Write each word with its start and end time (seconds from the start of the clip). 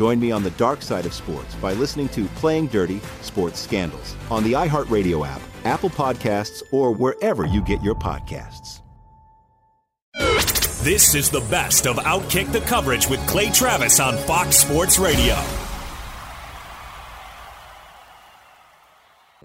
Join 0.00 0.18
me 0.18 0.30
on 0.30 0.42
the 0.42 0.50
dark 0.52 0.80
side 0.80 1.04
of 1.04 1.12
sports 1.12 1.54
by 1.56 1.74
listening 1.74 2.08
to 2.08 2.24
Playing 2.36 2.68
Dirty 2.68 3.02
Sports 3.20 3.60
Scandals 3.60 4.16
on 4.30 4.42
the 4.42 4.54
iHeartRadio 4.54 5.26
app, 5.26 5.42
Apple 5.66 5.90
Podcasts, 5.90 6.62
or 6.72 6.90
wherever 6.90 7.44
you 7.44 7.60
get 7.60 7.82
your 7.82 7.94
podcasts. 7.94 8.80
This 10.82 11.14
is 11.14 11.28
the 11.28 11.42
best 11.50 11.86
of 11.86 11.96
Outkick 11.96 12.50
the 12.50 12.60
coverage 12.60 13.10
with 13.10 13.20
Clay 13.26 13.50
Travis 13.50 14.00
on 14.00 14.16
Fox 14.16 14.56
Sports 14.56 14.98
Radio. 14.98 15.34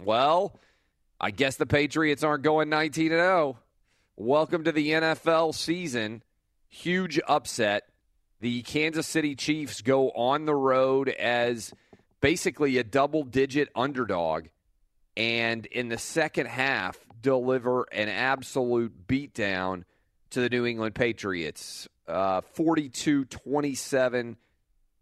Well, 0.05 0.57
I 1.19 1.31
guess 1.31 1.57
the 1.57 1.65
Patriots 1.65 2.23
aren't 2.23 2.43
going 2.43 2.69
19 2.69 3.09
0. 3.09 3.57
Welcome 4.15 4.63
to 4.63 4.71
the 4.71 4.91
NFL 4.91 5.53
season. 5.53 6.23
Huge 6.69 7.19
upset. 7.27 7.89
The 8.45 8.61
Kansas 8.61 9.07
City 9.07 9.33
Chiefs 9.33 9.81
go 9.81 10.11
on 10.11 10.45
the 10.45 10.53
road 10.53 11.09
as 11.09 11.73
basically 12.21 12.77
a 12.77 12.83
double 12.83 13.23
digit 13.23 13.69
underdog 13.75 14.49
and 15.17 15.65
in 15.65 15.89
the 15.89 15.97
second 15.97 16.45
half 16.45 16.95
deliver 17.19 17.87
an 17.91 18.07
absolute 18.07 19.07
beatdown 19.07 19.83
to 20.29 20.41
the 20.41 20.49
New 20.49 20.63
England 20.63 20.93
Patriots. 20.93 21.87
Uh, 22.07 22.41
42 22.53 23.25
27 23.25 24.37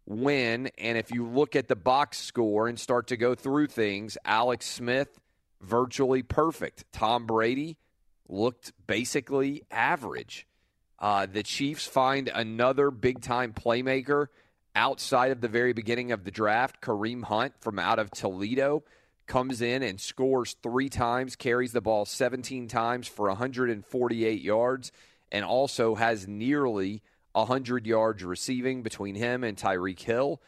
win. 0.05 0.71
And 0.77 0.97
if 0.97 1.11
you 1.11 1.27
look 1.27 1.57
at 1.57 1.67
the 1.67 1.75
box 1.75 2.19
score 2.19 2.69
and 2.69 2.79
start 2.79 3.07
to 3.07 3.17
go 3.17 3.35
through 3.35 3.67
things, 3.67 4.17
Alex 4.23 4.67
Smith, 4.67 5.19
virtually 5.59 6.23
perfect. 6.23 6.85
Tom 6.93 7.25
Brady 7.25 7.75
looked 8.29 8.71
basically 8.87 9.63
average. 9.69 10.47
Uh, 11.03 11.25
the 11.25 11.43
Chiefs 11.43 11.85
find 11.85 12.31
another 12.33 12.89
big 12.89 13.19
time 13.19 13.51
playmaker 13.51 14.27
outside 14.73 15.31
of 15.31 15.41
the 15.41 15.49
very 15.49 15.73
beginning 15.73 16.13
of 16.13 16.23
the 16.23 16.31
draft. 16.31 16.79
Kareem 16.79 17.25
Hunt 17.25 17.53
from 17.59 17.77
out 17.77 17.99
of 17.99 18.09
Toledo 18.09 18.83
comes 19.27 19.61
in 19.61 19.83
and 19.83 19.99
scores 19.99 20.55
three 20.63 20.87
times, 20.87 21.35
carries 21.35 21.73
the 21.73 21.81
ball 21.81 22.05
17 22.05 22.69
times 22.69 23.09
for 23.09 23.27
148 23.27 24.41
yards, 24.41 24.93
and 25.29 25.43
also 25.43 25.95
has 25.95 26.25
nearly 26.25 27.01
100 27.33 27.85
yards 27.85 28.23
receiving 28.23 28.81
between 28.81 29.15
him 29.15 29.43
and 29.43 29.57
Tyreek 29.57 29.99
Hill. 29.99 30.41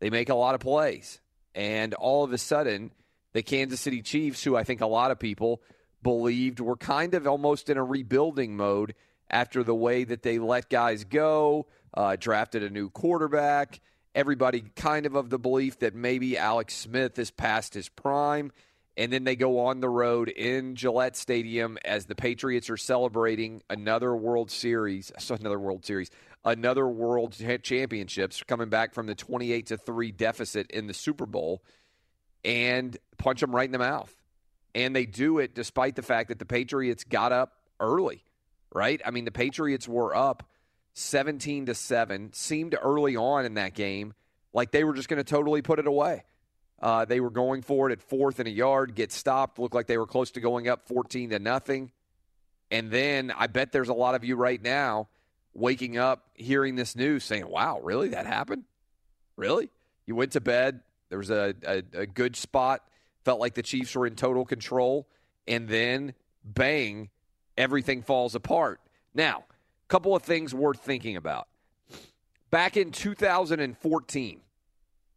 They 0.00 0.08
make 0.08 0.30
a 0.30 0.34
lot 0.34 0.54
of 0.54 0.62
plays. 0.62 1.20
And 1.54 1.92
all 1.92 2.24
of 2.24 2.32
a 2.32 2.38
sudden, 2.38 2.92
the 3.34 3.42
Kansas 3.42 3.82
City 3.82 4.00
Chiefs, 4.00 4.42
who 4.42 4.56
I 4.56 4.64
think 4.64 4.80
a 4.80 4.86
lot 4.86 5.10
of 5.10 5.18
people 5.18 5.60
believed 6.02 6.60
were 6.60 6.78
kind 6.78 7.12
of 7.12 7.26
almost 7.26 7.68
in 7.68 7.76
a 7.76 7.84
rebuilding 7.84 8.56
mode 8.56 8.94
after 9.30 9.62
the 9.62 9.74
way 9.74 10.04
that 10.04 10.22
they 10.22 10.38
let 10.38 10.70
guys 10.70 11.04
go, 11.04 11.66
uh, 11.94 12.16
drafted 12.16 12.62
a 12.62 12.70
new 12.70 12.90
quarterback. 12.90 13.80
Everybody 14.14 14.64
kind 14.74 15.06
of 15.06 15.14
of 15.14 15.30
the 15.30 15.38
belief 15.38 15.78
that 15.80 15.94
maybe 15.94 16.38
Alex 16.38 16.74
Smith 16.74 17.18
is 17.18 17.30
past 17.30 17.74
his 17.74 17.88
prime. 17.88 18.52
And 18.96 19.12
then 19.12 19.22
they 19.22 19.36
go 19.36 19.60
on 19.66 19.78
the 19.78 19.88
road 19.88 20.28
in 20.28 20.74
Gillette 20.74 21.16
Stadium 21.16 21.78
as 21.84 22.06
the 22.06 22.16
Patriots 22.16 22.68
are 22.68 22.76
celebrating 22.76 23.62
another 23.70 24.14
World 24.16 24.50
Series, 24.50 25.12
another 25.30 25.58
World 25.58 25.84
Series, 25.84 26.10
another 26.44 26.88
World 26.88 27.36
Championships, 27.62 28.42
coming 28.42 28.70
back 28.70 28.94
from 28.94 29.06
the 29.06 29.14
28 29.14 29.66
to 29.66 29.76
3 29.76 30.10
deficit 30.12 30.70
in 30.72 30.88
the 30.88 30.94
Super 30.94 31.26
Bowl, 31.26 31.62
and 32.44 32.96
punch 33.18 33.40
them 33.40 33.54
right 33.54 33.66
in 33.66 33.72
the 33.72 33.78
mouth. 33.78 34.12
And 34.74 34.96
they 34.96 35.06
do 35.06 35.38
it 35.38 35.54
despite 35.54 35.94
the 35.94 36.02
fact 36.02 36.28
that 36.28 36.40
the 36.40 36.44
Patriots 36.44 37.04
got 37.04 37.30
up 37.30 37.52
early 37.78 38.24
right? 38.72 39.00
I 39.04 39.10
mean, 39.10 39.24
the 39.24 39.30
Patriots 39.32 39.88
were 39.88 40.14
up 40.14 40.48
17 40.94 41.66
to 41.66 41.74
7, 41.74 42.32
seemed 42.32 42.76
early 42.80 43.16
on 43.16 43.44
in 43.44 43.54
that 43.54 43.74
game 43.74 44.14
like 44.52 44.70
they 44.70 44.84
were 44.84 44.94
just 44.94 45.08
going 45.08 45.18
to 45.18 45.24
totally 45.24 45.62
put 45.62 45.78
it 45.78 45.86
away. 45.86 46.24
Uh, 46.80 47.04
they 47.04 47.20
were 47.20 47.30
going 47.30 47.62
for 47.62 47.88
it 47.88 47.92
at 47.92 48.02
fourth 48.02 48.38
and 48.38 48.48
a 48.48 48.50
yard, 48.50 48.94
get 48.94 49.12
stopped, 49.12 49.58
looked 49.58 49.74
like 49.74 49.86
they 49.86 49.98
were 49.98 50.06
close 50.06 50.30
to 50.32 50.40
going 50.40 50.68
up 50.68 50.86
14 50.86 51.30
to 51.30 51.38
nothing. 51.38 51.90
And 52.70 52.90
then 52.90 53.32
I 53.36 53.46
bet 53.46 53.72
there's 53.72 53.88
a 53.88 53.94
lot 53.94 54.14
of 54.14 54.24
you 54.24 54.36
right 54.36 54.62
now 54.62 55.08
waking 55.54 55.98
up 55.98 56.24
hearing 56.34 56.76
this 56.76 56.94
news 56.94 57.24
saying, 57.24 57.48
wow, 57.48 57.80
really? 57.82 58.10
That 58.10 58.26
happened? 58.26 58.64
Really? 59.36 59.70
You 60.06 60.14
went 60.14 60.32
to 60.32 60.40
bed, 60.40 60.80
there 61.08 61.18
was 61.18 61.30
a, 61.30 61.54
a, 61.66 61.82
a 61.94 62.06
good 62.06 62.36
spot, 62.36 62.82
felt 63.24 63.40
like 63.40 63.54
the 63.54 63.62
Chiefs 63.62 63.94
were 63.94 64.06
in 64.06 64.14
total 64.14 64.44
control, 64.44 65.08
and 65.46 65.68
then 65.68 66.14
bang, 66.44 67.10
everything 67.58 68.00
falls 68.00 68.34
apart. 68.34 68.80
Now, 69.12 69.44
a 69.48 69.88
couple 69.88 70.16
of 70.16 70.22
things 70.22 70.54
worth 70.54 70.80
thinking 70.80 71.16
about. 71.16 71.48
Back 72.50 72.78
in 72.78 72.92
2014, 72.92 74.40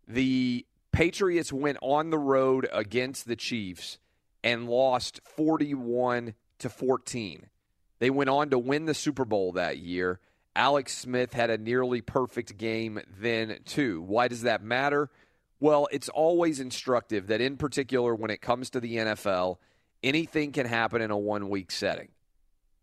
the 0.08 0.66
Patriots 0.92 1.54
went 1.54 1.78
on 1.82 2.10
the 2.10 2.18
road 2.18 2.68
against 2.74 3.28
the 3.28 3.38
Chiefs 3.38 4.00
and 4.44 4.68
lost 4.68 5.22
41 5.24 6.34
to 6.60 6.70
14. 6.70 7.46
They 8.00 8.10
went 8.10 8.30
on 8.30 8.50
to 8.50 8.60
win 8.60 8.86
the 8.86 8.94
Super 8.94 9.24
Bowl 9.24 9.54
that 9.54 9.78
year. 9.78 10.20
Alex 10.54 10.98
Smith 10.98 11.34
had 11.34 11.50
a 11.50 11.58
nearly 11.58 12.02
perfect 12.02 12.58
game 12.58 13.00
then, 13.20 13.60
too. 13.64 14.02
Why 14.02 14.28
does 14.28 14.42
that 14.42 14.64
matter? 14.64 15.10
Well, 15.62 15.88
it's 15.92 16.10
always 16.10 16.60
instructive 16.60 17.28
that, 17.28 17.40
in 17.40 17.56
particular, 17.56 18.14
when 18.16 18.32
it 18.32 18.42
comes 18.42 18.72
to 18.72 18.82
the 18.82 18.98
NFL, 18.98 19.58
anything 20.04 20.52
can 20.52 20.66
happen 20.66 21.02
in 21.02 21.12
a 21.12 21.18
one 21.18 21.48
week 21.48 21.72
setting 21.72 22.10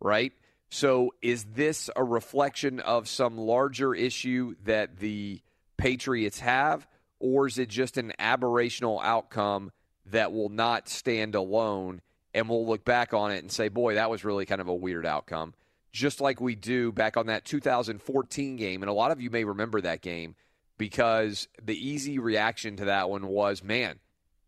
right? 0.01 0.33
So 0.71 1.15
is 1.23 1.45
this 1.45 1.89
a 1.97 2.05
reflection 2.05 2.81
of 2.81 3.09
some 3.09 3.39
larger 3.39 3.95
issue 3.95 4.55
that 4.65 4.99
the 4.99 5.41
Patriots 5.77 6.41
have, 6.41 6.87
or 7.21 7.47
is 7.47 7.59
it 7.59 7.69
just 7.69 7.97
an 7.97 8.13
aberrational 8.19 9.03
outcome 9.03 9.73
that 10.07 10.33
will 10.33 10.51
not 10.51 10.89
stand 10.89 11.35
alone 11.35 12.01
and 12.35 12.49
we'll 12.49 12.67
look 12.67 12.85
back 12.85 13.15
on 13.15 13.33
it 13.33 13.39
and 13.39 13.51
say, 13.51 13.69
boy, 13.69 13.95
that 13.95 14.11
was 14.11 14.25
really 14.25 14.47
kind 14.47 14.61
of 14.61 14.69
a 14.69 14.75
weird 14.75 15.07
outcome. 15.07 15.55
Just 15.93 16.21
like 16.21 16.41
we 16.41 16.55
do 16.55 16.93
back 16.93 17.17
on 17.17 17.27
that 17.27 17.45
2014 17.45 18.57
game. 18.57 18.83
And 18.83 18.91
a 18.91 18.95
lot 18.95 19.11
of 19.11 19.21
you 19.21 19.31
may 19.31 19.45
remember 19.45 19.81
that 19.81 20.03
game 20.03 20.35
because 20.77 21.49
the 21.63 21.75
easy 21.75 22.19
reaction 22.19 22.77
to 22.77 22.85
that 22.87 23.09
one 23.09 23.27
was, 23.27 23.63
man, 23.63 23.99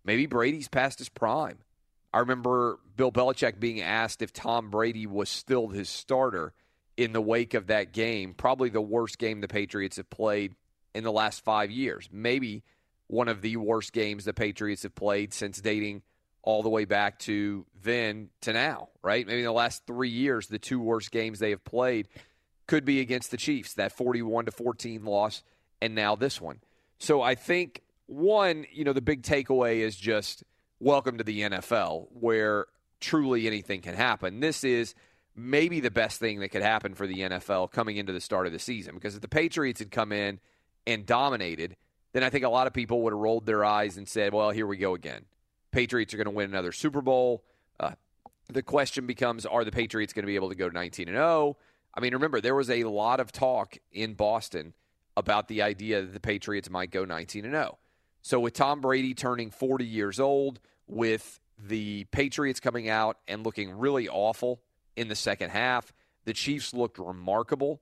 maybe 0.05 0.27
Brady's 0.27 0.69
past 0.69 0.99
his 0.99 1.09
prime. 1.09 1.59
I 2.13 2.19
remember 2.19 2.79
Bill 2.97 3.13
Belichick 3.13 3.61
being 3.61 3.81
asked 3.81 4.23
if 4.23 4.33
Tom 4.33 4.71
Brady 4.71 5.07
was 5.07 5.29
still 5.29 5.69
his 5.69 5.89
starter 5.89 6.53
in 6.97 7.13
the 7.13 7.21
wake 7.21 7.55
of 7.55 7.69
that 7.69 7.93
game. 7.93 8.35
Probably 8.35 8.69
the 8.69 8.81
worst 8.81 9.19
game 9.19 9.41
the 9.41 9.49
Patriots 9.49 9.97
have 9.97 10.11
played 10.11 10.55
in 10.95 11.05
the 11.05 11.13
last 11.13 11.45
five 11.45 11.71
years. 11.71 12.09
Maybe 12.13 12.65
one 13.07 13.29
of 13.29 13.43
the 13.43 13.57
worst 13.57 13.93
games 13.93 14.25
the 14.25 14.35
Patriots 14.35 14.83
have 14.83 14.95
played 14.95 15.33
since 15.33 15.61
dating 15.61 16.03
all 16.43 16.63
the 16.63 16.69
way 16.69 16.85
back 16.85 17.19
to 17.21 17.67
then 17.83 18.31
to 18.41 18.53
now, 18.53 18.89
right? 19.03 19.27
Maybe 19.27 19.41
in 19.41 19.45
the 19.45 19.53
last 19.53 19.87
three 19.87 20.09
years, 20.09 20.47
the 20.47 20.59
two 20.59 20.81
worst 20.81 21.11
games 21.11 21.39
they 21.39 21.51
have 21.51 21.65
played 21.65 22.09
could 22.67 22.85
be 22.85 23.01
against 23.01 23.31
the 23.31 23.37
Chiefs, 23.37 23.75
that 23.75 23.93
41 23.93 24.47
to 24.47 24.53
14 24.53 25.05
loss, 25.05 25.43
and 25.83 25.95
now 25.95 26.17
this 26.17 26.41
one. 26.41 26.61
So 26.99 27.21
I 27.21 27.35
think 27.35 27.83
one, 28.07 28.65
you 28.73 28.85
know, 28.85 28.93
the 28.93 29.01
big 29.01 29.23
takeaway 29.23 29.79
is 29.79 29.97
just 29.97 30.45
welcome 30.81 31.19
to 31.19 31.25
the 31.25 31.43
NFL 31.43 32.07
where 32.13 32.67
truly 33.01 33.47
anything 33.47 33.83
can 33.83 33.95
happen. 33.95 34.41
This 34.41 34.65
is 34.65 34.95
maybe 35.37 35.79
the 35.79 35.91
best 35.91 36.19
thing 36.19 36.41
that 36.41 36.49
could 36.49 36.63
happen 36.63 36.95
for 36.95 37.07
the 37.07 37.17
NFL 37.17 37.71
coming 37.71 37.99
into 37.99 38.15
the 38.15 38.21
start 38.21 38.47
of 38.47 38.53
the 38.53 38.59
season 38.59 38.95
because 38.95 39.15
if 39.15 39.21
the 39.21 39.29
Patriots 39.29 39.79
had 39.79 39.91
come 39.91 40.11
in 40.11 40.41
and 40.87 41.05
dominated, 41.05 41.77
then 42.15 42.25
I 42.25 42.31
think 42.31 42.45
a 42.45 42.49
lot 42.49 42.67
of 42.67 42.73
people 42.73 43.03
would 43.03 43.13
have 43.13 43.21
rolled 43.21 43.45
their 43.45 43.63
eyes 43.63 43.99
and 43.99 44.09
said, 44.09 44.33
well, 44.33 44.51
here 44.51 44.67
we 44.67 44.79
go 44.79 44.95
again. 44.95 45.27
Patriots 45.71 46.15
are 46.15 46.17
going 46.17 46.25
to 46.25 46.33
win 46.33 46.49
another 46.49 46.73
Super 46.73 47.03
Bowl. 47.03 47.45
Uh, 47.79 47.93
the 48.49 48.63
question 48.63 49.07
becomes 49.07 49.45
are 49.45 49.65
the 49.65 49.71
Patriots 49.71 50.15
going 50.15 50.25
to 50.25 50.27
be 50.27 50.35
able 50.35 50.49
to 50.49 50.55
go 50.55 50.69
to 50.69 50.75
19 50.75 51.09
and 51.09 51.17
0? 51.17 51.59
I 51.93 52.01
mean, 52.01 52.15
remember, 52.15 52.41
there 52.41 52.55
was 52.55 52.71
a 52.71 52.85
lot 52.85 53.21
of 53.21 53.33
talk 53.33 53.77
in 53.93 54.15
Boston 54.15 54.73
about 55.15 55.49
the 55.49 55.61
idea 55.61 56.01
that 56.01 56.15
the 56.15 56.21
Patriots 56.21 56.71
might 56.71 56.91
go 56.91 57.05
19 57.05 57.45
and 57.45 57.53
0. 57.53 57.79
So 58.23 58.41
with 58.41 58.55
Tom 58.55 58.81
Brady 58.81 59.15
turning 59.15 59.51
40 59.51 59.85
years 59.85 60.19
old, 60.19 60.61
with 60.91 61.41
the 61.59 62.05
Patriots 62.05 62.61
coming 62.61 62.89
out 62.89 63.19
and 63.29 63.45
looking 63.45 63.79
really 63.79 64.09
awful 64.09 64.61
in 64.97 65.09
the 65.09 65.15
second 65.15 65.51
half, 65.51 65.93
the 66.25 66.33
Chiefs 66.33 66.75
looked 66.75 66.99
remarkable. 66.99 67.81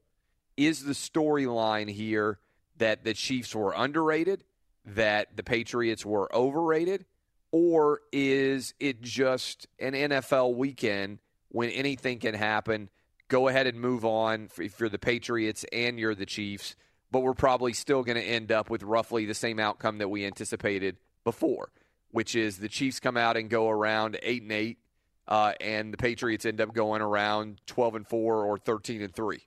Is 0.56 0.84
the 0.84 0.92
storyline 0.92 1.88
here 1.88 2.38
that 2.78 3.04
the 3.04 3.14
Chiefs 3.14 3.54
were 3.54 3.72
underrated, 3.76 4.44
that 4.84 5.36
the 5.36 5.42
Patriots 5.42 6.04
were 6.04 6.34
overrated, 6.34 7.04
or 7.50 8.00
is 8.12 8.74
it 8.80 9.00
just 9.00 9.66
an 9.78 9.92
NFL 9.92 10.54
weekend 10.54 11.18
when 11.48 11.70
anything 11.70 12.18
can 12.18 12.34
happen? 12.34 12.90
Go 13.28 13.48
ahead 13.48 13.66
and 13.66 13.80
move 13.80 14.04
on 14.04 14.48
if 14.58 14.80
you're 14.80 14.88
the 14.88 14.98
Patriots 14.98 15.64
and 15.72 15.98
you're 15.98 16.14
the 16.14 16.26
Chiefs 16.26 16.74
but 17.10 17.20
we're 17.20 17.34
probably 17.34 17.72
still 17.72 18.02
going 18.02 18.16
to 18.16 18.22
end 18.22 18.52
up 18.52 18.70
with 18.70 18.82
roughly 18.82 19.24
the 19.24 19.34
same 19.34 19.58
outcome 19.58 19.98
that 19.98 20.08
we 20.08 20.26
anticipated 20.26 20.96
before, 21.24 21.70
which 22.10 22.34
is 22.34 22.58
the 22.58 22.68
Chiefs 22.68 23.00
come 23.00 23.16
out 23.16 23.36
and 23.36 23.50
go 23.50 23.68
around 23.68 24.18
eight 24.22 24.42
and 24.42 24.52
eight, 24.52 24.78
uh, 25.26 25.52
and 25.60 25.92
the 25.92 25.96
Patriots 25.96 26.44
end 26.44 26.60
up 26.60 26.72
going 26.72 27.02
around 27.02 27.60
twelve 27.66 27.94
and 27.94 28.06
four 28.06 28.44
or 28.44 28.58
thirteen 28.58 29.02
and 29.02 29.14
three. 29.14 29.42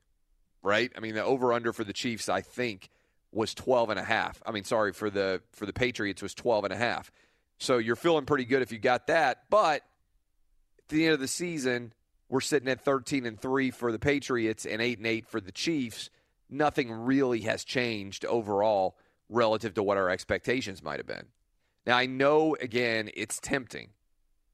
Right? 0.64 0.92
I 0.96 1.00
mean, 1.00 1.16
the 1.16 1.24
over 1.24 1.54
under 1.54 1.74
for 1.74 1.84
the 1.84 1.94
Chiefs, 1.94 2.30
I 2.30 2.42
think, 2.42 2.90
was 3.32 3.56
12 3.56 3.90
and 3.90 4.00
a 4.00 4.04
half. 4.04 4.44
I 4.46 4.52
mean, 4.52 4.64
sorry 4.64 4.94
for 4.94 5.10
the 5.10 5.42
for 5.54 5.66
the 5.66 5.74
Patriots 5.74 6.22
was 6.22 6.36
12 6.36 6.66
and 6.66 6.74
a 6.74 6.78
half. 6.78 7.12
So 7.58 7.78
you're 7.78 7.96
feeling 7.96 8.26
pretty 8.26 8.46
good 8.46 8.62
if 8.62 8.72
you 8.72 8.78
got 8.78 9.08
that, 9.08 9.44
but 9.50 9.82
at 10.78 10.88
the 10.90 11.06
end 11.06 11.14
of 11.14 11.20
the 11.20 11.28
season, 11.28 11.94
we're 12.30 12.42
sitting 12.42 12.70
at 12.70 12.82
13 12.82 13.26
and 13.26 13.40
3 13.40 13.72
for 13.72 13.92
the 13.92 14.00
Patriots 14.00 14.66
and 14.66 14.82
8 14.82 15.00
and 15.00 15.08
8 15.08 15.28
for 15.28 15.42
the 15.42 15.52
Chiefs 15.52 16.10
nothing 16.52 16.92
really 16.92 17.42
has 17.42 17.64
changed 17.64 18.26
overall 18.26 18.98
relative 19.30 19.74
to 19.76 19.82
what 19.82 19.98
our 19.98 20.10
expectations 20.10 20.84
might 20.84 21.00
have 21.00 21.08
been. 21.08 21.28
Now, 21.86 21.98
I 21.98 22.06
know, 22.06 22.56
again, 22.62 23.10
it's 23.16 23.40
tempting. 23.40 23.90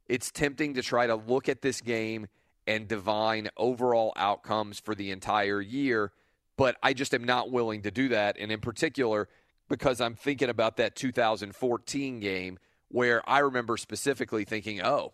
It's 0.07 0.31
tempting 0.31 0.75
to 0.75 0.81
try 0.81 1.07
to 1.07 1.15
look 1.15 1.49
at 1.49 1.61
this 1.61 1.81
game 1.81 2.27
and 2.65 2.87
divine 2.87 3.49
overall 3.57 4.13
outcomes 4.15 4.79
for 4.79 4.95
the 4.95 5.11
entire 5.11 5.61
year, 5.61 6.11
but 6.57 6.77
I 6.81 6.93
just 6.93 7.13
am 7.13 7.23
not 7.23 7.51
willing 7.51 7.81
to 7.83 7.91
do 7.91 8.09
that. 8.09 8.37
And 8.39 8.51
in 8.51 8.59
particular, 8.59 9.27
because 9.69 9.99
I'm 9.99 10.15
thinking 10.15 10.49
about 10.49 10.77
that 10.77 10.95
2014 10.95 12.19
game 12.19 12.59
where 12.89 13.27
I 13.29 13.39
remember 13.39 13.75
specifically 13.75 14.45
thinking, 14.45 14.81
oh, 14.81 15.13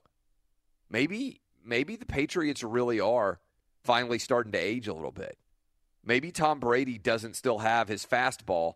maybe 0.90 1.42
maybe 1.66 1.96
the 1.96 2.06
Patriots 2.06 2.64
really 2.64 3.00
are 3.00 3.40
finally 3.84 4.20
starting 4.20 4.52
to 4.52 4.58
age 4.58 4.88
a 4.88 4.94
little 4.94 5.12
bit. 5.12 5.38
Maybe 6.06 6.32
Tom 6.32 6.60
Brady 6.60 6.98
doesn't 6.98 7.36
still 7.36 7.60
have 7.60 7.88
his 7.88 8.06
fastball, 8.06 8.74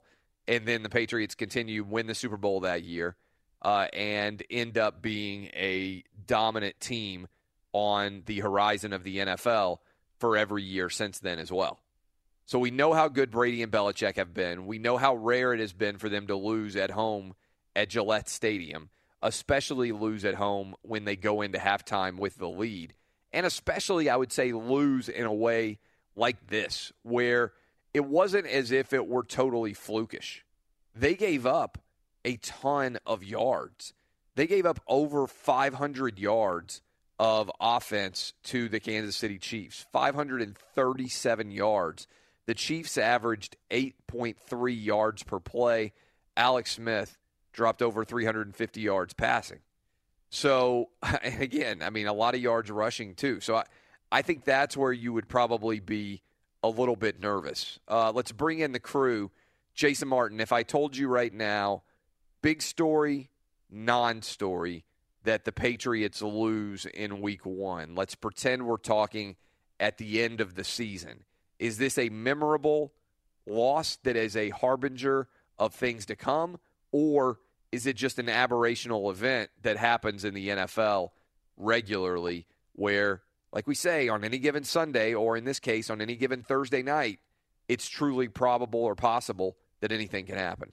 and 0.48 0.66
then 0.66 0.84
the 0.84 0.90
Patriots 0.90 1.36
continue 1.36 1.84
to 1.84 1.90
win 1.90 2.08
the 2.08 2.16
Super 2.16 2.38
Bowl 2.38 2.62
that 2.62 2.84
year 2.84 3.18
uh, 3.62 3.88
and 3.94 4.44
end 4.50 4.78
up 4.78 5.02
being 5.02 5.46
a 5.54 6.04
dominant 6.26 6.80
team 6.80 7.28
on 7.74 8.24
the 8.26 8.40
horizon 8.40 8.94
of 8.94 9.04
the 9.04 9.18
NFL 9.18 9.78
for 10.20 10.38
every 10.38 10.64
year 10.64 10.90
since 10.90 11.20
then 11.20 11.40
as 11.40 11.52
well. 11.52 11.80
So 12.46 12.60
we 12.60 12.72
know 12.72 12.94
how 12.94 13.10
good 13.10 13.30
Brady 13.30 13.62
and 13.62 13.72
Belichick 13.72 14.16
have 14.16 14.34
been. 14.34 14.66
We 14.68 14.80
know 14.80 14.98
how 14.98 15.16
rare 15.16 15.54
it 15.54 15.60
has 15.60 15.74
been 15.74 15.98
for 15.98 16.08
them 16.08 16.28
to 16.28 16.36
lose 16.36 16.76
at 16.76 16.92
home 16.92 17.36
at 17.76 17.90
Gillette 17.90 18.30
Stadium, 18.30 18.90
especially 19.22 19.92
lose 19.92 20.24
at 20.24 20.36
home 20.36 20.74
when 20.82 21.04
they 21.04 21.18
go 21.18 21.42
into 21.42 21.60
halftime 21.60 22.18
with 22.18 22.38
the 22.38 22.48
lead. 22.48 22.94
And 23.34 23.46
especially, 23.46 24.10
I 24.10 24.16
would 24.16 24.32
say, 24.32 24.54
lose 24.54 25.10
in 25.10 25.26
a 25.26 25.34
way 25.34 25.80
like 26.16 26.48
this, 26.48 26.94
where 27.04 27.52
it 27.94 28.06
wasn't 28.06 28.48
as 28.48 28.72
if 28.72 28.94
it 28.94 29.08
were 29.08 29.24
totally 29.24 29.74
flukish. 29.74 30.44
They 30.96 31.16
gave 31.16 31.46
up 31.46 31.78
a 32.28 32.36
ton 32.38 32.98
of 33.06 33.24
yards. 33.24 33.94
They 34.36 34.48
gave 34.48 34.66
up 34.66 34.82
over 34.86 35.28
500 35.28 36.20
yards 36.20 36.82
of 37.18 37.50
offense 37.62 38.34
to 38.44 38.68
the 38.68 38.82
Kansas 38.82 39.16
City 39.16 39.40
Chiefs, 39.40 39.86
537 39.94 41.52
yards. 41.52 42.06
The 42.46 42.54
Chiefs 42.54 42.98
averaged 42.98 43.56
8.3 43.72 44.86
yards 44.86 45.24
per 45.24 45.40
play. 45.40 45.94
Alex 46.36 46.74
Smith 46.74 47.18
dropped 47.54 47.82
over 47.82 48.04
350 48.04 48.82
yards 48.82 49.14
passing. 49.14 49.60
So, 50.30 50.90
again, 51.24 51.82
I 51.82 51.92
mean, 51.92 52.08
a 52.08 52.14
lot 52.14 52.36
of 52.36 52.42
yards 52.42 52.70
rushing 52.70 53.16
too. 53.16 53.40
So, 53.40 53.56
I, 53.56 53.64
I 54.12 54.22
think 54.22 54.44
that's 54.44 54.76
where 54.76 54.92
you 54.92 55.14
would 55.14 55.30
probably 55.30 55.80
be 55.80 56.24
a 56.62 56.68
little 56.68 56.98
bit 56.98 57.22
nervous. 57.22 57.80
Uh, 57.88 58.12
let's 58.12 58.34
bring 58.34 58.60
in 58.60 58.74
the 58.74 58.82
crew. 58.82 59.32
Jason 59.74 60.10
Martin, 60.10 60.42
if 60.42 60.52
I 60.52 60.64
told 60.64 60.98
you 60.98 61.08
right 61.08 61.34
now, 61.34 61.84
big 62.48 62.62
story, 62.62 63.30
non 63.70 64.22
story, 64.22 64.86
that 65.26 65.44
the 65.44 65.52
Patriots 65.52 66.22
lose 66.22 66.86
in 66.86 67.20
week 67.20 67.46
one, 67.46 67.94
let's 67.94 68.16
pretend 68.16 68.66
we're 68.66 68.78
talking 68.78 69.36
at 69.82 69.98
the 69.98 70.24
end 70.24 70.40
of 70.40 70.56
the 70.56 70.64
season. 70.64 71.26
Is 71.60 71.78
this 71.78 71.98
a 71.98 72.08
memorable 72.08 72.94
loss 73.46 73.98
that 74.04 74.16
is 74.16 74.38
a 74.38 74.48
harbinger 74.52 75.28
of 75.60 75.74
things 75.74 76.06
to 76.06 76.16
come, 76.16 76.58
or 76.94 77.40
is 77.74 77.86
it 77.86 77.98
just 77.98 78.18
an 78.18 78.28
aberrational 78.28 79.12
event 79.12 79.50
that 79.64 79.76
happens 79.76 80.24
in 80.24 80.34
the 80.34 80.48
NFL 80.48 81.10
regularly 81.58 82.48
where 82.72 83.24
like 83.52 83.68
we 83.68 83.76
say, 83.76 84.08
on 84.08 84.24
any 84.24 84.40
given 84.40 84.64
Sunday, 84.64 85.14
or 85.14 85.36
in 85.36 85.44
this 85.44 85.60
case, 85.60 85.90
on 85.90 86.00
any 86.00 86.16
given 86.16 86.44
Thursday 86.44 86.82
night, 86.82 87.20
it's 87.68 87.90
truly 87.90 88.30
probable 88.30 88.86
or 88.86 88.96
possible 88.96 89.58
that 89.82 89.92
anything 89.92 90.26
can 90.26 90.38
happen. 90.38 90.72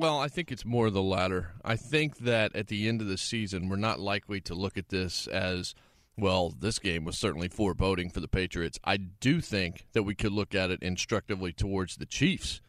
Well, 0.00 0.18
I 0.18 0.28
think 0.28 0.50
it's 0.50 0.64
more 0.64 0.88
the 0.88 1.02
latter. 1.02 1.52
I 1.62 1.76
think 1.76 2.20
that 2.20 2.56
at 2.56 2.68
the 2.68 2.88
end 2.88 3.02
of 3.02 3.06
the 3.06 3.18
season, 3.18 3.68
we're 3.68 3.76
not 3.76 4.00
likely 4.00 4.40
to 4.40 4.54
look 4.54 4.78
at 4.78 4.88
this 4.88 5.26
as, 5.26 5.74
well, 6.16 6.54
this 6.58 6.78
game 6.78 7.04
was 7.04 7.18
certainly 7.18 7.48
foreboding 7.48 8.08
for 8.08 8.20
the 8.20 8.26
Patriots. 8.26 8.78
I 8.82 8.96
do 8.96 9.42
think 9.42 9.84
that 9.92 10.04
we 10.04 10.14
could 10.14 10.32
look 10.32 10.54
at 10.54 10.70
it 10.70 10.82
instructively 10.82 11.52
towards 11.52 11.96
the 11.96 12.06
Chiefs 12.06 12.62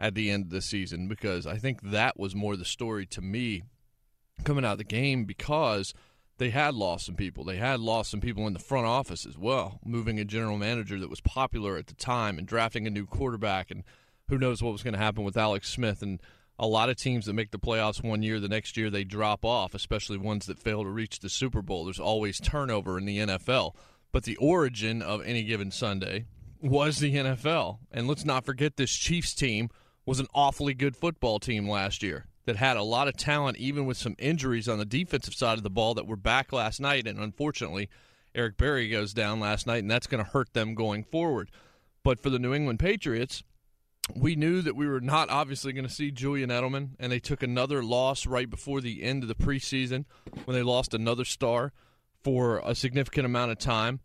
at 0.00 0.16
the 0.16 0.32
end 0.32 0.46
of 0.46 0.50
the 0.50 0.60
season 0.60 1.06
because 1.06 1.46
I 1.46 1.58
think 1.58 1.80
that 1.82 2.18
was 2.18 2.34
more 2.34 2.56
the 2.56 2.64
story 2.64 3.06
to 3.06 3.22
me 3.22 3.62
coming 4.42 4.64
out 4.64 4.72
of 4.72 4.78
the 4.78 4.84
game 4.84 5.26
because– 5.26 5.94
they 6.38 6.50
had 6.50 6.74
lost 6.74 7.06
some 7.06 7.14
people. 7.14 7.44
They 7.44 7.56
had 7.56 7.80
lost 7.80 8.10
some 8.10 8.20
people 8.20 8.46
in 8.46 8.54
the 8.54 8.58
front 8.58 8.86
office 8.86 9.24
as 9.24 9.38
well, 9.38 9.78
moving 9.84 10.18
a 10.18 10.24
general 10.24 10.58
manager 10.58 10.98
that 10.98 11.10
was 11.10 11.20
popular 11.20 11.76
at 11.76 11.86
the 11.86 11.94
time 11.94 12.38
and 12.38 12.46
drafting 12.46 12.86
a 12.86 12.90
new 12.90 13.06
quarterback. 13.06 13.70
And 13.70 13.84
who 14.28 14.38
knows 14.38 14.62
what 14.62 14.72
was 14.72 14.82
going 14.82 14.94
to 14.94 15.00
happen 15.00 15.22
with 15.22 15.36
Alex 15.36 15.70
Smith. 15.70 16.02
And 16.02 16.20
a 16.58 16.66
lot 16.66 16.88
of 16.88 16.96
teams 16.96 17.26
that 17.26 17.32
make 17.32 17.50
the 17.50 17.58
playoffs 17.58 18.02
one 18.02 18.22
year, 18.22 18.38
the 18.38 18.48
next 18.48 18.76
year 18.76 18.90
they 18.90 19.04
drop 19.04 19.44
off, 19.44 19.74
especially 19.74 20.16
ones 20.16 20.46
that 20.46 20.58
fail 20.58 20.82
to 20.84 20.88
reach 20.88 21.18
the 21.18 21.28
Super 21.28 21.62
Bowl. 21.62 21.84
There's 21.84 21.98
always 21.98 22.38
turnover 22.38 22.98
in 22.98 23.04
the 23.04 23.18
NFL. 23.18 23.74
But 24.12 24.22
the 24.22 24.36
origin 24.36 25.02
of 25.02 25.22
any 25.24 25.42
given 25.42 25.72
Sunday 25.72 26.26
was 26.60 26.98
the 26.98 27.14
NFL. 27.14 27.78
And 27.90 28.06
let's 28.06 28.24
not 28.24 28.44
forget 28.44 28.76
this 28.76 28.92
Chiefs 28.92 29.34
team 29.34 29.68
was 30.06 30.20
an 30.20 30.28
awfully 30.34 30.74
good 30.74 30.96
football 30.96 31.40
team 31.40 31.68
last 31.68 32.02
year. 32.02 32.26
that 32.46 32.56
had 32.56 32.76
a 32.76 32.82
lot 32.82 33.08
of 33.08 33.16
talent, 33.16 33.56
even 33.56 33.86
with 33.86 33.96
some 33.96 34.14
injuries 34.18 34.68
on 34.68 34.78
the 34.78 34.84
defensive 34.84 35.34
side 35.34 35.56
of 35.56 35.64
the 35.64 35.70
ball 35.70 35.94
that 35.94 36.06
were 36.06 36.16
back 36.16 36.52
last 36.52 36.80
night. 36.80 37.06
And 37.06 37.18
unfortunately, 37.18 37.88
Eric 38.34 38.56
Berry 38.56 38.88
goes 38.88 39.14
down 39.14 39.40
last 39.40 39.66
night, 39.66 39.82
and 39.82 39.90
that's 39.90 40.06
going 40.06 40.22
to 40.22 40.30
hurt 40.30 40.52
them 40.52 40.74
going 40.74 41.04
forward. 41.04 41.50
But 42.02 42.20
for 42.20 42.30
the 42.30 42.38
New 42.38 42.52
England 42.52 42.78
Patriots, 42.78 43.42
we 44.14 44.36
knew 44.36 44.60
that 44.62 44.76
we 44.76 44.86
were 44.86 45.00
not 45.00 45.30
obviously 45.30 45.72
going 45.72 45.86
to 45.86 45.92
see 45.92 46.10
Julian 46.10 46.50
Edelman, 46.50 46.90
and 46.98 47.10
they 47.10 47.20
took 47.20 47.42
another 47.42 47.82
loss 47.82 48.26
right 48.26 48.48
before 48.48 48.80
the 48.80 49.02
end 49.02 49.22
of 49.22 49.28
the 49.28 49.34
preseason 49.34 50.04
when 50.44 50.56
they 50.56 50.62
lost 50.62 50.94
another 50.94 51.24
star 51.24 51.72
for 52.22 52.60
a 52.64 52.74
significant 52.74 53.26
amount 53.26 53.52
of 53.52 53.58
time. 53.58 54.00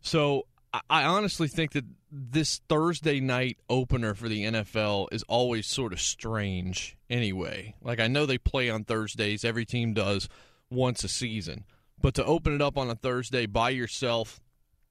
So 0.00 0.46
I 0.90 1.04
honestly 1.04 1.48
think 1.48 1.72
that 1.72 1.84
this 2.10 2.60
Thursday 2.68 3.20
night 3.20 3.58
opener 3.68 4.14
for 4.14 4.28
the 4.28 4.44
NFL 4.44 5.08
is 5.12 5.22
always 5.24 5.66
sort 5.66 5.92
of 5.92 6.00
strange 6.00 6.96
anyway. 7.08 7.74
Like, 7.80 8.00
I 8.00 8.08
know 8.08 8.26
they 8.26 8.38
play 8.38 8.70
on 8.70 8.84
Thursdays, 8.84 9.44
every 9.44 9.64
team 9.64 9.94
does 9.94 10.28
once 10.70 11.04
a 11.04 11.08
season, 11.08 11.64
but 12.00 12.14
to 12.14 12.24
open 12.24 12.54
it 12.54 12.62
up 12.62 12.76
on 12.76 12.90
a 12.90 12.94
Thursday 12.94 13.46
by 13.46 13.70
yourself, 13.70 14.40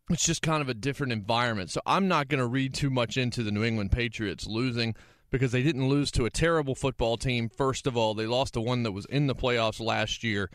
it's 0.10 0.26
just 0.26 0.42
kind 0.42 0.62
of 0.62 0.70
a 0.70 0.74
different 0.74 1.14
environment. 1.14 1.72
So 1.72 1.82
I'm 1.86 2.08
not 2.08 2.28
going 2.28 2.40
to 2.40 2.48
read 2.48 2.74
too 2.74 2.90
much 2.90 3.18
into 3.18 3.44
the 3.44 3.52
New 3.52 3.64
England 3.64 3.92
Patriots 3.92 4.46
losing 4.46 4.96
because 5.30 5.52
they 5.52 5.64
didn't 5.64 5.88
lose 5.88 6.12
to 6.12 6.26
a 6.26 6.30
terrible 6.30 6.76
football 6.76 7.18
team. 7.18 7.50
First 7.50 7.88
of 7.88 7.98
all, 7.98 8.14
they 8.14 8.28
lost 8.28 8.54
to 8.54 8.62
one 8.62 8.84
that 8.84 8.92
was 8.92 9.06
in 9.06 9.28
the 9.28 9.36
playoffs 9.36 9.80
last 9.80 10.24
year. 10.24 10.50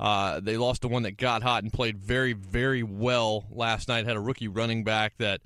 Uh, 0.00 0.40
they 0.40 0.56
lost 0.56 0.82
to 0.82 0.88
one 0.88 1.02
that 1.02 1.16
got 1.16 1.42
hot 1.42 1.62
and 1.62 1.72
played 1.72 1.98
very, 1.98 2.32
very 2.32 2.82
well 2.82 3.44
last 3.50 3.88
night. 3.88 4.06
Had 4.06 4.16
a 4.16 4.20
rookie 4.20 4.48
running 4.48 4.82
back 4.82 5.18
that, 5.18 5.40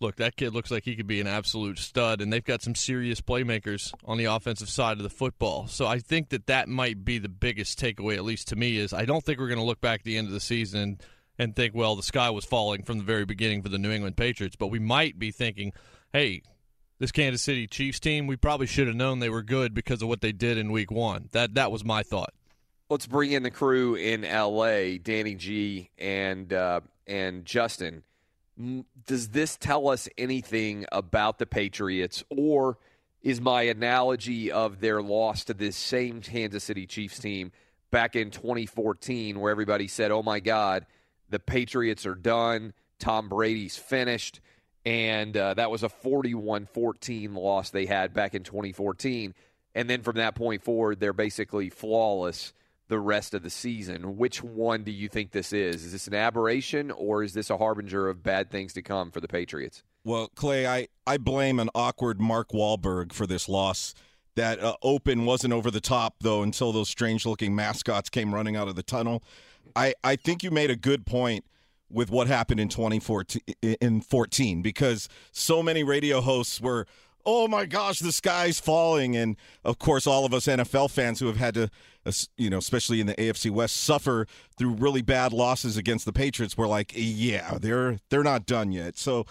look, 0.00 0.16
that 0.16 0.36
kid 0.36 0.52
looks 0.52 0.70
like 0.70 0.84
he 0.84 0.96
could 0.96 1.06
be 1.06 1.20
an 1.20 1.26
absolute 1.26 1.78
stud, 1.78 2.20
and 2.20 2.32
they've 2.32 2.44
got 2.44 2.62
some 2.62 2.74
serious 2.74 3.20
playmakers 3.20 3.92
on 4.04 4.18
the 4.18 4.24
offensive 4.26 4.68
side 4.68 4.96
of 4.96 5.02
the 5.02 5.10
football. 5.10 5.66
So 5.66 5.86
I 5.86 5.98
think 5.98 6.30
that 6.30 6.46
that 6.46 6.68
might 6.68 7.04
be 7.04 7.18
the 7.18 7.28
biggest 7.28 7.78
takeaway, 7.78 8.16
at 8.16 8.24
least 8.24 8.48
to 8.48 8.56
me, 8.56 8.76
is 8.76 8.92
I 8.92 9.04
don't 9.04 9.24
think 9.24 9.38
we're 9.38 9.48
going 9.48 9.58
to 9.58 9.64
look 9.64 9.80
back 9.80 10.00
at 10.00 10.04
the 10.04 10.18
end 10.18 10.26
of 10.26 10.32
the 10.32 10.40
season 10.40 10.98
and 11.38 11.56
think, 11.56 11.74
well, 11.74 11.96
the 11.96 12.02
sky 12.02 12.30
was 12.30 12.44
falling 12.44 12.82
from 12.82 12.98
the 12.98 13.04
very 13.04 13.24
beginning 13.24 13.62
for 13.62 13.68
the 13.68 13.78
New 13.78 13.90
England 13.90 14.16
Patriots, 14.16 14.56
but 14.56 14.68
we 14.68 14.78
might 14.78 15.18
be 15.18 15.30
thinking, 15.30 15.72
hey, 16.12 16.42
this 17.00 17.10
Kansas 17.10 17.42
City 17.42 17.66
Chiefs 17.66 17.98
team, 17.98 18.26
we 18.26 18.36
probably 18.36 18.66
should 18.66 18.86
have 18.86 18.94
known 18.94 19.18
they 19.18 19.30
were 19.30 19.42
good 19.42 19.74
because 19.74 20.02
of 20.02 20.08
what 20.08 20.20
they 20.20 20.32
did 20.32 20.58
in 20.58 20.70
Week 20.70 20.90
One. 20.90 21.28
That 21.32 21.54
that 21.54 21.72
was 21.72 21.84
my 21.84 22.02
thought. 22.02 22.32
Let's 22.90 23.06
bring 23.06 23.32
in 23.32 23.42
the 23.42 23.50
crew 23.50 23.94
in 23.94 24.24
L.A. 24.24 24.98
Danny 24.98 25.34
G 25.34 25.90
and 25.98 26.52
uh, 26.52 26.80
and 27.06 27.44
Justin. 27.44 28.02
Does 29.06 29.28
this 29.28 29.56
tell 29.56 29.88
us 29.88 30.08
anything 30.18 30.84
about 30.92 31.38
the 31.38 31.46
Patriots, 31.46 32.22
or 32.28 32.76
is 33.22 33.40
my 33.40 33.62
analogy 33.62 34.52
of 34.52 34.80
their 34.80 35.00
loss 35.00 35.44
to 35.44 35.54
this 35.54 35.76
same 35.76 36.20
Kansas 36.20 36.64
City 36.64 36.86
Chiefs 36.86 37.18
team 37.18 37.52
back 37.90 38.14
in 38.14 38.30
2014, 38.30 39.40
where 39.40 39.50
everybody 39.50 39.88
said, 39.88 40.10
"Oh 40.10 40.22
my 40.22 40.38
God"? 40.38 40.84
The 41.30 41.38
Patriots 41.38 42.06
are 42.06 42.14
done. 42.14 42.72
Tom 42.98 43.28
Brady's 43.28 43.76
finished. 43.76 44.40
And 44.84 45.36
uh, 45.36 45.54
that 45.54 45.70
was 45.70 45.82
a 45.82 45.88
41 45.88 46.66
14 46.66 47.34
loss 47.34 47.70
they 47.70 47.86
had 47.86 48.14
back 48.14 48.34
in 48.34 48.42
2014. 48.42 49.34
And 49.74 49.88
then 49.88 50.02
from 50.02 50.16
that 50.16 50.34
point 50.34 50.62
forward, 50.62 51.00
they're 51.00 51.12
basically 51.12 51.70
flawless 51.70 52.52
the 52.88 52.98
rest 52.98 53.34
of 53.34 53.42
the 53.42 53.50
season. 53.50 54.16
Which 54.16 54.42
one 54.42 54.82
do 54.82 54.90
you 54.90 55.08
think 55.08 55.30
this 55.30 55.52
is? 55.52 55.84
Is 55.84 55.92
this 55.92 56.06
an 56.08 56.14
aberration 56.14 56.90
or 56.90 57.22
is 57.22 57.34
this 57.34 57.48
a 57.48 57.56
harbinger 57.56 58.08
of 58.08 58.22
bad 58.22 58.50
things 58.50 58.72
to 58.74 58.82
come 58.82 59.10
for 59.10 59.20
the 59.20 59.28
Patriots? 59.28 59.82
Well, 60.02 60.28
Clay, 60.34 60.66
I, 60.66 60.88
I 61.06 61.18
blame 61.18 61.60
an 61.60 61.70
awkward 61.74 62.20
Mark 62.20 62.50
Wahlberg 62.50 63.12
for 63.12 63.26
this 63.26 63.48
loss. 63.48 63.94
That 64.36 64.60
uh, 64.60 64.76
open 64.82 65.24
wasn't 65.24 65.52
over 65.52 65.70
the 65.70 65.80
top, 65.80 66.16
though, 66.20 66.42
until 66.42 66.72
those 66.72 66.88
strange 66.88 67.26
looking 67.26 67.54
mascots 67.54 68.08
came 68.08 68.34
running 68.34 68.56
out 68.56 68.68
of 68.68 68.76
the 68.76 68.82
tunnel. 68.82 69.22
I, 69.76 69.94
I 70.02 70.16
think 70.16 70.42
you 70.42 70.50
made 70.50 70.70
a 70.70 70.76
good 70.76 71.06
point 71.06 71.44
with 71.90 72.10
what 72.10 72.28
happened 72.28 72.60
in 72.60 72.68
2014 72.68 73.42
in 73.62 74.00
14 74.00 74.62
because 74.62 75.08
so 75.32 75.62
many 75.62 75.82
radio 75.82 76.20
hosts 76.20 76.60
were 76.60 76.86
oh 77.26 77.48
my 77.48 77.66
gosh 77.66 77.98
the 77.98 78.12
sky's 78.12 78.60
falling. 78.60 79.16
And 79.16 79.36
of 79.64 79.78
course 79.78 80.06
all 80.06 80.24
of 80.24 80.32
us 80.32 80.46
NFL 80.46 80.90
fans 80.90 81.20
who 81.20 81.26
have 81.26 81.36
had 81.36 81.54
to 81.54 81.70
you 82.38 82.48
know 82.48 82.58
especially 82.58 83.00
in 83.00 83.06
the 83.06 83.14
AFC 83.14 83.50
West 83.50 83.76
suffer 83.76 84.26
through 84.56 84.74
really 84.74 85.02
bad 85.02 85.32
losses 85.32 85.76
against 85.76 86.04
the 86.04 86.12
Patriots. 86.12 86.56
Were 86.56 86.68
like 86.68 86.92
yeah 86.94 87.58
they're 87.60 87.98
they're 88.08 88.22
not 88.22 88.46
done 88.46 88.72
yet. 88.72 88.96
So 88.96 89.26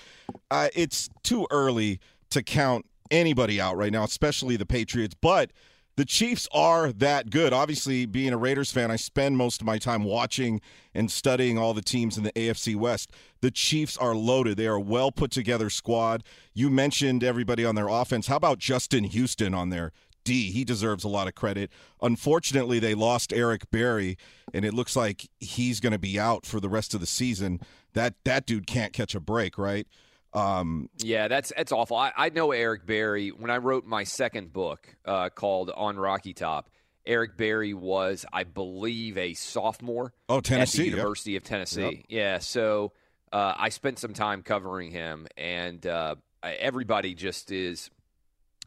uh, 0.51 0.69
it's 0.75 1.10
too 1.24 1.48
early 1.51 2.00
to 2.29 2.43
count 2.43 2.86
anybody 3.10 3.60
out 3.60 3.75
right 3.75 3.91
now 3.91 4.03
especially 4.03 4.58
the 4.58 4.65
Patriots. 4.65 5.15
But 5.19 5.51
the 6.00 6.06
Chiefs 6.06 6.48
are 6.53 6.94
that 6.94 7.29
good. 7.29 7.51
Obviously, 7.51 8.06
being 8.06 8.32
a 8.32 8.38
Raiders 8.38 8.72
fan, 8.72 8.89
I 8.89 8.96
spend 8.96 9.36
most 9.36 9.60
of 9.60 9.68
my 9.68 9.77
time 9.77 10.06
watching 10.06 10.62
and 10.94 11.12
studying 11.12 11.58
all 11.58 11.74
the 11.74 11.82
teams 11.82 12.18
in 12.18 12.24
the 12.24 12.32
AFC 12.32 12.74
West. 12.74 13.12
The 13.41 13.51
Chiefs 13.51 13.98
are 13.98 14.15
loaded. 14.15 14.56
They 14.56 14.68
are 14.68 14.75
a 14.75 14.79
well 14.79 15.12
put 15.12 15.29
together 15.29 15.70
squad. 15.70 16.24
You 16.53 16.70
mentioned 16.70 17.22
everybody 17.22 17.65
on 17.65 17.75
their 17.75 17.89
offense. 17.89 18.27
How 18.27 18.38
about 18.38 18.60
Justin 18.60 19.03
Houston 19.03 19.53
on 19.53 19.72
their 19.72 19.91
D? 20.24 20.51
He 20.51 20.63
deserves 20.63 21.03
a 21.03 21.10
lot 21.10 21.27
of 21.27 21.36
credit. 21.36 21.70
Unfortunately, 22.01 22.79
they 22.79 22.96
lost 22.96 23.34
Eric 23.34 23.70
Berry, 23.70 24.18
and 24.53 24.63
it 24.63 24.74
looks 24.74 24.96
like 24.96 25.29
he's 25.41 25.82
going 25.82 25.91
to 25.91 26.00
be 26.00 26.18
out 26.18 26.46
for 26.46 26.62
the 26.62 26.70
rest 26.70 26.94
of 26.94 27.01
the 27.01 27.08
season. 27.08 27.60
That 27.91 28.13
that 28.24 28.46
dude 28.46 28.68
can't 28.68 28.94
catch 28.94 29.15
a 29.15 29.20
break, 29.20 29.58
right? 29.58 29.86
Um, 30.33 30.89
yeah, 30.98 31.27
that's 31.27 31.51
that's 31.55 31.71
awful. 31.71 31.98
I, 31.98 32.12
I, 32.15 32.29
know 32.29 32.51
Eric 32.51 32.86
Berry 32.86 33.29
when 33.29 33.50
I 33.50 33.57
wrote 33.57 33.86
my 33.86 34.03
second 34.03 34.53
book 34.53 34.95
uh, 35.05 35.29
called 35.29 35.71
On 35.75 35.98
Rocky 35.98 36.33
Top. 36.33 36.69
Eric 37.05 37.38
Berry 37.38 37.74
was, 37.74 38.25
I 38.31 38.43
believe, 38.43 39.17
a 39.17 39.33
sophomore. 39.33 40.13
Oh, 40.27 40.41
Tennessee, 40.41 40.81
at 40.81 40.83
the 40.83 40.89
University 40.91 41.36
of 41.38 41.43
Tennessee. 41.43 41.81
Yep. 41.81 41.93
Yeah, 42.09 42.38
so 42.38 42.91
uh, 43.31 43.55
I 43.57 43.69
spent 43.69 43.98
some 43.98 44.13
time 44.13 44.43
covering 44.43 44.91
him, 44.91 45.25
and 45.36 45.83
uh, 45.88 46.15
everybody 46.43 47.15
just 47.15 47.51
is, 47.51 47.89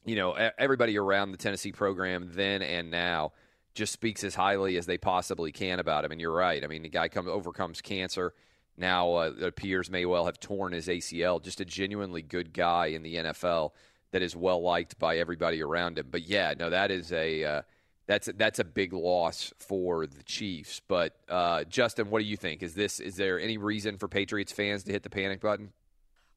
you 0.05 0.17
know, 0.17 0.33
everybody 0.59 0.99
around 0.99 1.31
the 1.31 1.37
Tennessee 1.37 1.71
program 1.71 2.31
then 2.33 2.63
and 2.63 2.91
now 2.91 3.33
just 3.75 3.93
speaks 3.93 4.25
as 4.25 4.35
highly 4.35 4.77
as 4.77 4.87
they 4.87 4.99
possibly 4.99 5.53
can 5.53 5.79
about 5.79 6.05
him. 6.05 6.11
And 6.11 6.21
you're 6.21 6.35
right. 6.35 6.65
I 6.65 6.67
mean, 6.67 6.83
the 6.83 6.89
guy 6.89 7.09
comes 7.09 7.29
overcomes 7.29 7.81
cancer 7.81 8.35
now 8.77 9.15
uh, 9.15 9.33
it 9.39 9.45
appears 9.45 9.91
may 9.91 10.05
well 10.07 10.27
have 10.27 10.41
torn 10.41 10.73
his 10.73 10.89
ACL. 10.89 11.43
Just 11.43 11.61
a 11.61 11.65
genuinely 11.65 12.23
good 12.23 12.53
guy 12.53 12.87
in 12.87 13.03
the 13.03 13.17
NFL 13.17 13.73
that 14.13 14.23
is 14.23 14.37
well 14.37 14.63
liked 14.63 14.99
by 14.99 15.19
everybody 15.19 15.63
around 15.63 15.99
him. 15.99 16.09
But 16.11 16.23
yeah, 16.23 16.55
no, 16.59 16.71
that 16.71 16.91
is 16.91 17.13
a 17.13 17.45
uh, 17.45 17.63
that's 18.07 18.29
that's 18.37 18.59
a 18.59 18.65
big 18.65 18.93
loss 18.93 19.53
for 19.59 20.07
the 20.07 20.23
Chiefs. 20.23 20.81
But 20.87 21.17
uh, 21.29 21.65
Justin, 21.65 22.11
what 22.11 22.21
do 22.21 22.25
you 22.25 22.37
think? 22.37 22.63
Is 22.63 22.75
this 22.75 23.01
is 23.01 23.17
there 23.17 23.39
any 23.39 23.59
reason 23.59 23.99
for 23.99 24.09
Patriots 24.09 24.53
fans 24.53 24.85
to 24.85 24.93
hit 24.93 25.03
the 25.03 25.11
panic 25.11 25.41
button? 25.41 25.73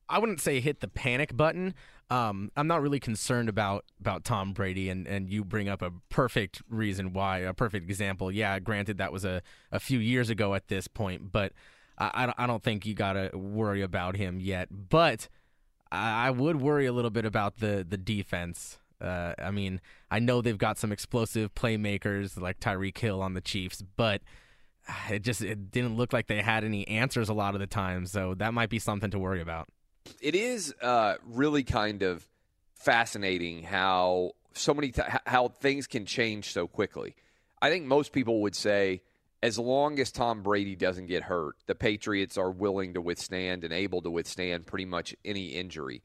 I 0.08 0.20
wouldn't 0.20 0.39
say 0.39 0.60
hit 0.60 0.82
the 0.82 0.88
panic 0.88 1.36
button. 1.36 1.74
Um, 2.12 2.51
I'm 2.56 2.68
not 2.68 2.82
really 2.82 3.00
concerned 3.00 3.50
about 3.50 3.86
about 4.00 4.24
Tom 4.24 4.54
Brady, 4.54 4.89
and, 4.89 5.08
and 5.08 5.30
you 5.30 5.44
bring 5.44 5.68
up 5.68 5.82
a 5.82 5.92
perfect 6.10 6.62
reason 6.70 7.13
why, 7.13 7.39
a 7.39 7.54
perfect 7.54 7.89
example. 7.89 8.32
Yeah, 8.32 8.60
granted 8.60 9.00
that 9.00 9.12
was 9.12 9.25
a, 9.25 9.42
a 9.72 9.80
few 9.80 9.98
years 9.98 10.30
ago 10.30 10.54
at 10.54 10.68
this 10.68 10.88
point, 10.88 11.32
but 11.32 11.54
I, 11.98 12.34
I 12.38 12.48
don't 12.48 12.64
think 12.64 12.86
you 12.86 12.94
got 12.94 13.14
to 13.14 13.32
worry 13.38 13.82
about 13.82 14.16
him 14.16 14.40
yet. 14.40 14.68
But 14.72 15.30
I, 15.92 16.30
would 16.30 16.62
worry 16.62 16.86
a 16.86 16.92
little 16.92 17.12
bit 17.12 17.25
about 17.25 17.58
the, 17.58 17.86
the 17.88 17.98
defense. 17.98 18.78
Uh, 19.00 19.34
I 19.38 19.52
mean, 19.52 19.82
I 20.10 20.20
know 20.20 20.42
they've 20.42 20.58
got 20.58 20.78
some 20.78 20.92
explosive 20.92 21.54
playmakers 21.56 22.40
like 22.40 22.60
Tyreek 22.60 22.98
Hill 22.98 23.22
on 23.22 23.34
the 23.34 23.42
Chiefs, 23.42 23.84
but 23.96 24.22
it 25.10 25.22
just 25.22 25.42
it 25.42 25.72
didn't 25.72 25.98
look 25.98 26.14
like 26.14 26.28
they 26.28 26.42
had 26.42 26.64
any 26.64 26.88
answers 26.88 27.30
a 27.30 27.34
lot 27.34 27.56
of 27.56 27.60
the 27.60 27.68
time. 27.68 28.06
So 28.06 28.36
that 28.36 28.54
might 28.54 28.70
be 28.70 28.80
something 28.80 29.12
to 29.12 29.20
worry 29.20 29.42
about. 29.42 29.68
It 30.22 30.36
is 30.36 30.74
uh, 30.82 31.16
really 31.25 31.64
kind 31.64 32.04
of 32.04 32.28
fascinating 32.75 33.64
how 33.64 34.32
so 34.54 34.74
many 34.74 34.92
th- 34.92 35.08
how 35.25 35.50
things 35.50 35.88
can 35.88 36.06
change 36.06 36.52
so 36.52 36.68
quickly. 36.68 37.16
I 37.62 37.70
think 37.70 37.86
most 37.86 38.12
people 38.12 38.42
would 38.42 38.56
say 38.56 39.02
as 39.46 39.60
long 39.60 40.00
as 40.00 40.12
Tom 40.12 40.42
Brady 40.42 40.75
doesn't 40.75 41.06
get 41.06 41.22
hurt, 41.22 41.56
the 41.68 41.75
Patriots 41.75 42.36
are 42.36 42.50
willing 42.50 42.96
to 42.96 43.02
withstand 43.02 43.64
and 43.64 43.72
able 43.72 44.02
to 44.02 44.10
withstand 44.10 44.66
pretty 44.66 44.86
much 44.86 45.16
any 45.24 45.50
injury. 45.50 46.02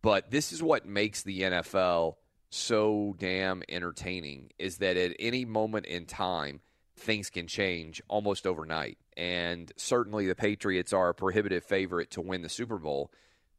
But 0.00 0.30
this 0.30 0.52
is 0.52 0.62
what 0.62 0.86
makes 0.86 1.24
the 1.24 1.40
NFL 1.40 2.14
so 2.50 3.16
damn 3.18 3.64
entertaining 3.68 4.52
is 4.60 4.76
that 4.76 4.96
at 4.96 5.16
any 5.18 5.44
moment 5.44 5.86
in 5.86 6.06
time, 6.06 6.60
things 6.96 7.30
can 7.30 7.48
change 7.48 8.00
almost 8.06 8.46
overnight. 8.46 8.96
And 9.16 9.72
certainly 9.76 10.28
the 10.28 10.36
Patriots 10.36 10.92
are 10.92 11.08
a 11.08 11.14
prohibitive 11.14 11.64
favorite 11.64 12.12
to 12.12 12.20
win 12.20 12.42
the 12.42 12.48
Super 12.48 12.78
Bowl. 12.78 13.10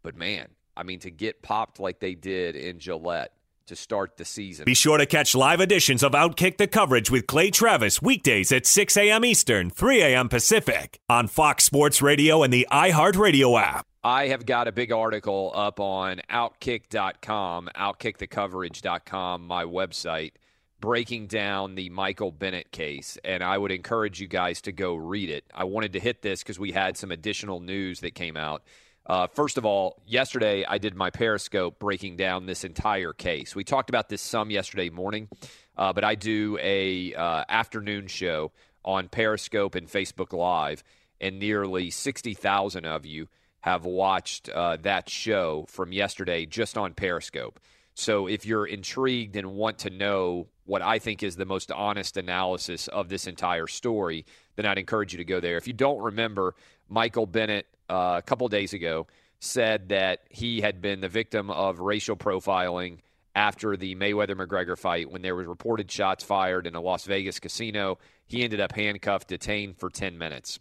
But 0.02 0.16
man, 0.16 0.48
I 0.78 0.84
mean, 0.84 1.00
to 1.00 1.12
get 1.12 1.42
popped 1.42 1.82
like 1.82 2.00
they 2.00 2.16
did 2.16 2.56
in 2.56 2.80
Gillette 2.80 3.34
to 3.68 3.76
start 3.76 4.18
the 4.18 4.26
season. 4.26 4.66
Be 4.66 4.74
sure 4.74 4.98
to 4.98 5.06
catch 5.06 5.36
live 5.36 5.60
editions 5.60 6.04
of 6.04 6.14
Outkick 6.14 6.58
the 6.58 6.68
coverage 6.68 7.10
with 7.10 7.28
Clay 7.28 7.52
Travis 7.52 8.02
weekdays 8.02 8.52
at 8.52 8.66
6 8.66 8.98
a.m. 8.98 9.26
Eastern, 9.26 9.70
3 9.70 10.02
a.m. 10.02 10.30
Pacific 10.30 11.00
on 11.10 11.28
Fox 11.28 11.64
Sports 11.64 12.02
Radio 12.02 12.44
and 12.44 12.54
the 12.54 12.68
iHeartRadio 12.72 13.60
app. 13.60 13.86
I 14.04 14.28
have 14.28 14.46
got 14.46 14.68
a 14.68 14.72
big 14.72 14.92
article 14.92 15.52
up 15.56 15.80
on 15.80 16.22
outkick.com, 16.30 17.70
outkickthecoverage.com, 17.76 19.48
my 19.48 19.64
website, 19.64 20.34
breaking 20.80 21.26
down 21.26 21.74
the 21.74 21.90
Michael 21.90 22.32
Bennett 22.32 22.72
case, 22.72 23.18
and 23.24 23.44
I 23.44 23.58
would 23.58 23.72
encourage 23.72 24.22
you 24.22 24.28
guys 24.28 24.62
to 24.62 24.72
go 24.72 24.94
read 24.94 25.32
it. 25.32 25.46
I 25.56 25.64
wanted 25.64 25.94
to 25.94 26.00
hit 26.00 26.22
this 26.22 26.44
because 26.44 26.60
we 26.60 26.72
had 26.72 26.98
some 26.98 27.12
additional 27.12 27.60
news 27.60 28.02
that 28.02 28.14
came 28.14 28.38
out. 28.38 28.62
Uh, 29.08 29.28
first 29.28 29.58
of 29.58 29.66
all, 29.66 30.02
yesterday 30.08 30.66
I 30.68 30.80
did 30.80 30.96
my 30.96 31.12
Periscope 31.12 31.78
breaking 31.78 32.18
down 32.18 32.46
this 32.46 32.64
entire 32.64 33.14
case. 33.14 33.56
We 33.56 33.64
talked 33.64 33.90
about 33.90 34.10
this 34.10 34.22
some 34.22 34.50
yesterday 34.50 34.90
morning, 34.90 35.30
uh, 35.78 35.94
but 35.94 36.04
I 36.04 36.16
do 36.16 36.58
a 36.60 37.14
uh, 37.14 37.44
afternoon 37.48 38.08
show 38.08 38.52
on 38.84 39.08
Periscope 39.08 39.76
and 39.76 39.88
Facebook 39.88 40.34
Live, 40.34 40.84
and 41.22 41.40
nearly 41.40 41.92
sixty 41.92 42.34
thousand 42.34 42.86
of 42.86 43.06
you 43.06 43.28
have 43.62 43.86
watched 43.86 44.50
uh, 44.50 44.78
that 44.78 45.10
show 45.10 45.66
from 45.70 45.92
yesterday 45.92 46.46
just 46.46 46.78
on 46.78 46.94
Periscope. 46.94 47.60
So 47.94 48.28
if 48.28 48.46
you're 48.46 48.66
intrigued 48.66 49.36
and 49.36 49.54
want 49.54 49.80
to 49.80 49.90
know 49.90 50.48
what 50.66 50.82
I 50.82 51.00
think 51.00 51.24
is 51.24 51.36
the 51.36 51.46
most 51.46 51.72
honest 51.72 52.18
analysis 52.18 52.88
of 52.88 53.08
this 53.08 53.26
entire 53.28 53.68
story, 53.68 54.26
then 54.56 54.66
I'd 54.66 54.78
encourage 54.78 55.14
you 55.14 55.18
to 55.18 55.26
go 55.26 55.40
there. 55.40 55.58
If 55.58 55.68
you 55.68 55.74
don't 55.74 56.02
remember, 56.02 56.56
Michael 56.90 57.26
Bennett 57.26 57.68
uh, 57.90 58.16
a 58.18 58.22
couple 58.22 58.48
days 58.48 58.74
ago 58.74 59.08
said 59.40 59.90
that 59.90 60.22
he 60.30 60.62
had 60.62 60.82
been 60.82 61.02
the 61.02 61.10
victim 61.10 61.52
of 61.52 61.80
racial 61.80 62.16
profiling 62.16 63.00
after 63.36 63.76
the 63.76 63.96
Mayweather 63.96 64.36
McGregor 64.36 64.78
fight 64.78 65.12
when 65.12 65.22
there 65.22 65.36
was 65.36 65.46
reported 65.46 65.92
shots 65.92 66.24
fired 66.24 66.66
in 66.66 66.76
a 66.76 66.82
Las 66.82 67.04
Vegas 67.06 67.40
casino. 67.40 67.98
He 68.28 68.44
ended 68.44 68.62
up 68.62 68.72
handcuffed, 68.72 69.28
detained 69.28 69.78
for 69.78 69.90
10 69.90 70.18
minutes. 70.18 70.58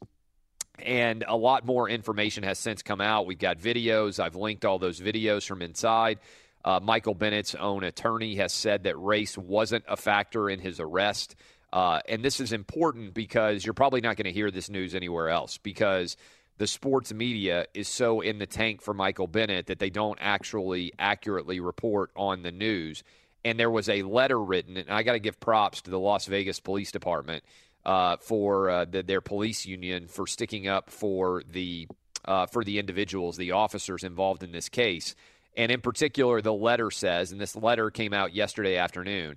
And 0.80 1.24
a 1.26 1.36
lot 1.36 1.64
more 1.64 1.88
information 1.88 2.42
has 2.42 2.58
since 2.58 2.82
come 2.82 3.00
out. 3.00 3.26
We've 3.26 3.38
got 3.38 3.58
videos. 3.58 4.18
I've 4.18 4.34
linked 4.34 4.64
all 4.64 4.80
those 4.80 5.00
videos 5.00 5.46
from 5.46 5.62
inside. 5.62 6.18
Uh, 6.64 6.80
Michael 6.82 7.14
Bennett's 7.14 7.54
own 7.54 7.84
attorney 7.84 8.36
has 8.36 8.52
said 8.52 8.84
that 8.84 8.98
race 8.98 9.38
wasn't 9.38 9.84
a 9.86 9.96
factor 9.96 10.50
in 10.50 10.58
his 10.58 10.80
arrest. 10.80 11.36
Uh, 11.72 12.00
and 12.08 12.24
this 12.24 12.40
is 12.40 12.52
important 12.52 13.14
because 13.14 13.64
you're 13.64 13.74
probably 13.74 14.00
not 14.00 14.16
going 14.16 14.24
to 14.24 14.32
hear 14.32 14.50
this 14.50 14.68
news 14.68 14.94
anywhere 14.94 15.28
else 15.28 15.58
because 15.58 16.16
the 16.58 16.66
sports 16.66 17.12
media 17.12 17.66
is 17.74 17.88
so 17.88 18.20
in 18.20 18.38
the 18.38 18.46
tank 18.46 18.80
for 18.80 18.94
Michael 18.94 19.26
Bennett 19.26 19.66
that 19.66 19.78
they 19.78 19.90
don't 19.90 20.18
actually 20.20 20.92
accurately 20.98 21.60
report 21.60 22.10
on 22.14 22.42
the 22.42 22.52
news. 22.52 23.02
And 23.44 23.58
there 23.58 23.70
was 23.70 23.88
a 23.88 24.02
letter 24.02 24.42
written, 24.42 24.76
and 24.76 24.90
I 24.90 25.02
got 25.02 25.12
to 25.12 25.18
give 25.18 25.40
props 25.40 25.82
to 25.82 25.90
the 25.90 25.98
Las 25.98 26.26
Vegas 26.26 26.60
Police 26.60 26.92
Department 26.92 27.44
uh, 27.84 28.16
for 28.18 28.70
uh, 28.70 28.84
the, 28.84 29.02
their 29.02 29.20
police 29.20 29.66
union 29.66 30.06
for 30.06 30.26
sticking 30.26 30.68
up 30.68 30.90
for 30.90 31.42
the 31.50 31.88
uh, 32.24 32.46
for 32.46 32.64
the 32.64 32.78
individuals, 32.78 33.36
the 33.36 33.52
officers 33.52 34.02
involved 34.02 34.42
in 34.42 34.50
this 34.50 34.70
case. 34.70 35.14
And 35.56 35.70
in 35.70 35.82
particular, 35.82 36.40
the 36.40 36.54
letter 36.54 36.90
says, 36.90 37.32
and 37.32 37.40
this 37.40 37.54
letter 37.54 37.90
came 37.90 38.14
out 38.14 38.34
yesterday 38.34 38.78
afternoon. 38.78 39.36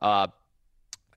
Uh, 0.00 0.28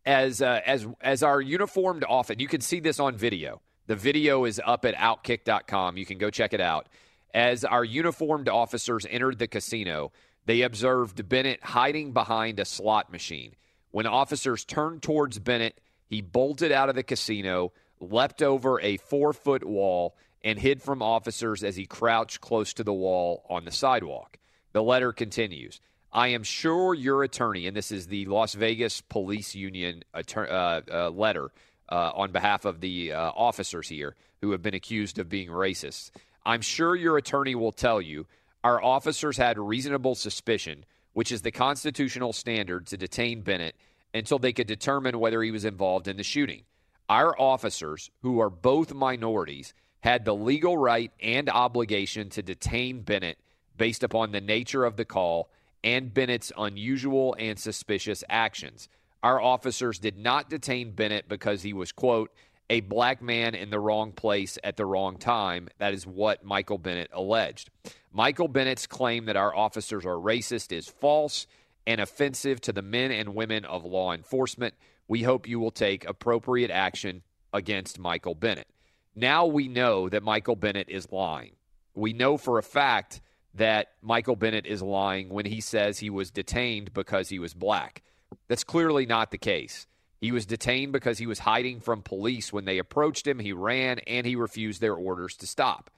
as 0.03 0.41
uh, 0.41 0.61
as 0.65 0.87
as 0.99 1.21
our 1.21 1.39
uniformed 1.39 2.03
often, 2.07 2.39
you 2.39 2.47
can 2.47 2.61
see 2.61 2.79
this 2.79 2.99
on 2.99 3.15
video. 3.15 3.61
The 3.91 3.97
video 3.97 4.45
is 4.45 4.61
up 4.65 4.85
at 4.85 4.95
outkick.com. 4.95 5.97
You 5.97 6.05
can 6.05 6.17
go 6.17 6.29
check 6.29 6.53
it 6.53 6.61
out. 6.61 6.87
As 7.33 7.65
our 7.65 7.83
uniformed 7.83 8.47
officers 8.47 9.05
entered 9.09 9.37
the 9.37 9.49
casino, 9.49 10.13
they 10.45 10.61
observed 10.61 11.27
Bennett 11.27 11.61
hiding 11.61 12.13
behind 12.13 12.61
a 12.61 12.63
slot 12.63 13.11
machine. 13.11 13.53
When 13.89 14.07
officers 14.07 14.63
turned 14.63 15.03
towards 15.03 15.39
Bennett, 15.39 15.81
he 16.07 16.21
bolted 16.21 16.71
out 16.71 16.87
of 16.87 16.95
the 16.95 17.03
casino, 17.03 17.73
leapt 17.99 18.41
over 18.41 18.79
a 18.79 18.95
four 18.95 19.33
foot 19.33 19.65
wall, 19.65 20.15
and 20.41 20.57
hid 20.57 20.81
from 20.81 21.01
officers 21.01 21.61
as 21.61 21.75
he 21.75 21.85
crouched 21.85 22.39
close 22.39 22.73
to 22.75 22.85
the 22.85 22.93
wall 22.93 23.43
on 23.49 23.65
the 23.65 23.71
sidewalk. 23.71 24.37
The 24.71 24.81
letter 24.81 25.11
continues. 25.11 25.81
I 26.13 26.29
am 26.29 26.43
sure 26.43 26.93
your 26.93 27.23
attorney, 27.23 27.67
and 27.67 27.75
this 27.75 27.91
is 27.91 28.07
the 28.07 28.25
Las 28.27 28.53
Vegas 28.53 29.01
Police 29.01 29.53
Union 29.53 30.03
attor- 30.15 30.49
uh, 30.49 30.81
uh, 30.89 31.09
letter 31.09 31.51
uh, 31.91 32.11
on 32.15 32.31
behalf 32.31 32.65
of 32.65 32.79
the 32.79 33.11
uh, 33.11 33.31
officers 33.35 33.87
here 33.87 34.15
who 34.41 34.51
have 34.51 34.61
been 34.61 34.73
accused 34.73 35.19
of 35.19 35.29
being 35.29 35.49
racist. 35.49 36.11
I'm 36.45 36.61
sure 36.61 36.95
your 36.95 37.17
attorney 37.17 37.53
will 37.53 37.71
tell 37.71 38.01
you 38.01 38.25
our 38.63 38.81
officers 38.81 39.37
had 39.37 39.59
reasonable 39.59 40.15
suspicion, 40.15 40.85
which 41.13 41.31
is 41.31 41.41
the 41.41 41.51
constitutional 41.51 42.33
standard 42.33 42.87
to 42.87 42.97
detain 42.97 43.41
Bennett 43.41 43.75
until 44.13 44.39
they 44.39 44.53
could 44.53 44.67
determine 44.67 45.19
whether 45.19 45.41
he 45.41 45.51
was 45.51 45.65
involved 45.65 46.07
in 46.07 46.17
the 46.17 46.23
shooting. 46.23 46.63
Our 47.09 47.37
officers, 47.39 48.09
who 48.21 48.39
are 48.39 48.49
both 48.49 48.93
minorities, 48.93 49.73
had 50.01 50.25
the 50.25 50.35
legal 50.35 50.77
right 50.77 51.11
and 51.21 51.49
obligation 51.49 52.29
to 52.29 52.41
detain 52.41 53.01
Bennett 53.01 53.37
based 53.77 54.03
upon 54.03 54.31
the 54.31 54.41
nature 54.41 54.85
of 54.85 54.95
the 54.95 55.05
call 55.05 55.49
and 55.83 56.13
Bennett's 56.13 56.51
unusual 56.57 57.35
and 57.39 57.57
suspicious 57.57 58.23
actions. 58.29 58.87
Our 59.23 59.39
officers 59.39 59.99
did 59.99 60.17
not 60.17 60.49
detain 60.49 60.91
Bennett 60.91 61.29
because 61.29 61.61
he 61.61 61.73
was, 61.73 61.91
quote, 61.91 62.31
a 62.69 62.79
black 62.79 63.21
man 63.21 63.53
in 63.53 63.69
the 63.69 63.79
wrong 63.79 64.13
place 64.13 64.57
at 64.63 64.77
the 64.77 64.85
wrong 64.85 65.17
time. 65.17 65.67
That 65.77 65.93
is 65.93 66.07
what 66.07 66.43
Michael 66.43 66.77
Bennett 66.77 67.11
alleged. 67.13 67.69
Michael 68.11 68.47
Bennett's 68.47 68.87
claim 68.87 69.25
that 69.25 69.35
our 69.35 69.55
officers 69.55 70.05
are 70.05 70.15
racist 70.15 70.71
is 70.71 70.87
false 70.87 71.47
and 71.85 71.99
offensive 71.99 72.61
to 72.61 72.71
the 72.71 72.81
men 72.81 73.11
and 73.11 73.35
women 73.35 73.65
of 73.65 73.83
law 73.83 74.13
enforcement. 74.13 74.73
We 75.07 75.23
hope 75.23 75.47
you 75.47 75.59
will 75.59 75.71
take 75.71 76.07
appropriate 76.07 76.71
action 76.71 77.23
against 77.53 77.99
Michael 77.99 78.35
Bennett. 78.35 78.67
Now 79.15 79.45
we 79.45 79.67
know 79.67 80.07
that 80.07 80.23
Michael 80.23 80.55
Bennett 80.55 80.89
is 80.89 81.11
lying. 81.11 81.51
We 81.93 82.13
know 82.13 82.37
for 82.37 82.57
a 82.57 82.63
fact 82.63 83.21
that 83.55 83.89
Michael 84.01 84.37
Bennett 84.37 84.65
is 84.65 84.81
lying 84.81 85.29
when 85.29 85.45
he 85.45 85.59
says 85.59 85.99
he 85.99 86.09
was 86.09 86.31
detained 86.31 86.93
because 86.93 87.27
he 87.27 87.39
was 87.39 87.53
black. 87.53 88.01
That's 88.47 88.63
clearly 88.63 89.05
not 89.05 89.31
the 89.31 89.37
case. 89.37 89.87
He 90.19 90.31
was 90.31 90.45
detained 90.45 90.91
because 90.91 91.17
he 91.17 91.25
was 91.25 91.39
hiding 91.39 91.79
from 91.79 92.03
police. 92.03 92.53
When 92.53 92.65
they 92.65 92.77
approached 92.77 93.25
him, 93.25 93.39
he 93.39 93.53
ran 93.53 93.99
and 93.99 94.25
he 94.25 94.35
refused 94.35 94.81
their 94.81 94.93
orders 94.93 95.35
to 95.37 95.47
stop. 95.47 95.89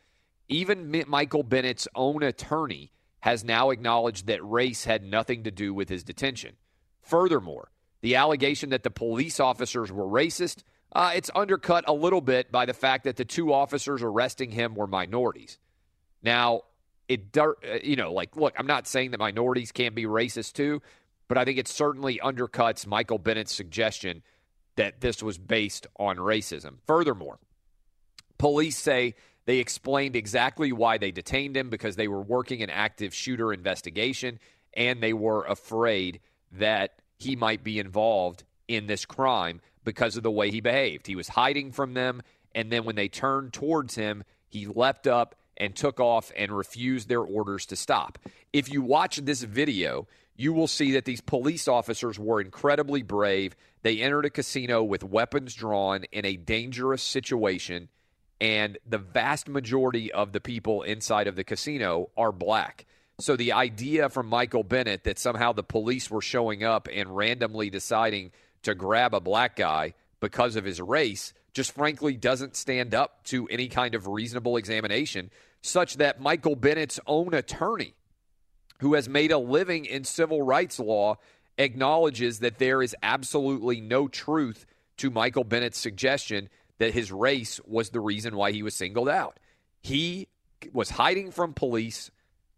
Even 0.47 1.03
Michael 1.07 1.43
Bennett's 1.43 1.87
own 1.95 2.23
attorney 2.23 2.91
has 3.19 3.43
now 3.43 3.69
acknowledged 3.69 4.27
that 4.27 4.43
race 4.43 4.85
had 4.85 5.03
nothing 5.03 5.43
to 5.43 5.51
do 5.51 5.73
with 5.73 5.89
his 5.89 6.03
detention. 6.03 6.55
Furthermore, 7.01 7.71
the 8.01 8.15
allegation 8.15 8.69
that 8.69 8.83
the 8.83 8.91
police 8.91 9.39
officers 9.39 9.91
were 9.91 10.05
racist, 10.05 10.63
uh, 10.93 11.11
it's 11.15 11.31
undercut 11.33 11.85
a 11.87 11.93
little 11.93 12.21
bit 12.21 12.51
by 12.51 12.65
the 12.65 12.73
fact 12.73 13.05
that 13.05 13.15
the 13.15 13.25
two 13.25 13.51
officers 13.51 14.01
arresting 14.03 14.51
him 14.51 14.75
were 14.75 14.87
minorities. 14.87 15.57
Now, 16.21 16.63
it 17.07 17.37
uh, 17.37 17.53
you 17.83 17.95
know 17.95 18.13
like 18.13 18.35
look 18.35 18.53
i'm 18.57 18.67
not 18.67 18.87
saying 18.87 19.11
that 19.11 19.19
minorities 19.19 19.71
can't 19.71 19.95
be 19.95 20.05
racist 20.05 20.53
too 20.53 20.81
but 21.27 21.37
i 21.37 21.45
think 21.45 21.57
it 21.57 21.67
certainly 21.67 22.19
undercuts 22.23 22.87
michael 22.87 23.17
bennett's 23.17 23.53
suggestion 23.53 24.21
that 24.75 25.01
this 25.01 25.21
was 25.21 25.37
based 25.37 25.87
on 25.97 26.17
racism 26.17 26.77
furthermore 26.85 27.39
police 28.37 28.77
say 28.77 29.15
they 29.45 29.57
explained 29.57 30.15
exactly 30.15 30.71
why 30.71 30.97
they 30.97 31.11
detained 31.11 31.57
him 31.57 31.69
because 31.69 31.95
they 31.95 32.07
were 32.07 32.21
working 32.21 32.61
an 32.61 32.69
active 32.69 33.13
shooter 33.13 33.51
investigation 33.51 34.39
and 34.73 35.01
they 35.01 35.13
were 35.13 35.43
afraid 35.45 36.19
that 36.51 36.99
he 37.17 37.35
might 37.35 37.63
be 37.63 37.79
involved 37.79 38.43
in 38.67 38.87
this 38.87 39.05
crime 39.05 39.61
because 39.83 40.15
of 40.15 40.23
the 40.23 40.31
way 40.31 40.49
he 40.49 40.61
behaved 40.61 41.07
he 41.07 41.15
was 41.15 41.27
hiding 41.27 41.71
from 41.71 41.93
them 41.93 42.21
and 42.55 42.71
then 42.71 42.85
when 42.85 42.95
they 42.95 43.07
turned 43.07 43.51
towards 43.53 43.95
him 43.95 44.23
he 44.47 44.67
leapt 44.67 45.07
up 45.07 45.35
and 45.57 45.75
took 45.75 45.99
off 45.99 46.31
and 46.35 46.51
refused 46.51 47.09
their 47.09 47.21
orders 47.21 47.65
to 47.67 47.75
stop. 47.75 48.17
If 48.51 48.71
you 48.71 48.81
watch 48.81 49.17
this 49.17 49.41
video, 49.43 50.07
you 50.35 50.53
will 50.53 50.67
see 50.67 50.93
that 50.93 51.05
these 51.05 51.21
police 51.21 51.67
officers 51.67 52.17
were 52.17 52.41
incredibly 52.41 53.03
brave. 53.03 53.55
They 53.81 54.01
entered 54.01 54.25
a 54.25 54.29
casino 54.29 54.83
with 54.83 55.03
weapons 55.03 55.53
drawn 55.53 56.05
in 56.11 56.25
a 56.25 56.37
dangerous 56.37 57.03
situation, 57.03 57.89
and 58.41 58.77
the 58.87 58.97
vast 58.97 59.47
majority 59.47 60.11
of 60.11 60.31
the 60.31 60.41
people 60.41 60.83
inside 60.83 61.27
of 61.27 61.35
the 61.35 61.43
casino 61.43 62.09
are 62.17 62.31
black. 62.31 62.85
So 63.19 63.35
the 63.35 63.53
idea 63.53 64.09
from 64.09 64.27
Michael 64.27 64.63
Bennett 64.63 65.03
that 65.03 65.19
somehow 65.19 65.53
the 65.53 65.63
police 65.63 66.09
were 66.09 66.21
showing 66.21 66.63
up 66.63 66.87
and 66.91 67.15
randomly 67.15 67.69
deciding 67.69 68.31
to 68.63 68.73
grab 68.73 69.13
a 69.13 69.21
black 69.21 69.55
guy 69.55 69.93
because 70.19 70.55
of 70.55 70.65
his 70.65 70.81
race 70.81 71.33
just 71.53 71.73
frankly 71.73 72.15
doesn't 72.15 72.55
stand 72.55 72.95
up 72.95 73.23
to 73.25 73.47
any 73.47 73.67
kind 73.67 73.93
of 73.93 74.07
reasonable 74.07 74.57
examination, 74.57 75.29
such 75.61 75.97
that 75.97 76.19
Michael 76.19 76.55
Bennett's 76.55 76.99
own 77.05 77.33
attorney, 77.33 77.93
who 78.83 78.95
has 78.95 79.07
made 79.07 79.31
a 79.31 79.37
living 79.37 79.85
in 79.85 80.03
civil 80.03 80.41
rights 80.41 80.77
law, 80.77 81.15
acknowledges 81.57 82.39
that 82.39 82.59
there 82.59 82.83
is 82.83 82.93
absolutely 83.01 83.79
no 83.79 84.09
truth 84.09 84.65
to 84.97 85.09
Michael 85.09 85.45
Bennett's 85.45 85.79
suggestion 85.79 86.49
that 86.79 86.93
his 86.93 87.09
race 87.09 87.61
was 87.65 87.91
the 87.91 88.01
reason 88.01 88.35
why 88.35 88.51
he 88.51 88.61
was 88.61 88.75
singled 88.75 89.07
out. 89.07 89.39
He 89.81 90.27
was 90.73 90.89
hiding 90.89 91.31
from 91.31 91.53
police, 91.53 92.11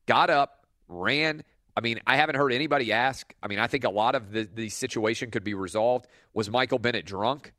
got 0.07 0.31
up, 0.31 0.65
ran. 0.87 1.43
I 1.77 1.81
mean, 1.81 1.99
I 2.07 2.15
haven't 2.15 2.37
heard 2.37 2.51
anybody 2.53 2.91
ask. 2.91 3.31
I 3.43 3.47
mean, 3.47 3.59
I 3.59 3.67
think 3.67 3.83
a 3.83 3.91
lot 3.91 4.15
of 4.15 4.31
the, 4.31 4.49
the 4.51 4.69
situation 4.69 5.29
could 5.29 5.43
be 5.43 5.53
resolved. 5.53 6.07
Was 6.33 6.49
Michael 6.49 6.79
Bennett 6.79 7.05
drunk? 7.05 7.53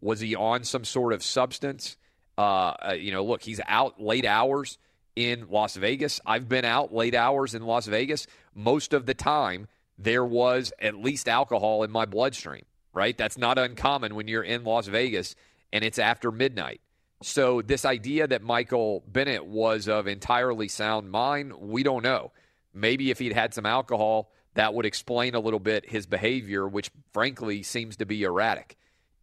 Was 0.00 0.20
he 0.20 0.36
on 0.36 0.62
some 0.62 0.84
sort 0.84 1.12
of 1.12 1.24
substance? 1.24 1.96
Uh, 2.38 2.42
uh, 2.42 2.96
you 2.96 3.10
know, 3.10 3.24
look, 3.24 3.42
he's 3.42 3.60
out 3.66 4.00
late 4.00 4.26
hours 4.26 4.78
in 5.16 5.46
Las 5.50 5.76
Vegas. 5.76 6.20
I've 6.26 6.48
been 6.48 6.64
out 6.64 6.92
late 6.92 7.14
hours 7.14 7.54
in 7.54 7.62
Las 7.62 7.86
Vegas. 7.86 8.26
Most 8.54 8.92
of 8.92 9.06
the 9.06 9.14
time, 9.14 9.68
there 9.98 10.24
was 10.24 10.72
at 10.80 10.96
least 10.96 11.28
alcohol 11.28 11.82
in 11.82 11.90
my 11.90 12.04
bloodstream, 12.04 12.64
right? 12.92 13.16
That's 13.16 13.38
not 13.38 13.58
uncommon 13.58 14.14
when 14.14 14.28
you're 14.28 14.42
in 14.42 14.64
Las 14.64 14.86
Vegas 14.86 15.34
and 15.72 15.84
it's 15.84 15.98
after 15.98 16.30
midnight. 16.30 16.80
So, 17.22 17.62
this 17.62 17.84
idea 17.84 18.26
that 18.26 18.42
Michael 18.42 19.04
Bennett 19.06 19.46
was 19.46 19.86
of 19.86 20.08
entirely 20.08 20.66
sound 20.66 21.10
mind, 21.10 21.52
we 21.54 21.84
don't 21.84 22.02
know. 22.02 22.32
Maybe 22.74 23.10
if 23.10 23.20
he'd 23.20 23.32
had 23.32 23.54
some 23.54 23.64
alcohol, 23.64 24.32
that 24.54 24.74
would 24.74 24.86
explain 24.86 25.34
a 25.34 25.40
little 25.40 25.60
bit 25.60 25.88
his 25.88 26.06
behavior, 26.06 26.66
which 26.66 26.90
frankly 27.12 27.62
seems 27.62 27.96
to 27.98 28.06
be 28.06 28.24
erratic. 28.24 28.76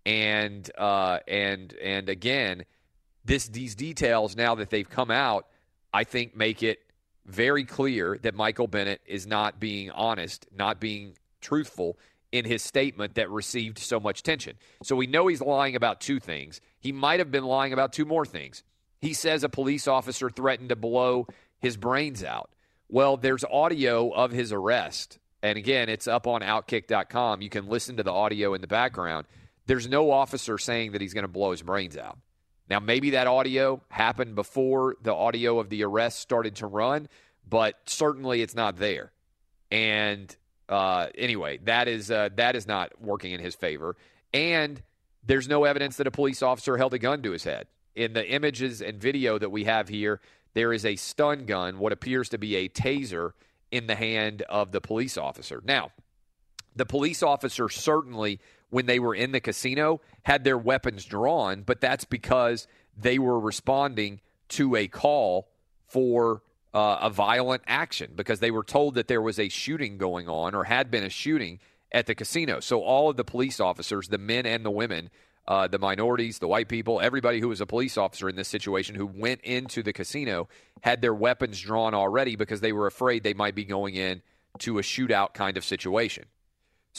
And 0.05 0.69
uh, 0.77 1.19
and 1.27 1.73
and 1.73 2.07
again, 2.07 2.63
this 3.25 3.47
these 3.47 3.75
details 3.75 4.35
now 4.35 4.55
that 4.55 4.69
they've 4.69 4.89
come 4.89 5.11
out, 5.11 5.47
I 5.93 6.03
think 6.03 6.35
make 6.35 6.63
it 6.63 6.79
very 7.25 7.63
clear 7.63 8.17
that 8.23 8.35
Michael 8.35 8.67
Bennett 8.67 9.01
is 9.05 9.27
not 9.27 9.59
being 9.59 9.91
honest, 9.91 10.47
not 10.55 10.79
being 10.79 11.13
truthful 11.41 11.97
in 12.31 12.45
his 12.45 12.61
statement 12.61 13.15
that 13.15 13.29
received 13.29 13.77
so 13.79 13.99
much 13.99 14.23
tension. 14.23 14.55
So 14.83 14.95
we 14.95 15.07
know 15.07 15.27
he's 15.27 15.41
lying 15.41 15.75
about 15.75 15.99
two 15.99 16.19
things. 16.19 16.61
He 16.79 16.91
might 16.91 17.19
have 17.19 17.31
been 17.31 17.45
lying 17.45 17.73
about 17.73 17.93
two 17.93 18.05
more 18.05 18.25
things. 18.25 18.63
He 18.99 19.13
says 19.13 19.43
a 19.43 19.49
police 19.49 19.87
officer 19.87 20.29
threatened 20.29 20.69
to 20.69 20.75
blow 20.75 21.27
his 21.59 21.77
brains 21.77 22.23
out. 22.23 22.49
Well, 22.87 23.17
there's 23.17 23.43
audio 23.43 24.09
of 24.09 24.31
his 24.31 24.51
arrest. 24.51 25.19
And 25.41 25.57
again, 25.57 25.89
it's 25.89 26.07
up 26.07 26.27
on 26.27 26.41
outkick.com. 26.41 27.41
You 27.41 27.49
can 27.49 27.67
listen 27.67 27.97
to 27.97 28.03
the 28.03 28.11
audio 28.11 28.53
in 28.53 28.61
the 28.61 28.67
background. 28.67 29.25
There's 29.67 29.87
no 29.87 30.11
officer 30.11 30.57
saying 30.57 30.91
that 30.91 31.01
he's 31.01 31.13
going 31.13 31.23
to 31.23 31.29
blow 31.29 31.51
his 31.51 31.61
brains 31.61 31.95
out. 31.95 32.17
Now, 32.69 32.79
maybe 32.79 33.11
that 33.11 33.27
audio 33.27 33.81
happened 33.89 34.35
before 34.35 34.95
the 35.01 35.13
audio 35.13 35.59
of 35.59 35.69
the 35.69 35.83
arrest 35.83 36.19
started 36.19 36.57
to 36.57 36.67
run, 36.67 37.09
but 37.47 37.75
certainly 37.85 38.41
it's 38.41 38.55
not 38.55 38.77
there. 38.77 39.11
And 39.71 40.35
uh, 40.67 41.07
anyway, 41.17 41.59
that 41.63 41.87
is 41.87 42.11
uh, 42.11 42.29
that 42.35 42.55
is 42.55 42.67
not 42.67 43.01
working 43.01 43.31
in 43.31 43.39
his 43.39 43.55
favor. 43.55 43.95
And 44.33 44.81
there's 45.25 45.47
no 45.47 45.63
evidence 45.63 45.97
that 45.97 46.07
a 46.07 46.11
police 46.11 46.43
officer 46.43 46.77
held 46.77 46.93
a 46.93 46.99
gun 46.99 47.23
to 47.23 47.31
his 47.31 47.43
head. 47.43 47.67
In 47.95 48.13
the 48.13 48.27
images 48.27 48.81
and 48.81 49.01
video 49.01 49.39
that 49.39 49.49
we 49.49 49.63
have 49.63 49.89
here, 49.89 50.21
there 50.53 50.71
is 50.71 50.85
a 50.85 50.95
stun 50.95 51.45
gun, 51.45 51.79
what 51.79 51.91
appears 51.91 52.29
to 52.29 52.37
be 52.37 52.55
a 52.55 52.69
taser, 52.69 53.31
in 53.71 53.87
the 53.87 53.95
hand 53.95 54.41
of 54.43 54.71
the 54.71 54.81
police 54.81 55.17
officer. 55.17 55.61
Now, 55.63 55.91
the 56.75 56.85
police 56.85 57.21
officer 57.21 57.69
certainly, 57.69 58.39
when 58.69 58.85
they 58.85 58.99
were 58.99 59.15
in 59.15 59.31
the 59.31 59.39
casino, 59.39 60.01
had 60.23 60.43
their 60.43 60.57
weapons 60.57 61.05
drawn, 61.05 61.63
but 61.63 61.81
that's 61.81 62.05
because 62.05 62.67
they 62.97 63.17
were 63.17 63.39
responding 63.39 64.19
to 64.49 64.75
a 64.75 64.87
call 64.87 65.47
for 65.87 66.41
uh, 66.73 66.99
a 67.01 67.09
violent 67.09 67.63
action 67.65 68.11
because 68.15 68.39
they 68.39 68.51
were 68.51 68.63
told 68.63 68.95
that 68.95 69.07
there 69.07 69.21
was 69.21 69.39
a 69.39 69.49
shooting 69.49 69.97
going 69.97 70.29
on 70.29 70.53
or 70.53 70.65
had 70.65 70.91
been 70.91 71.03
a 71.03 71.09
shooting 71.09 71.59
at 71.91 72.05
the 72.05 72.15
casino. 72.15 72.59
So 72.59 72.81
all 72.81 73.09
of 73.09 73.17
the 73.17 73.23
police 73.23 73.59
officers, 73.59 74.07
the 74.07 74.17
men 74.17 74.45
and 74.45 74.63
the 74.63 74.71
women, 74.71 75.09
uh, 75.47 75.67
the 75.67 75.79
minorities, 75.79 76.37
the 76.37 76.47
white 76.47 76.67
people, 76.67 77.01
everybody 77.01 77.39
who 77.39 77.49
was 77.49 77.61
a 77.61 77.65
police 77.65 77.97
officer 77.97 78.29
in 78.29 78.35
this 78.35 78.47
situation 78.47 78.93
who 78.93 79.07
went 79.07 79.41
into 79.41 79.81
the 79.81 79.93
casino 79.93 80.47
had 80.81 81.01
their 81.01 81.13
weapons 81.13 81.59
drawn 81.59 81.95
already 81.95 82.35
because 82.35 82.61
they 82.61 82.71
were 82.71 82.85
afraid 82.85 83.23
they 83.23 83.33
might 83.33 83.55
be 83.55 83.65
going 83.65 83.95
in 83.95 84.21
to 84.59 84.77
a 84.77 84.83
shootout 84.83 85.33
kind 85.33 85.57
of 85.57 85.65
situation. 85.65 86.25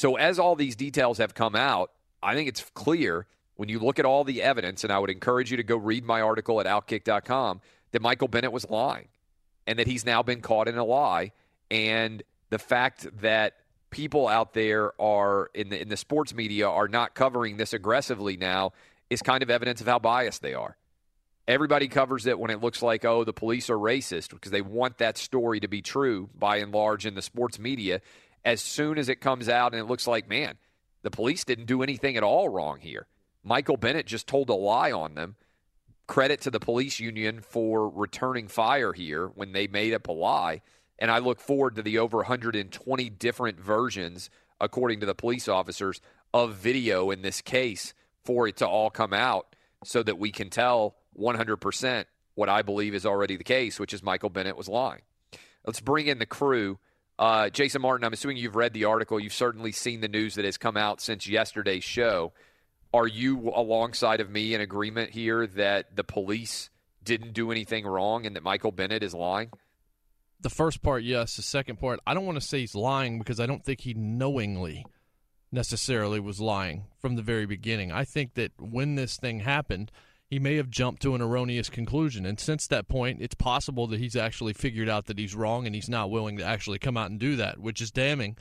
So 0.00 0.16
as 0.16 0.38
all 0.38 0.56
these 0.56 0.76
details 0.76 1.18
have 1.18 1.34
come 1.34 1.54
out, 1.54 1.90
I 2.22 2.34
think 2.34 2.48
it's 2.48 2.64
clear 2.72 3.26
when 3.56 3.68
you 3.68 3.78
look 3.78 3.98
at 3.98 4.06
all 4.06 4.24
the 4.24 4.40
evidence, 4.40 4.82
and 4.82 4.90
I 4.90 4.98
would 4.98 5.10
encourage 5.10 5.50
you 5.50 5.58
to 5.58 5.62
go 5.62 5.76
read 5.76 6.06
my 6.06 6.22
article 6.22 6.58
at 6.58 6.64
outkick.com, 6.64 7.60
that 7.92 8.00
Michael 8.00 8.26
Bennett 8.26 8.50
was 8.50 8.70
lying 8.70 9.08
and 9.66 9.78
that 9.78 9.86
he's 9.86 10.06
now 10.06 10.22
been 10.22 10.40
caught 10.40 10.68
in 10.68 10.78
a 10.78 10.84
lie. 10.84 11.32
And 11.70 12.22
the 12.48 12.58
fact 12.58 13.08
that 13.20 13.56
people 13.90 14.26
out 14.26 14.54
there 14.54 14.98
are 14.98 15.50
in 15.52 15.68
the 15.68 15.78
in 15.78 15.90
the 15.90 15.98
sports 15.98 16.32
media 16.32 16.66
are 16.66 16.88
not 16.88 17.12
covering 17.14 17.58
this 17.58 17.74
aggressively 17.74 18.38
now 18.38 18.72
is 19.10 19.20
kind 19.20 19.42
of 19.42 19.50
evidence 19.50 19.82
of 19.82 19.86
how 19.86 19.98
biased 19.98 20.40
they 20.40 20.54
are. 20.54 20.78
Everybody 21.46 21.88
covers 21.88 22.24
it 22.24 22.38
when 22.38 22.50
it 22.50 22.62
looks 22.62 22.80
like 22.80 23.04
oh 23.04 23.24
the 23.24 23.34
police 23.34 23.68
are 23.68 23.76
racist 23.76 24.30
because 24.30 24.50
they 24.50 24.62
want 24.62 24.96
that 24.96 25.18
story 25.18 25.60
to 25.60 25.68
be 25.68 25.82
true 25.82 26.30
by 26.38 26.56
and 26.56 26.72
large 26.72 27.04
in 27.04 27.14
the 27.14 27.20
sports 27.20 27.58
media. 27.58 28.00
As 28.44 28.60
soon 28.60 28.98
as 28.98 29.08
it 29.08 29.20
comes 29.20 29.48
out 29.48 29.72
and 29.72 29.80
it 29.80 29.88
looks 29.88 30.06
like 30.06 30.28
man, 30.28 30.56
the 31.02 31.10
police 31.10 31.44
didn't 31.44 31.66
do 31.66 31.82
anything 31.82 32.16
at 32.16 32.22
all 32.22 32.48
wrong 32.48 32.78
here. 32.80 33.06
Michael 33.42 33.76
Bennett 33.76 34.06
just 34.06 34.26
told 34.26 34.48
a 34.50 34.54
lie 34.54 34.92
on 34.92 35.14
them. 35.14 35.36
Credit 36.06 36.40
to 36.42 36.50
the 36.50 36.60
police 36.60 36.98
union 36.98 37.40
for 37.40 37.88
returning 37.88 38.48
fire 38.48 38.92
here 38.92 39.28
when 39.28 39.52
they 39.52 39.66
made 39.66 39.94
up 39.94 40.08
a 40.08 40.12
lie 40.12 40.62
and 41.00 41.10
I 41.10 41.18
look 41.18 41.40
forward 41.40 41.76
to 41.76 41.82
the 41.82 41.98
over 41.98 42.18
120 42.18 43.10
different 43.10 43.58
versions, 43.58 44.28
according 44.60 45.00
to 45.00 45.06
the 45.06 45.14
police 45.14 45.48
officers, 45.48 46.00
of 46.32 46.54
video 46.54 47.10
in 47.10 47.22
this 47.22 47.40
case 47.40 47.94
for 48.22 48.46
it 48.46 48.58
to 48.58 48.68
all 48.68 48.90
come 48.90 49.14
out 49.14 49.56
so 49.82 50.02
that 50.02 50.18
we 50.18 50.30
can 50.30 50.50
tell 50.50 50.96
100% 51.18 52.04
what 52.34 52.48
I 52.48 52.62
believe 52.62 52.94
is 52.94 53.06
already 53.06 53.36
the 53.36 53.44
case, 53.44 53.80
which 53.80 53.94
is 53.94 54.02
Michael 54.02 54.28
Bennett 54.28 54.56
was 54.56 54.68
lying. 54.68 55.00
Let's 55.66 55.80
bring 55.80 56.06
in 56.06 56.18
the 56.18 56.26
crew. 56.26 56.78
Uh, 57.20 57.50
Jason 57.50 57.82
Martin, 57.82 58.04
I'm 58.04 58.12
assuming 58.12 58.38
you've 58.38 58.56
read 58.56 58.72
the 58.72 58.86
article. 58.86 59.20
You've 59.20 59.32
certainly 59.32 59.70
seen 59.70 60.00
the 60.00 60.08
news 60.08 60.34
that 60.34 60.44
has 60.44 60.56
come 60.56 60.76
out 60.76 61.00
since 61.00 61.28
yesterday's 61.28 61.84
show. 61.84 62.32
Are 62.92 63.06
you 63.06 63.52
alongside 63.54 64.20
of 64.20 64.28
me 64.28 64.54
in 64.54 64.60
agreement 64.60 65.10
here 65.10 65.46
that 65.46 65.94
the 65.94 66.02
police 66.02 66.70
didn't 67.04 67.34
do 67.34 67.52
anything 67.52 67.86
wrong 67.86 68.26
and 68.26 68.34
that 68.34 68.42
Michael 68.42 68.72
Bennett 68.72 69.02
is 69.02 69.14
lying? 69.14 69.50
the 70.42 70.50
first 70.50 70.82
part, 70.82 71.02
yes. 71.02 71.36
The 71.36 71.42
second 71.42 71.78
part, 71.78 72.00
I 72.06 72.14
don't 72.14 72.26
want 72.26 72.40
to 72.40 72.46
say 72.46 72.60
he's 72.60 72.74
lying 72.74 73.18
because 73.18 73.40
I 73.40 73.46
don't 73.46 73.64
think 73.64 73.80
he 73.80 73.94
knowingly 73.94 74.84
necessarily 75.52 76.20
was 76.20 76.40
lying 76.40 76.84
from 76.98 77.16
the 77.16 77.22
very 77.22 77.46
beginning. 77.46 77.92
I 77.92 78.04
think 78.04 78.34
that 78.34 78.52
when 78.58 78.94
this 78.94 79.16
thing 79.16 79.40
happened, 79.40 79.90
he 80.30 80.38
may 80.38 80.54
have 80.54 80.70
jumped 80.70 81.02
to 81.02 81.16
an 81.16 81.20
erroneous 81.20 81.68
conclusion. 81.68 82.24
And 82.24 82.38
since 82.38 82.68
that 82.68 82.88
point, 82.88 83.20
it's 83.20 83.34
possible 83.34 83.88
that 83.88 83.98
he's 83.98 84.14
actually 84.14 84.52
figured 84.52 84.88
out 84.88 85.06
that 85.06 85.18
he's 85.18 85.34
wrong 85.34 85.66
and 85.66 85.74
he's 85.74 85.88
not 85.88 86.10
willing 86.10 86.36
to 86.38 86.44
actually 86.44 86.78
come 86.78 86.96
out 86.96 87.10
and 87.10 87.18
do 87.18 87.34
that, 87.36 87.58
which 87.58 87.80
is 87.80 87.90
damning 87.90 88.36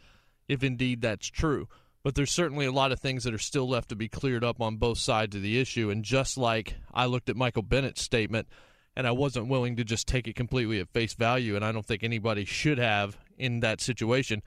if 0.47 0.63
indeed 0.63 1.02
that's 1.02 1.28
true. 1.28 1.67
But 2.04 2.13
there's 2.13 2.32
certainly 2.32 2.67
a 2.67 2.71
lot 2.71 2.91
of 2.91 2.99
things 2.99 3.23
that 3.23 3.34
are 3.34 3.39
still 3.39 3.67
left 3.67 3.89
to 3.89 3.95
be 3.95 4.08
cleared 4.08 4.43
up 4.43 4.62
on 4.62 4.78
both 4.78 4.99
sides 4.99 5.36
of 5.36 5.41
the 5.41 5.60
issue. 5.60 5.89
And 5.89 6.06
just 6.06 6.38
like 6.38 6.75
I 6.93 7.08
looked 7.08 7.28
at 7.28 7.36
Michael 7.36 7.63
Bennett's 7.63 8.04
statement, 8.04 8.47
and 8.95 9.08
I 9.08 9.12
wasn't 9.12 9.47
willing 9.47 9.75
to 9.78 9.84
just 9.84 10.08
take 10.08 10.28
it 10.28 10.36
completely 10.36 10.80
at 10.80 10.89
face 10.89 11.13
value, 11.13 11.56
and 11.56 11.65
I 11.65 11.71
don't 11.71 11.86
think 11.86 12.04
anybody 12.04 12.45
should 12.45 12.78
have 12.78 13.17
in 13.38 13.62
that 13.62 13.82
situation. 13.82 14.43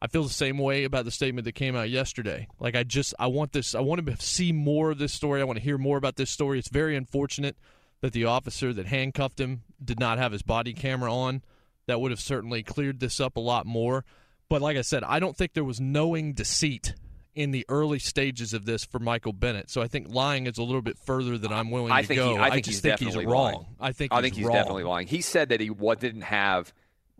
I 0.00 0.08
feel 0.08 0.22
the 0.22 0.28
same 0.28 0.58
way 0.58 0.84
about 0.84 1.04
the 1.04 1.10
statement 1.10 1.46
that 1.46 1.52
came 1.52 1.74
out 1.74 1.88
yesterday. 1.88 2.48
Like 2.60 2.76
I 2.76 2.82
just 2.82 3.14
I 3.18 3.28
want 3.28 3.52
this 3.52 3.74
I 3.74 3.80
want 3.80 4.04
to 4.06 4.16
see 4.18 4.52
more 4.52 4.90
of 4.90 4.98
this 4.98 5.12
story. 5.12 5.40
I 5.40 5.44
want 5.44 5.58
to 5.58 5.64
hear 5.64 5.78
more 5.78 5.96
about 5.96 6.16
this 6.16 6.30
story. 6.30 6.58
It's 6.58 6.68
very 6.68 6.96
unfortunate 6.96 7.56
that 8.02 8.12
the 8.12 8.24
officer 8.26 8.72
that 8.74 8.86
handcuffed 8.86 9.40
him 9.40 9.62
did 9.82 9.98
not 9.98 10.18
have 10.18 10.32
his 10.32 10.42
body 10.42 10.74
camera 10.74 11.12
on. 11.12 11.42
That 11.86 12.00
would 12.00 12.10
have 12.10 12.20
certainly 12.20 12.62
cleared 12.62 13.00
this 13.00 13.20
up 13.20 13.36
a 13.36 13.40
lot 13.40 13.64
more. 13.64 14.04
But 14.48 14.60
like 14.60 14.76
I 14.76 14.82
said, 14.82 15.02
I 15.04 15.18
don't 15.18 15.36
think 15.36 15.54
there 15.54 15.64
was 15.64 15.80
knowing 15.80 16.34
deceit 16.34 16.94
in 17.34 17.50
the 17.50 17.64
early 17.68 17.98
stages 17.98 18.52
of 18.54 18.64
this 18.64 18.84
for 18.84 18.98
Michael 18.98 19.32
Bennett. 19.32 19.70
So 19.70 19.82
I 19.82 19.88
think 19.88 20.08
lying 20.08 20.46
is 20.46 20.58
a 20.58 20.62
little 20.62 20.82
bit 20.82 20.98
further 20.98 21.36
than 21.38 21.52
I'm 21.52 21.70
willing 21.70 21.92
I 21.92 22.02
to 22.02 22.08
think 22.08 22.18
go. 22.18 22.34
He, 22.34 22.38
I 22.38 22.50
think 22.50 22.64
just 22.64 22.76
he's 22.76 22.80
think 22.80 22.92
definitely 22.98 23.24
he's 23.24 23.32
wrong. 23.32 23.52
lying. 23.52 23.66
I 23.78 23.92
think 23.92 24.12
I 24.12 24.16
he's 24.16 24.22
think 24.22 24.34
he's 24.36 24.46
wrong. 24.46 24.54
definitely 24.56 24.84
lying. 24.84 25.06
He 25.06 25.20
said 25.20 25.50
that 25.50 25.60
he 25.60 25.70
what 25.70 26.00
didn't 26.00 26.22
have 26.22 26.72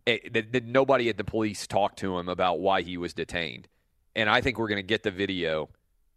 eh, 0.07 0.19
that, 0.33 0.53
that 0.53 0.65
nobody 0.65 1.09
at 1.09 1.17
the 1.17 1.25
police 1.25 1.67
talked 1.67 1.99
to 2.01 2.19
him 2.19 2.29
about 2.29 2.61
why 2.61 2.83
he 2.83 2.97
was 2.97 3.15
detained. 3.15 3.69
And 4.15 4.31
I 4.31 4.41
think 4.41 4.59
we're 4.59 4.69
going 4.69 4.77
to 4.77 4.83
get 4.83 5.03
the 5.03 5.11
video 5.11 5.69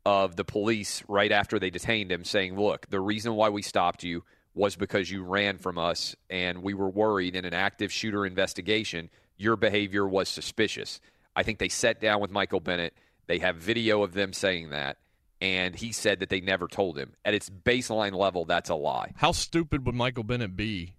of 0.06 0.36
the 0.36 0.45
police 0.45 1.04
right 1.08 1.32
after 1.32 1.60
they 1.60 1.69
detained 1.69 2.12
him 2.12 2.23
saying, 2.23 2.58
"Look, 2.58 2.89
the 2.89 2.99
reason 2.99 3.36
why 3.36 3.49
we 3.49 3.62
stopped 3.62 4.04
you 4.04 4.23
was 4.54 4.75
because 4.75 5.12
you 5.12 5.23
ran 5.23 5.58
from 5.58 5.78
us 5.78 6.15
and 6.30 6.63
we 6.63 6.73
were 6.73 6.89
worried 6.89 7.36
in 7.36 7.45
an 7.45 7.54
active 7.54 7.91
shooter 7.91 8.25
investigation 8.25 9.10
your 9.38 9.56
behavior 9.56 10.08
was 10.08 10.30
suspicious." 10.30 11.02
I 11.36 11.43
think 11.43 11.60
they 11.60 11.69
sat 11.69 12.02
down 12.02 12.21
with 12.21 12.32
Michael 12.32 12.60
Bennett. 12.60 12.93
They 13.28 13.39
have 13.39 13.58
video 13.58 14.04
of 14.04 14.13
them 14.13 14.34
saying 14.34 14.71
that 14.71 14.97
and 15.41 15.75
he 15.75 15.91
said 15.91 16.19
that 16.19 16.30
they 16.30 16.41
never 16.41 16.67
told 16.67 16.97
him. 16.97 17.13
At 17.23 17.34
its 17.34 17.49
baseline 17.49 18.13
level, 18.13 18.45
that's 18.45 18.69
a 18.69 18.75
lie. 18.75 19.13
How 19.17 19.32
stupid 19.32 19.86
would 19.86 19.95
Michael 19.95 20.23
Bennett 20.23 20.56
be 20.56 20.95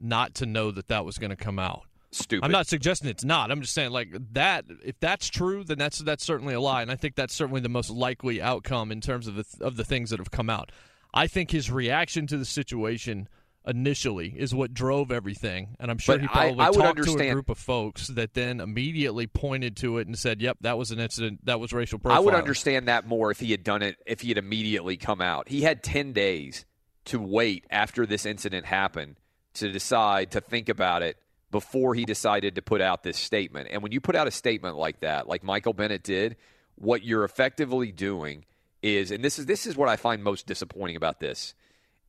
not 0.00 0.34
to 0.36 0.46
know 0.46 0.70
that 0.70 0.88
that 0.88 1.04
was 1.04 1.18
going 1.18 1.30
to 1.30 1.36
come 1.36 1.58
out? 1.58 1.84
Stupid. 2.16 2.44
I'm 2.44 2.52
not 2.52 2.66
suggesting 2.66 3.08
it's 3.08 3.24
not. 3.24 3.50
I'm 3.50 3.60
just 3.60 3.74
saying 3.74 3.90
like 3.90 4.08
that. 4.32 4.64
If 4.84 4.98
that's 5.00 5.28
true, 5.28 5.64
then 5.64 5.78
that's 5.78 5.98
that's 5.98 6.24
certainly 6.24 6.54
a 6.54 6.60
lie, 6.60 6.82
and 6.82 6.90
I 6.90 6.96
think 6.96 7.14
that's 7.14 7.34
certainly 7.34 7.60
the 7.60 7.68
most 7.68 7.90
likely 7.90 8.40
outcome 8.40 8.90
in 8.90 9.00
terms 9.00 9.26
of 9.26 9.34
the 9.34 9.44
of 9.60 9.76
the 9.76 9.84
things 9.84 10.10
that 10.10 10.18
have 10.18 10.30
come 10.30 10.48
out. 10.48 10.72
I 11.12 11.26
think 11.26 11.50
his 11.50 11.70
reaction 11.70 12.26
to 12.28 12.38
the 12.38 12.44
situation 12.44 13.28
initially 13.66 14.34
is 14.36 14.54
what 14.54 14.72
drove 14.72 15.10
everything, 15.10 15.76
and 15.78 15.90
I'm 15.90 15.98
sure 15.98 16.14
But 16.14 16.22
he 16.22 16.28
probably 16.28 16.64
I 16.64 16.70
would 16.70 16.78
talked 16.78 17.04
to 17.04 17.18
a 17.18 17.32
group 17.32 17.50
of 17.50 17.58
folks 17.58 18.06
that 18.08 18.34
then 18.34 18.60
immediately 18.60 19.26
pointed 19.26 19.76
to 19.78 19.98
it 19.98 20.06
and 20.06 20.18
said, 20.18 20.40
"Yep, 20.40 20.58
that 20.62 20.78
was 20.78 20.90
an 20.92 21.00
incident. 21.00 21.44
That 21.44 21.60
was 21.60 21.72
racial 21.72 21.98
profiling." 21.98 22.16
I 22.16 22.20
would 22.20 22.34
understand 22.34 22.88
that 22.88 23.06
more 23.06 23.30
if 23.30 23.40
he 23.40 23.50
had 23.50 23.64
done 23.64 23.82
it, 23.82 23.96
if 24.06 24.22
he 24.22 24.28
had 24.28 24.38
immediately 24.38 24.96
come 24.96 25.20
out. 25.20 25.48
He 25.48 25.62
had 25.62 25.82
10 25.82 26.12
days 26.12 26.64
to 27.06 27.20
wait 27.20 27.64
after 27.70 28.06
this 28.06 28.24
incident 28.24 28.66
happened 28.66 29.16
to 29.54 29.70
decide, 29.70 30.30
to 30.32 30.40
think 30.40 30.68
about 30.68 31.02
it, 31.02 31.18
before 31.50 31.94
he 31.94 32.04
decided 32.04 32.54
to 32.56 32.62
put 32.62 32.80
out 32.80 33.02
this 33.02 33.16
statement. 33.16 33.68
And 33.70 33.82
when 33.82 33.92
you 33.92 34.00
put 34.00 34.16
out 34.16 34.26
a 34.26 34.32
statement 34.32 34.76
like 34.76 35.00
that, 35.00 35.28
like 35.28 35.42
Michael 35.42 35.72
Bennett 35.72 36.02
did, 36.02 36.36
what 36.74 37.04
you're 37.04 37.24
effectively 37.24 37.92
doing 37.92 38.44
is, 38.82 39.10
and 39.10 39.24
this 39.24 39.38
is 39.38 39.46
this 39.46 39.66
is 39.66 39.76
what 39.76 39.88
I 39.88 39.96
find 39.96 40.22
most 40.22 40.46
disappointing 40.46 40.96
about 40.96 41.20
this. 41.20 41.54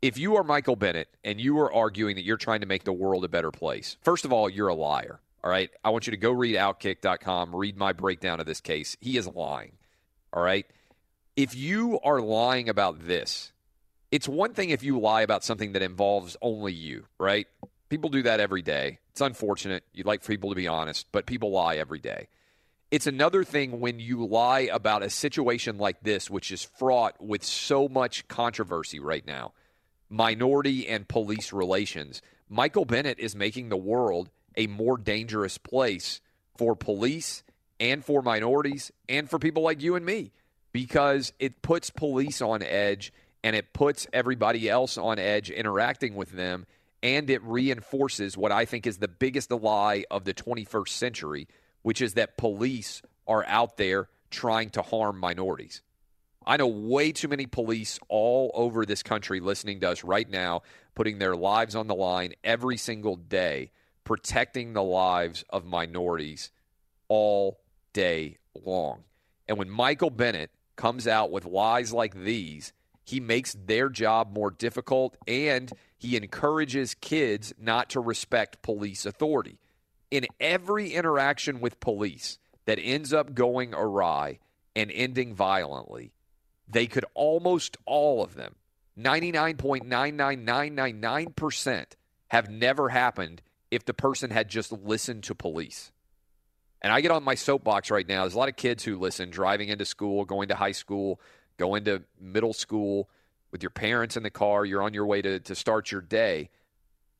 If 0.01 0.17
you 0.17 0.35
are 0.35 0.43
Michael 0.43 0.75
Bennett 0.75 1.07
and 1.23 1.41
you 1.41 1.59
are 1.59 1.73
arguing 1.73 2.15
that 2.15 2.23
you're 2.23 2.37
trying 2.37 2.61
to 2.61 2.67
make 2.67 2.83
the 2.83 2.93
world 2.93 3.25
a 3.25 3.29
better 3.29 3.51
place, 3.51 3.97
first 4.01 4.25
of 4.25 4.33
all, 4.33 4.49
you're 4.49 4.67
a 4.67 4.75
liar. 4.75 5.19
All 5.43 5.49
right. 5.49 5.69
I 5.83 5.89
want 5.89 6.07
you 6.07 6.11
to 6.11 6.17
go 6.17 6.31
read 6.31 6.55
outkick.com, 6.55 7.55
read 7.55 7.77
my 7.77 7.93
breakdown 7.93 8.39
of 8.39 8.45
this 8.45 8.61
case. 8.61 8.97
He 8.99 9.17
is 9.17 9.27
lying. 9.27 9.73
All 10.33 10.43
right. 10.43 10.65
If 11.35 11.55
you 11.55 11.99
are 12.03 12.19
lying 12.19 12.67
about 12.67 13.07
this, 13.07 13.51
it's 14.11 14.27
one 14.27 14.53
thing 14.53 14.71
if 14.71 14.83
you 14.83 14.99
lie 14.99 15.21
about 15.21 15.43
something 15.43 15.73
that 15.73 15.81
involves 15.81 16.35
only 16.41 16.73
you, 16.73 17.05
right? 17.19 17.47
People 17.89 18.09
do 18.09 18.23
that 18.23 18.39
every 18.39 18.61
day. 18.61 18.99
It's 19.11 19.21
unfortunate. 19.21 19.83
You'd 19.93 20.05
like 20.05 20.21
for 20.21 20.31
people 20.31 20.49
to 20.49 20.55
be 20.55 20.67
honest, 20.67 21.07
but 21.11 21.25
people 21.25 21.51
lie 21.51 21.75
every 21.75 21.99
day. 21.99 22.27
It's 22.89 23.07
another 23.07 23.43
thing 23.43 23.79
when 23.79 23.99
you 23.99 24.25
lie 24.25 24.69
about 24.71 25.03
a 25.03 25.09
situation 25.09 25.77
like 25.77 26.01
this, 26.01 26.29
which 26.29 26.51
is 26.51 26.63
fraught 26.63 27.15
with 27.19 27.43
so 27.43 27.87
much 27.87 28.27
controversy 28.27 28.99
right 28.99 29.25
now 29.25 29.53
minority 30.09 30.87
and 30.87 31.05
police 31.05 31.51
relations. 31.51 32.21
Michael 32.49 32.85
Bennett 32.85 33.19
is 33.19 33.35
making 33.35 33.67
the 33.67 33.75
world 33.75 34.29
a 34.55 34.67
more 34.67 34.97
dangerous 34.97 35.57
place 35.57 36.21
for 36.55 36.77
police 36.77 37.43
and 37.79 38.03
for 38.03 38.21
minorities 38.21 38.91
and 39.09 39.29
for 39.29 39.37
people 39.37 39.63
like 39.63 39.81
you 39.81 39.95
and 39.95 40.05
me 40.05 40.31
because 40.71 41.33
it 41.39 41.61
puts 41.61 41.89
police 41.89 42.41
on 42.41 42.63
edge 42.63 43.11
and 43.43 43.55
it 43.55 43.73
puts 43.73 44.07
everybody 44.13 44.69
else 44.69 44.97
on 44.97 45.19
edge 45.19 45.49
interacting 45.49 46.15
with 46.15 46.31
them 46.31 46.65
and 47.03 47.29
it 47.29 47.43
reinforces 47.43 48.37
what 48.37 48.51
I 48.51 48.65
think 48.65 48.87
is 48.87 48.97
the 48.97 49.07
biggest 49.07 49.51
lie 49.51 50.05
of 50.09 50.23
the 50.23 50.33
21st 50.33 50.89
century, 50.89 51.47
which 51.81 52.01
is 52.01 52.15
that 52.15 52.37
police 52.37 53.01
are 53.27 53.45
out 53.45 53.77
there 53.77 54.09
trying 54.29 54.69
to 54.71 54.81
harm 54.81 55.19
minorities. 55.19 55.81
I 56.45 56.57
know 56.57 56.67
way 56.67 57.11
too 57.11 57.27
many 57.27 57.45
police 57.45 57.99
all 58.07 58.51
over 58.53 58.85
this 58.85 59.03
country 59.03 59.39
listening 59.39 59.81
to 59.81 59.89
us 59.89 60.03
right 60.03 60.29
now, 60.29 60.61
putting 60.95 61.19
their 61.19 61.35
lives 61.35 61.75
on 61.75 61.87
the 61.87 61.95
line 61.95 62.33
every 62.43 62.77
single 62.77 63.17
day, 63.17 63.71
protecting 64.05 64.71
the 64.71 64.83
lives 64.83 65.43
of 65.49 65.65
minorities 65.65 66.51
all 67.09 67.59
day 67.91 68.37
long. 68.55 69.03
And 69.47 69.57
when 69.57 69.69
Michael 69.69 70.09
Bennett 70.09 70.51
comes 70.77 71.07
out 71.07 71.31
with 71.31 71.45
lies 71.45 71.91
like 71.91 72.15
these, 72.15 72.71
he 73.03 73.19
makes 73.19 73.55
their 73.65 73.89
job 73.89 74.33
more 74.33 74.51
difficult 74.51 75.17
and 75.27 75.71
he 75.97 76.15
encourages 76.15 76.93
kids 76.95 77.53
not 77.59 77.89
to 77.89 77.99
respect 77.99 78.61
police 78.61 79.05
authority. 79.05 79.59
In 80.11 80.27
every 80.39 80.93
interaction 80.93 81.59
with 81.59 81.79
police 81.79 82.37
that 82.65 82.79
ends 82.79 83.13
up 83.13 83.33
going 83.33 83.73
awry 83.73 84.37
and 84.75 84.91
ending 84.91 85.33
violently, 85.33 86.11
they 86.67 86.85
could 86.85 87.05
almost 87.13 87.77
all 87.85 88.23
of 88.23 88.35
them, 88.35 88.55
99.99999%, 88.99 91.85
have 92.29 92.49
never 92.49 92.89
happened 92.89 93.41
if 93.71 93.85
the 93.85 93.93
person 93.93 94.31
had 94.31 94.49
just 94.49 94.71
listened 94.71 95.23
to 95.23 95.35
police. 95.35 95.91
And 96.81 96.93
I 96.93 97.01
get 97.01 97.11
on 97.11 97.23
my 97.23 97.35
soapbox 97.35 97.89
right 97.89 98.07
now. 98.07 98.21
There's 98.21 98.35
a 98.35 98.37
lot 98.37 98.49
of 98.49 98.55
kids 98.55 98.83
who 98.83 98.97
listen 98.97 99.29
driving 99.29 99.69
into 99.69 99.85
school, 99.85 100.25
going 100.25 100.49
to 100.49 100.55
high 100.55 100.73
school, 100.73 101.19
going 101.57 101.85
to 101.85 102.03
middle 102.19 102.53
school 102.53 103.09
with 103.51 103.63
your 103.63 103.69
parents 103.69 104.17
in 104.17 104.23
the 104.23 104.29
car. 104.29 104.65
You're 104.65 104.83
on 104.83 104.93
your 104.93 105.05
way 105.05 105.21
to, 105.21 105.39
to 105.39 105.55
start 105.55 105.91
your 105.91 106.01
day. 106.01 106.49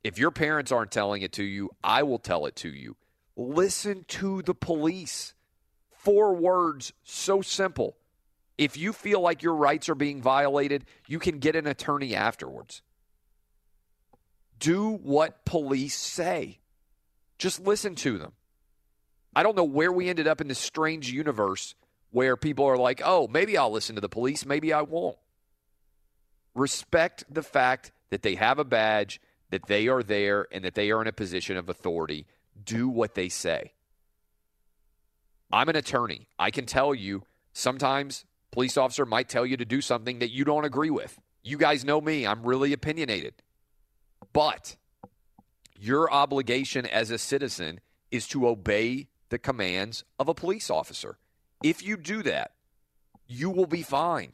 If 0.03 0.17
your 0.17 0.31
parents 0.31 0.71
aren't 0.71 0.91
telling 0.91 1.21
it 1.21 1.33
to 1.33 1.43
you, 1.43 1.69
I 1.83 2.03
will 2.03 2.19
tell 2.19 2.45
it 2.45 2.55
to 2.57 2.69
you. 2.69 2.95
Listen 3.35 4.05
to 4.09 4.41
the 4.41 4.55
police. 4.55 5.33
Four 5.91 6.35
words, 6.35 6.93
so 7.03 7.41
simple. 7.41 7.97
If 8.57 8.77
you 8.77 8.93
feel 8.93 9.21
like 9.21 9.43
your 9.43 9.55
rights 9.55 9.89
are 9.89 9.95
being 9.95 10.21
violated, 10.21 10.85
you 11.07 11.19
can 11.19 11.39
get 11.39 11.55
an 11.55 11.67
attorney 11.67 12.15
afterwards. 12.15 12.81
Do 14.59 14.91
what 14.91 15.45
police 15.45 15.95
say. 15.95 16.59
Just 17.37 17.59
listen 17.59 17.95
to 17.95 18.17
them. 18.17 18.31
I 19.35 19.43
don't 19.43 19.55
know 19.55 19.63
where 19.63 19.91
we 19.91 20.09
ended 20.09 20.27
up 20.27 20.41
in 20.41 20.47
this 20.47 20.57
strange 20.57 21.11
universe 21.11 21.75
where 22.09 22.35
people 22.35 22.65
are 22.65 22.77
like, 22.77 23.01
oh, 23.05 23.27
maybe 23.27 23.57
I'll 23.57 23.69
listen 23.69 23.95
to 23.95 24.01
the 24.01 24.09
police, 24.09 24.45
maybe 24.45 24.73
I 24.73 24.81
won't. 24.81 25.17
Respect 26.57 27.23
the 27.29 27.43
fact 27.43 27.91
that 28.09 28.23
they 28.23 28.33
have 28.33 28.57
a 28.57 28.65
badge, 28.65 29.21
that 29.51 29.67
they 29.67 29.87
are 29.87 30.01
there, 30.01 30.47
and 30.51 30.65
that 30.65 30.73
they 30.73 30.89
are 30.89 30.99
in 31.03 31.07
a 31.07 31.13
position 31.13 31.55
of 31.55 31.69
authority. 31.69 32.25
Do 32.65 32.89
what 32.89 33.13
they 33.13 33.29
say. 33.29 33.73
I'm 35.51 35.69
an 35.69 35.75
attorney. 35.75 36.27
I 36.39 36.49
can 36.49 36.65
tell 36.65 36.95
you 36.95 37.21
sometimes 37.53 38.25
police 38.49 38.75
officer 38.75 39.05
might 39.05 39.29
tell 39.29 39.45
you 39.45 39.55
to 39.57 39.65
do 39.65 39.81
something 39.81 40.17
that 40.17 40.31
you 40.31 40.43
don't 40.43 40.65
agree 40.65 40.89
with. 40.89 41.19
You 41.43 41.59
guys 41.59 41.85
know 41.85 42.01
me. 42.01 42.25
I'm 42.25 42.41
really 42.41 42.73
opinionated. 42.73 43.35
But 44.33 44.77
your 45.79 46.11
obligation 46.11 46.87
as 46.87 47.11
a 47.11 47.19
citizen 47.19 47.81
is 48.09 48.27
to 48.29 48.47
obey 48.47 49.09
the 49.29 49.37
commands 49.37 50.03
of 50.17 50.27
a 50.27 50.33
police 50.33 50.71
officer. 50.71 51.19
If 51.63 51.85
you 51.85 51.97
do 51.97 52.23
that, 52.23 52.53
you 53.27 53.51
will 53.51 53.67
be 53.67 53.83
fine. 53.83 54.31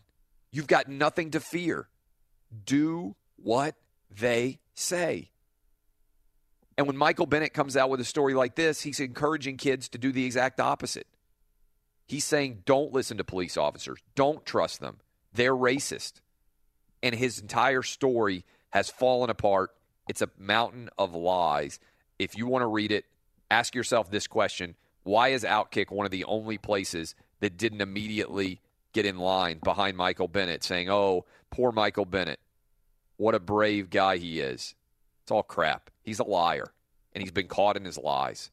You've 0.53 0.67
got 0.67 0.88
nothing 0.88 1.31
to 1.31 1.41
fear. 1.41 1.89
Do 2.65 3.15
what 3.35 3.75
they 4.09 4.59
say. 4.73 5.29
And 6.77 6.87
when 6.87 6.97
Michael 6.97 7.25
Bennett 7.25 7.53
comes 7.53 7.77
out 7.77 7.89
with 7.89 7.99
a 7.99 8.05
story 8.05 8.33
like 8.33 8.55
this, 8.55 8.81
he's 8.81 8.99
encouraging 8.99 9.57
kids 9.57 9.89
to 9.89 9.97
do 9.97 10.11
the 10.11 10.25
exact 10.25 10.59
opposite. 10.59 11.07
He's 12.07 12.25
saying, 12.25 12.63
don't 12.65 12.91
listen 12.93 13.17
to 13.17 13.23
police 13.23 13.57
officers, 13.57 13.99
don't 14.15 14.45
trust 14.45 14.79
them. 14.79 14.97
They're 15.33 15.55
racist. 15.55 16.13
And 17.01 17.15
his 17.15 17.39
entire 17.39 17.81
story 17.83 18.45
has 18.71 18.89
fallen 18.89 19.29
apart. 19.29 19.71
It's 20.07 20.21
a 20.21 20.29
mountain 20.37 20.89
of 20.97 21.13
lies. 21.13 21.79
If 22.17 22.37
you 22.37 22.47
want 22.47 22.63
to 22.63 22.67
read 22.67 22.91
it, 22.91 23.05
ask 23.51 23.75
yourself 23.75 24.09
this 24.09 24.27
question 24.27 24.75
Why 25.03 25.29
is 25.29 25.43
Outkick 25.43 25.91
one 25.91 26.05
of 26.05 26.11
the 26.11 26.23
only 26.25 26.57
places 26.57 27.15
that 27.39 27.57
didn't 27.57 27.81
immediately 27.81 28.61
get 28.93 29.05
in 29.05 29.17
line 29.17 29.59
behind 29.63 29.97
Michael 29.97 30.27
Bennett 30.27 30.63
saying, 30.63 30.89
oh, 30.89 31.25
poor 31.49 31.71
Michael 31.71 32.05
Bennett? 32.05 32.39
What 33.23 33.36
a 33.36 33.39
brave 33.39 33.89
guy 33.89 34.17
he 34.17 34.41
is. 34.41 34.75
It's 35.21 35.31
all 35.31 35.43
crap. 35.43 35.89
He's 36.01 36.19
a 36.19 36.25
liar, 36.25 36.73
and 37.13 37.23
he's 37.23 37.31
been 37.31 37.47
caught 37.47 37.77
in 37.77 37.86
his 37.86 37.97
lies, 37.97 38.51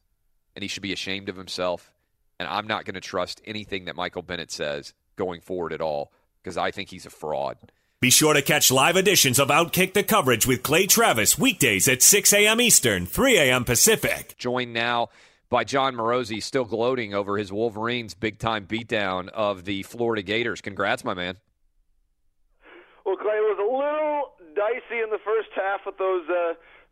and 0.55 0.63
he 0.63 0.69
should 0.69 0.81
be 0.81 0.93
ashamed 0.93 1.27
of 1.27 1.35
himself. 1.35 1.91
And 2.39 2.47
I'm 2.47 2.67
not 2.67 2.85
going 2.85 2.95
to 2.95 3.01
trust 3.01 3.41
anything 3.43 3.83
that 3.83 3.97
Michael 3.97 4.21
Bennett 4.21 4.49
says 4.49 4.93
going 5.17 5.41
forward 5.41 5.73
at 5.73 5.81
all 5.81 6.13
because 6.41 6.55
I 6.55 6.71
think 6.71 6.89
he's 6.89 7.05
a 7.05 7.09
fraud. 7.09 7.57
Be 7.99 8.09
sure 8.09 8.33
to 8.33 8.41
catch 8.41 8.71
live 8.71 8.95
editions 8.95 9.39
of 9.39 9.49
Outkick 9.49 9.91
the 9.91 10.03
coverage 10.03 10.47
with 10.47 10.63
Clay 10.63 10.87
Travis 10.87 11.37
weekdays 11.37 11.89
at 11.89 12.01
6 12.01 12.31
a.m. 12.31 12.61
Eastern, 12.61 13.05
3 13.05 13.39
a.m. 13.39 13.65
Pacific. 13.65 14.35
Joined 14.37 14.71
now 14.71 15.09
by 15.49 15.65
Jon 15.65 15.95
Morosi, 15.95 16.41
still 16.41 16.63
gloating 16.63 17.13
over 17.13 17.37
his 17.37 17.51
Wolverines' 17.51 18.13
big 18.13 18.39
time 18.39 18.67
beatdown 18.67 19.27
of 19.27 19.65
the 19.65 19.83
Florida 19.83 20.21
Gators. 20.21 20.61
Congrats, 20.61 21.03
my 21.03 21.13
man. 21.13 21.35
Clay, 23.21 23.37
was 23.45 23.61
a 23.61 23.69
little 23.69 24.33
dicey 24.57 24.99
in 24.99 25.13
the 25.13 25.21
first 25.21 25.53
half 25.53 25.85
with 25.85 26.01
those 26.01 26.25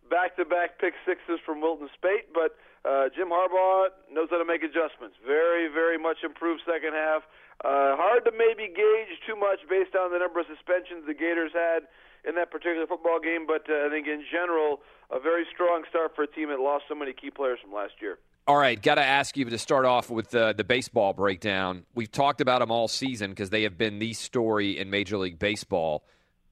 back 0.09 0.35
to 0.37 0.45
back 0.45 0.81
pick 0.81 0.93
sixes 1.05 1.39
from 1.45 1.61
Wilton 1.61 1.89
Speight, 1.93 2.33
but 2.33 2.57
uh, 2.83 3.09
Jim 3.15 3.29
Harbaugh 3.29 3.93
knows 4.11 4.27
how 4.29 4.37
to 4.37 4.45
make 4.45 4.63
adjustments. 4.63 5.15
Very, 5.25 5.69
very 5.69 5.97
much 5.97 6.17
improved 6.25 6.61
second 6.65 6.93
half. 6.93 7.23
Uh, 7.63 7.95
hard 7.95 8.25
to 8.25 8.31
maybe 8.31 8.71
gauge 8.71 9.13
too 9.27 9.35
much 9.35 9.59
based 9.69 9.95
on 9.95 10.11
the 10.11 10.19
number 10.19 10.39
of 10.39 10.47
suspensions 10.47 11.05
the 11.05 11.13
Gators 11.13 11.51
had 11.53 11.83
in 12.27 12.35
that 12.35 12.51
particular 12.51 12.87
football 12.87 13.19
game, 13.19 13.45
but 13.47 13.69
uh, 13.69 13.87
I 13.87 13.89
think 13.89 14.07
in 14.07 14.23
general, 14.31 14.81
a 15.11 15.19
very 15.19 15.45
strong 15.53 15.83
start 15.89 16.15
for 16.15 16.23
a 16.23 16.27
team 16.27 16.49
that 16.49 16.59
lost 16.59 16.85
so 16.87 16.95
many 16.95 17.13
key 17.13 17.31
players 17.31 17.59
from 17.61 17.73
last 17.73 17.93
year. 18.01 18.19
All 18.47 18.57
right, 18.57 18.81
got 18.81 18.95
to 18.95 19.03
ask 19.03 19.37
you 19.37 19.45
to 19.45 19.57
start 19.57 19.85
off 19.85 20.09
with 20.09 20.31
the, 20.31 20.53
the 20.53 20.63
baseball 20.63 21.13
breakdown. 21.13 21.85
We've 21.93 22.11
talked 22.11 22.41
about 22.41 22.59
them 22.59 22.71
all 22.71 22.87
season 22.87 23.29
because 23.29 23.51
they 23.51 23.63
have 23.63 23.77
been 23.77 23.99
the 23.99 24.13
story 24.13 24.79
in 24.79 24.89
Major 24.89 25.17
League 25.17 25.37
Baseball. 25.37 26.03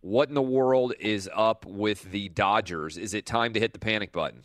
What 0.01 0.29
in 0.29 0.36
the 0.36 0.41
world 0.41 0.93
is 0.99 1.29
up 1.33 1.65
with 1.65 2.12
the 2.12 2.29
Dodgers? 2.29 2.97
Is 2.97 3.13
it 3.13 3.25
time 3.25 3.53
to 3.53 3.60
hit 3.60 3.73
the 3.73 3.79
panic 3.79 4.12
button? 4.12 4.43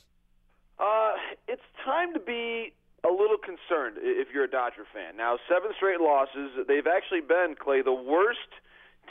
Uh, 0.78 1.12
it's 1.46 1.62
time 1.84 2.14
to 2.14 2.20
be 2.20 2.72
a 3.04 3.10
little 3.10 3.36
concerned 3.36 3.96
if 4.00 4.28
you're 4.32 4.44
a 4.44 4.50
Dodger 4.50 4.86
fan. 4.92 5.16
Now, 5.16 5.38
seven 5.48 5.72
straight 5.76 6.00
losses. 6.00 6.50
They've 6.66 6.86
actually 6.86 7.20
been, 7.20 7.54
Clay, 7.58 7.82
the 7.82 7.92
worst 7.92 8.48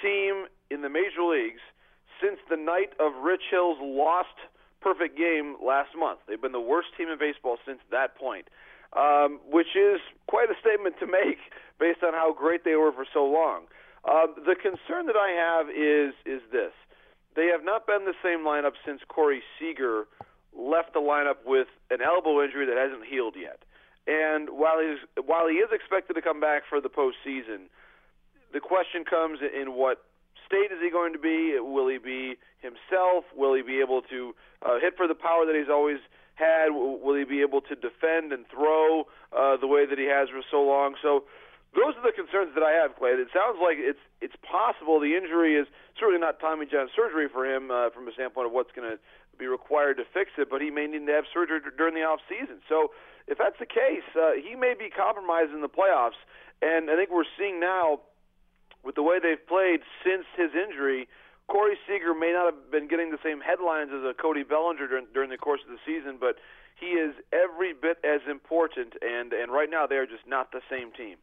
team 0.01 0.45
in 0.69 0.81
the 0.81 0.89
major 0.89 1.23
leagues 1.23 1.61
since 2.21 2.39
the 2.49 2.57
night 2.57 2.93
of 2.99 3.13
Rich 3.23 3.43
Hill's 3.51 3.77
lost 3.81 4.37
perfect 4.81 5.17
game 5.17 5.57
last 5.63 5.89
month. 5.97 6.19
They've 6.27 6.41
been 6.41 6.51
the 6.51 6.59
worst 6.59 6.89
team 6.97 7.09
in 7.09 7.19
baseball 7.19 7.57
since 7.65 7.79
that 7.91 8.17
point, 8.17 8.47
um, 8.93 9.39
which 9.49 9.75
is 9.75 9.99
quite 10.27 10.49
a 10.49 10.55
statement 10.59 10.95
to 10.99 11.07
make 11.07 11.37
based 11.79 12.03
on 12.03 12.13
how 12.13 12.33
great 12.33 12.63
they 12.63 12.75
were 12.75 12.91
for 12.91 13.05
so 13.13 13.25
long. 13.25 13.65
Um, 14.03 14.33
the 14.45 14.55
concern 14.55 15.05
that 15.05 15.15
I 15.15 15.29
have 15.31 15.69
is 15.69 16.13
is 16.25 16.41
this: 16.51 16.73
they 17.35 17.47
have 17.47 17.63
not 17.63 17.85
been 17.85 18.05
the 18.05 18.17
same 18.23 18.39
lineup 18.39 18.73
since 18.85 19.01
Corey 19.07 19.41
Seager 19.59 20.05
left 20.57 20.93
the 20.93 20.99
lineup 20.99 21.45
with 21.45 21.67
an 21.89 21.99
elbow 22.01 22.43
injury 22.43 22.65
that 22.65 22.77
hasn't 22.77 23.05
healed 23.05 23.35
yet. 23.39 23.63
And 24.07 24.49
while 24.49 24.79
he's 24.81 24.99
while 25.23 25.47
he 25.47 25.55
is 25.55 25.69
expected 25.71 26.13
to 26.13 26.21
come 26.21 26.39
back 26.39 26.63
for 26.67 26.81
the 26.81 26.89
postseason, 26.89 27.69
the 28.53 28.59
question 28.59 29.05
comes 29.05 29.39
in 29.41 29.73
what 29.73 30.03
state 30.45 30.73
is 30.73 30.79
he 30.81 30.89
going 30.89 31.13
to 31.13 31.19
be? 31.19 31.57
Will 31.59 31.87
he 31.87 31.97
be 31.97 32.35
himself? 32.59 33.25
Will 33.35 33.53
he 33.53 33.61
be 33.61 33.79
able 33.79 34.01
to 34.09 34.35
uh, 34.65 34.79
hit 34.79 34.97
for 34.97 35.07
the 35.07 35.15
power 35.15 35.45
that 35.45 35.55
he's 35.55 35.69
always 35.69 35.99
had? 36.35 36.69
Will 36.71 37.15
he 37.15 37.23
be 37.23 37.41
able 37.41 37.61
to 37.61 37.75
defend 37.75 38.33
and 38.33 38.45
throw 38.49 39.05
uh, 39.31 39.57
the 39.57 39.67
way 39.67 39.85
that 39.85 39.97
he 39.97 40.05
has 40.05 40.29
for 40.29 40.41
so 40.49 40.61
long? 40.61 40.95
So 41.01 41.23
those 41.71 41.95
are 41.95 42.03
the 42.03 42.11
concerns 42.11 42.51
that 42.55 42.63
I 42.63 42.75
have, 42.75 42.99
Clay. 42.99 43.15
It 43.15 43.31
sounds 43.31 43.55
like 43.63 43.79
it's 43.79 44.01
it's 44.19 44.35
possible 44.43 44.99
the 44.99 45.15
injury 45.15 45.55
is 45.55 45.67
certainly 45.95 46.19
not 46.19 46.39
Tommy 46.39 46.67
John 46.67 46.91
surgery 46.91 47.31
for 47.31 47.47
him 47.47 47.71
uh, 47.71 47.89
from 47.95 48.07
a 48.07 48.13
standpoint 48.13 48.47
of 48.47 48.53
what's 48.53 48.71
going 48.75 48.91
to 48.91 48.99
be 49.39 49.47
required 49.47 49.97
to 49.97 50.05
fix 50.13 50.31
it, 50.37 50.49
but 50.51 50.61
he 50.61 50.69
may 50.69 50.85
need 50.85 51.07
to 51.07 51.13
have 51.15 51.23
surgery 51.31 51.59
during 51.77 51.95
the 51.95 52.03
off 52.03 52.19
season. 52.27 52.59
So 52.67 52.91
if 53.27 53.37
that's 53.39 53.57
the 53.57 53.65
case, 53.65 54.05
uh, 54.19 54.35
he 54.35 54.55
may 54.55 54.75
be 54.75 54.91
compromised 54.91 55.55
in 55.55 55.61
the 55.61 55.71
playoffs. 55.71 56.19
And 56.61 56.91
I 56.91 56.95
think 56.95 57.09
we're 57.09 57.29
seeing 57.39 57.59
now 57.59 58.01
with 58.83 58.95
the 58.95 59.03
way 59.03 59.17
they've 59.23 59.41
played 59.47 59.79
since 60.03 60.27
his 60.35 60.51
injury. 60.51 61.07
Corey 61.47 61.79
Seager 61.87 62.13
may 62.13 62.31
not 62.35 62.53
have 62.53 62.71
been 62.71 62.87
getting 62.87 63.11
the 63.11 63.19
same 63.23 63.39
headlines 63.39 63.89
as 63.95 64.03
a 64.03 64.13
Cody 64.13 64.43
Bellinger 64.43 64.87
during, 64.87 65.07
during 65.13 65.29
the 65.29 65.37
course 65.37 65.61
of 65.63 65.71
the 65.71 65.81
season, 65.87 66.17
but 66.19 66.35
he 66.75 66.99
is 66.99 67.15
every 67.31 67.73
bit 67.73 67.97
as 68.03 68.21
important. 68.29 68.93
And 69.01 69.33
and 69.33 69.51
right 69.51 69.69
now 69.69 69.87
they 69.87 69.95
are 69.95 70.05
just 70.05 70.27
not 70.27 70.51
the 70.51 70.61
same 70.69 70.91
team 70.91 71.17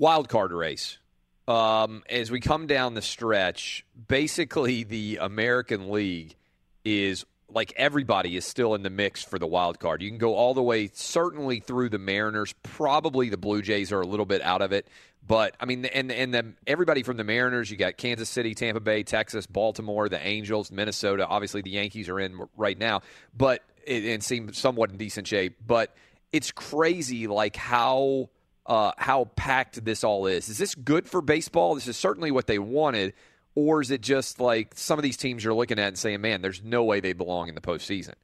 wild 0.00 0.28
card 0.28 0.50
race. 0.50 0.98
Um, 1.46 2.02
as 2.08 2.30
we 2.30 2.40
come 2.40 2.66
down 2.66 2.94
the 2.94 3.02
stretch, 3.02 3.84
basically 4.08 4.82
the 4.82 5.18
American 5.20 5.90
League 5.90 6.36
is 6.84 7.24
like 7.52 7.72
everybody 7.76 8.36
is 8.36 8.44
still 8.44 8.74
in 8.74 8.82
the 8.82 8.90
mix 8.90 9.22
for 9.22 9.38
the 9.38 9.46
wild 9.46 9.78
card. 9.78 10.02
You 10.02 10.08
can 10.08 10.18
go 10.18 10.34
all 10.34 10.54
the 10.54 10.62
way, 10.62 10.90
certainly 10.94 11.60
through 11.60 11.90
the 11.90 11.98
Mariners. 11.98 12.54
Probably 12.62 13.28
the 13.28 13.36
Blue 13.36 13.62
Jays 13.62 13.92
are 13.92 14.00
a 14.00 14.06
little 14.06 14.26
bit 14.26 14.40
out 14.42 14.62
of 14.62 14.72
it, 14.72 14.86
but 15.26 15.56
I 15.60 15.66
mean, 15.66 15.84
and 15.84 16.10
and 16.10 16.32
the, 16.32 16.52
everybody 16.66 17.02
from 17.02 17.16
the 17.16 17.24
Mariners. 17.24 17.70
You 17.70 17.76
got 17.76 17.96
Kansas 17.96 18.30
City, 18.30 18.54
Tampa 18.54 18.80
Bay, 18.80 19.02
Texas, 19.02 19.46
Baltimore, 19.46 20.08
the 20.08 20.24
Angels, 20.24 20.70
Minnesota. 20.70 21.26
Obviously, 21.26 21.62
the 21.62 21.70
Yankees 21.70 22.08
are 22.08 22.20
in 22.20 22.40
right 22.56 22.78
now, 22.78 23.02
but 23.36 23.62
it, 23.84 24.22
seems 24.22 24.56
somewhat 24.56 24.90
in 24.90 24.96
decent 24.96 25.26
shape. 25.26 25.56
But 25.66 25.94
it's 26.32 26.52
crazy, 26.52 27.26
like 27.26 27.56
how 27.56 28.30
uh, 28.70 28.92
how 28.96 29.24
packed 29.34 29.84
this 29.84 30.04
all 30.04 30.26
is. 30.26 30.48
Is 30.48 30.56
this 30.56 30.76
good 30.76 31.08
for 31.08 31.20
baseball? 31.20 31.74
This 31.74 31.88
is 31.88 31.96
certainly 31.96 32.30
what 32.30 32.46
they 32.46 32.60
wanted, 32.60 33.14
or 33.56 33.82
is 33.82 33.90
it 33.90 34.00
just 34.00 34.38
like 34.38 34.74
some 34.76 34.96
of 34.96 35.02
these 35.02 35.16
teams 35.16 35.42
you're 35.42 35.52
looking 35.52 35.80
at 35.80 35.88
and 35.88 35.98
saying, 35.98 36.20
"Man, 36.20 36.40
there's 36.40 36.62
no 36.62 36.84
way 36.84 37.00
they 37.00 37.12
belong 37.12 37.48
in 37.48 37.56
the 37.56 37.60
postseason"? 37.60 38.14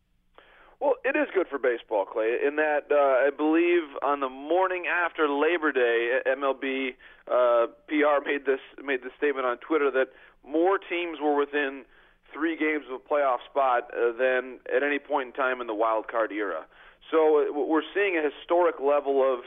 Well, 0.78 0.94
it 1.04 1.16
is 1.16 1.26
good 1.34 1.48
for 1.48 1.58
baseball, 1.58 2.04
Clay. 2.04 2.38
In 2.46 2.56
that, 2.56 2.86
uh, 2.92 2.94
I 2.94 3.30
believe 3.36 3.82
on 4.04 4.20
the 4.20 4.28
morning 4.28 4.84
after 4.86 5.28
Labor 5.28 5.72
Day, 5.72 6.20
MLB 6.24 6.94
uh, 7.26 7.66
PR 7.88 8.24
made 8.24 8.46
this 8.46 8.60
made 8.80 9.02
this 9.02 9.12
statement 9.18 9.46
on 9.46 9.58
Twitter 9.58 9.90
that 9.90 10.10
more 10.46 10.78
teams 10.78 11.18
were 11.20 11.34
within 11.36 11.84
three 12.32 12.56
games 12.56 12.84
of 12.88 13.00
a 13.00 13.12
playoff 13.12 13.38
spot 13.50 13.90
uh, 13.92 14.12
than 14.16 14.60
at 14.72 14.84
any 14.84 15.00
point 15.00 15.28
in 15.28 15.32
time 15.32 15.60
in 15.60 15.66
the 15.66 15.74
wild 15.74 16.06
card 16.06 16.30
era. 16.30 16.66
So 17.10 17.40
uh, 17.40 17.52
we're 17.52 17.82
seeing 17.92 18.16
a 18.16 18.22
historic 18.22 18.78
level 18.78 19.22
of 19.22 19.40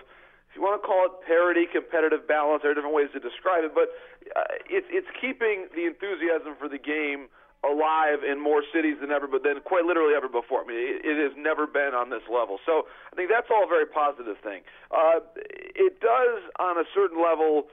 if 0.49 0.57
you 0.57 0.61
want 0.65 0.81
to 0.81 0.85
call 0.85 1.05
it 1.05 1.13
parity, 1.25 1.69
competitive 1.69 2.27
balance, 2.27 2.65
there 2.65 2.71
are 2.71 2.77
different 2.77 2.95
ways 2.97 3.13
to 3.13 3.21
describe 3.21 3.63
it, 3.63 3.77
but 3.77 3.93
uh, 4.33 4.49
it's 4.65 4.89
it's 4.89 5.09
keeping 5.21 5.69
the 5.77 5.85
enthusiasm 5.85 6.57
for 6.57 6.67
the 6.67 6.81
game 6.81 7.29
alive 7.61 8.23
in 8.23 8.39
more 8.39 8.63
cities 8.71 8.95
than 9.01 9.11
ever, 9.11 9.27
but 9.27 9.43
then 9.43 9.59
quite 9.61 9.83
literally 9.83 10.15
ever 10.15 10.31
before. 10.31 10.63
I 10.63 10.67
mean, 10.67 10.79
it, 10.79 11.03
it 11.03 11.17
has 11.19 11.35
never 11.35 11.67
been 11.67 11.91
on 11.91 12.09
this 12.09 12.23
level. 12.31 12.57
So 12.65 12.87
I 13.11 13.15
think 13.15 13.29
that's 13.29 13.51
all 13.51 13.67
a 13.67 13.67
very 13.67 13.85
positive 13.85 14.39
thing. 14.39 14.63
Uh, 14.89 15.19
it 15.35 15.99
does, 15.99 16.39
on 16.57 16.79
a 16.79 16.87
certain 16.95 17.19
level, 17.21 17.67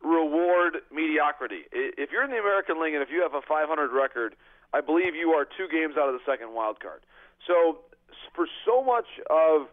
reward 0.00 0.86
mediocrity. 0.94 1.66
If 1.74 2.14
you're 2.14 2.22
in 2.22 2.30
the 2.30 2.38
American 2.38 2.80
League 2.80 2.94
and 2.94 3.02
if 3.02 3.10
you 3.10 3.20
have 3.20 3.34
a 3.34 3.42
500 3.42 3.90
record, 3.90 4.36
I 4.72 4.80
believe 4.80 5.18
you 5.18 5.34
are 5.34 5.44
two 5.44 5.66
games 5.66 5.98
out 5.98 6.08
of 6.08 6.14
the 6.14 6.24
second 6.24 6.54
wild 6.54 6.78
card. 6.78 7.02
So 7.46 7.82
for 8.34 8.46
so 8.64 8.82
much 8.82 9.06
of 9.28 9.66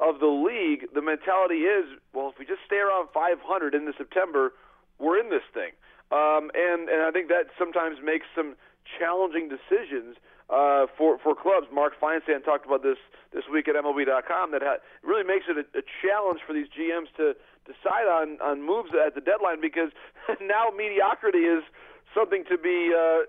of 0.00 0.20
the 0.20 0.26
league, 0.26 0.88
the 0.94 1.02
mentality 1.02 1.66
is, 1.66 1.86
well, 2.12 2.28
if 2.28 2.38
we 2.38 2.44
just 2.44 2.60
stay 2.66 2.78
around 2.78 3.08
500 3.14 3.74
into 3.74 3.92
September, 3.96 4.52
we're 4.98 5.18
in 5.18 5.30
this 5.30 5.46
thing. 5.52 5.72
Um, 6.12 6.50
and 6.54 6.88
and 6.88 7.02
I 7.02 7.10
think 7.10 7.28
that 7.28 7.50
sometimes 7.58 7.98
makes 8.04 8.26
some 8.36 8.54
challenging 8.98 9.48
decisions 9.48 10.16
uh, 10.50 10.86
for 10.96 11.18
for 11.18 11.34
clubs. 11.34 11.66
Mark 11.72 11.98
Feinsand 11.98 12.44
talked 12.44 12.66
about 12.66 12.82
this 12.82 12.98
this 13.32 13.44
week 13.50 13.68
at 13.68 13.74
MLB.com. 13.74 14.52
That 14.52 14.62
ha- 14.62 14.82
really 15.02 15.24
makes 15.24 15.46
it 15.48 15.56
a, 15.56 15.64
a 15.78 15.82
challenge 16.04 16.40
for 16.46 16.52
these 16.52 16.68
GMs 16.68 17.08
to 17.16 17.34
decide 17.64 18.06
on 18.06 18.38
on 18.42 18.62
moves 18.62 18.90
at 18.94 19.14
the 19.14 19.20
deadline 19.20 19.60
because 19.60 19.90
now 20.40 20.68
mediocrity 20.76 21.48
is 21.48 21.64
something 22.14 22.44
to 22.50 22.58
be. 22.58 22.92
Uh, 22.92 23.24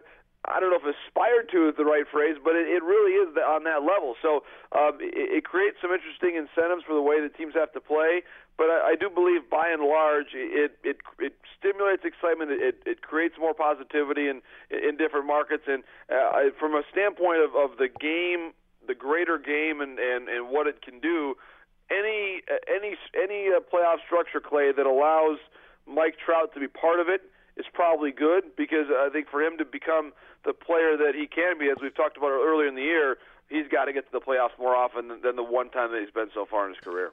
I 0.47 0.59
don't 0.59 0.69
know 0.69 0.77
if 0.81 0.85
aspired 0.85 1.49
to 1.51 1.69
is 1.69 1.75
the 1.75 1.85
right 1.85 2.05
phrase, 2.09 2.37
but 2.43 2.55
it, 2.55 2.67
it 2.67 2.83
really 2.83 3.13
is 3.17 3.35
on 3.37 3.63
that 3.65 3.81
level. 3.81 4.15
So 4.21 4.43
um, 4.71 4.97
it, 5.01 5.41
it 5.41 5.43
creates 5.43 5.77
some 5.81 5.91
interesting 5.91 6.35
incentives 6.35 6.83
for 6.85 6.93
the 6.93 7.01
way 7.01 7.21
the 7.21 7.33
teams 7.33 7.53
have 7.55 7.73
to 7.73 7.81
play. 7.81 8.21
But 8.57 8.69
I, 8.71 8.93
I 8.93 8.95
do 8.95 9.09
believe, 9.09 9.49
by 9.49 9.69
and 9.69 9.83
large, 9.83 10.31
it 10.33 10.77
it, 10.83 10.97
it 11.19 11.33
stimulates 11.57 12.05
excitement. 12.05 12.51
It, 12.51 12.81
it 12.85 13.01
creates 13.01 13.35
more 13.39 13.53
positivity 13.53 14.29
in 14.29 14.41
in 14.71 14.97
different 14.97 15.27
markets. 15.27 15.63
And 15.67 15.83
uh, 16.07 16.53
from 16.59 16.73
a 16.73 16.83
standpoint 16.91 17.41
of, 17.43 17.55
of 17.55 17.77
the 17.77 17.89
game, 17.89 18.53
the 18.87 18.95
greater 18.95 19.37
game, 19.37 19.81
and, 19.81 19.99
and, 19.99 20.29
and 20.29 20.49
what 20.49 20.67
it 20.67 20.81
can 20.81 20.99
do, 20.99 21.35
any 21.91 22.41
any 22.69 22.95
any 23.17 23.49
uh, 23.49 23.59
playoff 23.59 23.99
structure, 24.05 24.39
Clay, 24.39 24.71
that 24.71 24.85
allows 24.85 25.39
Mike 25.87 26.15
Trout 26.23 26.53
to 26.53 26.59
be 26.59 26.67
part 26.67 26.99
of 26.99 27.09
it 27.09 27.21
is 27.57 27.65
probably 27.73 28.11
good 28.11 28.55
because 28.57 28.87
I 28.91 29.09
think 29.11 29.29
for 29.29 29.41
him 29.41 29.57
to 29.57 29.65
become 29.65 30.11
the 30.45 30.53
player 30.53 30.95
that 30.97 31.13
he 31.15 31.27
can 31.27 31.57
be, 31.57 31.69
as 31.69 31.77
we've 31.81 31.95
talked 31.95 32.17
about 32.17 32.29
earlier 32.29 32.67
in 32.67 32.75
the 32.75 32.81
year, 32.81 33.17
he's 33.49 33.67
got 33.67 33.85
to 33.85 33.93
get 33.93 34.05
to 34.05 34.11
the 34.11 34.21
playoffs 34.21 34.57
more 34.59 34.75
often 34.75 35.07
than 35.07 35.35
the 35.35 35.43
one 35.43 35.69
time 35.69 35.91
that 35.91 36.01
he's 36.01 36.11
been 36.11 36.29
so 36.33 36.45
far 36.45 36.67
in 36.67 36.73
his 36.73 36.83
career. 36.83 37.11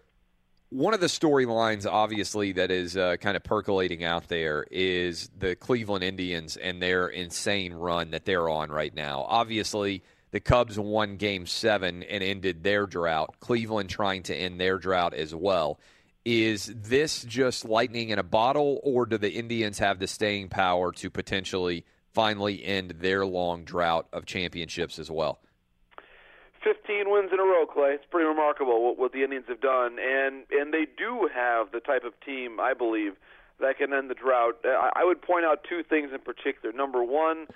One 0.71 0.95
of 0.95 1.01
the 1.01 1.07
storylines, 1.07 1.87
obviously, 1.87 2.53
that 2.53 2.71
is 2.71 2.97
uh, 2.97 3.17
kind 3.17 3.37
of 3.37 3.45
percolating 3.45 4.05
out 4.05 4.29
there 4.29 4.65
is 4.71 5.29
the 5.39 5.55
Cleveland 5.55 6.03
Indians 6.03 6.57
and 6.57 6.81
their 6.81 7.09
insane 7.09 7.75
run 7.75 8.13
that 8.13 8.25
they're 8.25 8.49
on 8.49 8.71
right 8.71 8.95
now. 8.95 9.27
Obviously, 9.29 10.03
the 10.31 10.41
Cubs 10.41 10.79
won 10.79 11.17
game 11.17 11.45
seven 11.45 12.03
and 12.05 12.23
ended 12.23 12.63
their 12.63 12.87
drought. 12.87 13.37
Cleveland 13.41 13.91
trying 13.91 14.23
to 14.25 14.35
end 14.35 14.59
their 14.59 14.79
drought 14.79 15.13
as 15.13 15.35
well. 15.35 15.79
Is 16.25 16.73
this 16.75 17.23
just 17.25 17.67
lightning 17.67 18.09
in 18.09 18.19
a 18.19 18.23
bottle, 18.23 18.81
or 18.83 19.05
do 19.05 19.19
the 19.19 19.33
Indians 19.33 19.79
have 19.79 19.99
the 19.99 20.07
staying 20.07 20.49
power 20.49 20.91
to 20.93 21.11
potentially 21.11 21.85
finally 22.13 22.65
end 22.65 22.97
their 23.01 23.25
long 23.27 23.65
drought 23.65 24.07
of 24.13 24.27
championships 24.27 24.99
as 24.99 25.11
well? 25.11 25.41
15 26.65 27.11
wins 27.11 27.31
in 27.33 27.41
a 27.41 27.43
row, 27.43 27.67
Clay. 27.67 27.95
It's 27.95 28.05
pretty 28.11 28.27
remarkable 28.27 28.85
what, 28.85 28.99
what 28.99 29.13
the 29.13 29.25
Indians 29.25 29.47
have 29.49 29.61
done, 29.61 29.99
and 29.99 30.45
and 30.51 30.73
they 30.73 30.87
do 30.87 31.29
have 31.35 31.73
the 31.73 31.81
type 31.81 32.05
of 32.05 32.13
team, 32.25 32.61
I 32.61 32.73
believe, 32.73 33.15
that 33.61 33.79
can 33.79 33.93
end 33.93 34.11
the 34.11 34.15
drought. 34.15 34.59
I, 34.65 34.91
I 34.97 35.05
would 35.05 35.23
point 35.23 35.45
out 35.45 35.67
two 35.69 35.83
things 35.83 36.11
in 36.15 36.21
particular. 36.21 36.73
Number 36.73 37.03
one, 37.03 37.47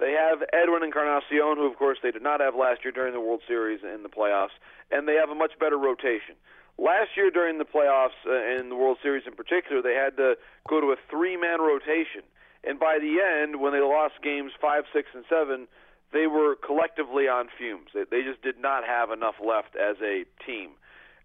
they 0.00 0.12
have 0.12 0.42
Edwin 0.52 0.82
Encarnacion, 0.82 1.56
who 1.56 1.70
of 1.70 1.76
course 1.76 1.98
they 2.02 2.10
did 2.10 2.22
not 2.22 2.40
have 2.40 2.54
last 2.56 2.82
year 2.84 2.92
during 2.92 3.12
the 3.12 3.20
World 3.20 3.42
Series 3.46 3.80
in 3.84 4.02
the 4.02 4.08
playoffs, 4.08 4.56
and 4.90 5.06
they 5.06 5.14
have 5.14 5.30
a 5.30 5.34
much 5.34 5.52
better 5.60 5.76
rotation. 5.76 6.34
Last 6.78 7.10
year 7.16 7.30
during 7.30 7.58
the 7.58 7.68
playoffs 7.68 8.16
uh, 8.26 8.32
and 8.32 8.70
the 8.70 8.76
World 8.76 8.96
Series 9.02 9.24
in 9.26 9.34
particular, 9.34 9.82
they 9.82 9.94
had 9.94 10.16
to 10.16 10.36
go 10.66 10.80
to 10.80 10.88
a 10.88 10.96
three-man 11.10 11.60
rotation, 11.60 12.24
and 12.64 12.78
by 12.78 12.98
the 13.00 13.18
end, 13.20 13.60
when 13.60 13.72
they 13.72 13.80
lost 13.80 14.14
games 14.22 14.52
five, 14.60 14.84
six, 14.92 15.08
and 15.14 15.24
seven, 15.28 15.66
they 16.12 16.26
were 16.26 16.56
collectively 16.56 17.28
on 17.28 17.48
fumes. 17.56 17.88
They, 17.94 18.04
they 18.10 18.22
just 18.22 18.42
did 18.42 18.58
not 18.58 18.84
have 18.84 19.10
enough 19.10 19.36
left 19.44 19.76
as 19.76 19.96
a 20.02 20.24
team, 20.44 20.70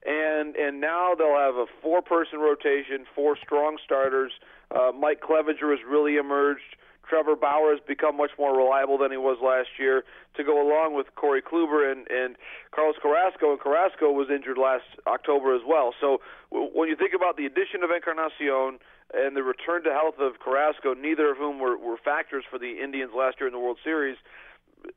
and 0.06 0.56
and 0.56 0.80
now 0.80 1.16
they'll 1.18 1.38
have 1.38 1.56
a 1.56 1.66
four-person 1.82 2.40
rotation, 2.40 3.06
four 3.16 3.36
strong 3.36 3.78
starters. 3.84 4.32
Uh, 4.70 4.92
Mike 4.94 5.22
Clevinger 5.22 5.72
has 5.72 5.80
really 5.88 6.18
emerged. 6.18 6.78
Trevor 7.08 7.36
Bauer 7.36 7.70
has 7.70 7.80
become 7.88 8.18
much 8.18 8.32
more 8.40 8.58
reliable 8.58 8.98
than 8.98 9.12
he 9.12 9.18
was 9.18 9.38
last 9.44 9.70
year. 9.78 10.04
To 10.38 10.44
go 10.44 10.58
along 10.58 10.96
with 10.96 11.14
Corey 11.16 11.42
Kluber 11.42 11.90
and 11.92 12.08
and 12.10 12.36
Carlos 12.72 12.96
Carrasco, 13.02 13.52
and 13.52 13.60
Carrasco 13.60 14.12
was 14.12 14.28
injured 14.30 14.58
last 14.58 14.86
October 15.06 15.56
as 15.56 15.62
well. 15.68 15.94
So 16.02 16.20
w- 16.52 16.72
when 16.74 16.90
you 16.90 16.96
think 16.96 17.14
about 17.14 17.38
the 17.38 17.46
addition 17.46 17.84
of 17.84 17.90
Encarnacion 17.92 18.80
and 19.14 19.36
the 19.36 19.44
return 19.44 19.84
to 19.84 19.92
health 19.92 20.16
of 20.20 20.40
Carrasco, 20.40 20.94
neither 20.94 21.32
of 21.32 21.38
whom 21.38 21.60
were, 21.60 21.78
were 21.78 21.98
factors 21.98 22.44
for 22.50 22.58
the 22.58 22.82
Indians 22.82 23.12
last 23.16 23.38
year 23.40 23.48
in 23.48 23.54
the 23.54 23.60
World 23.60 23.78
Series. 23.84 24.18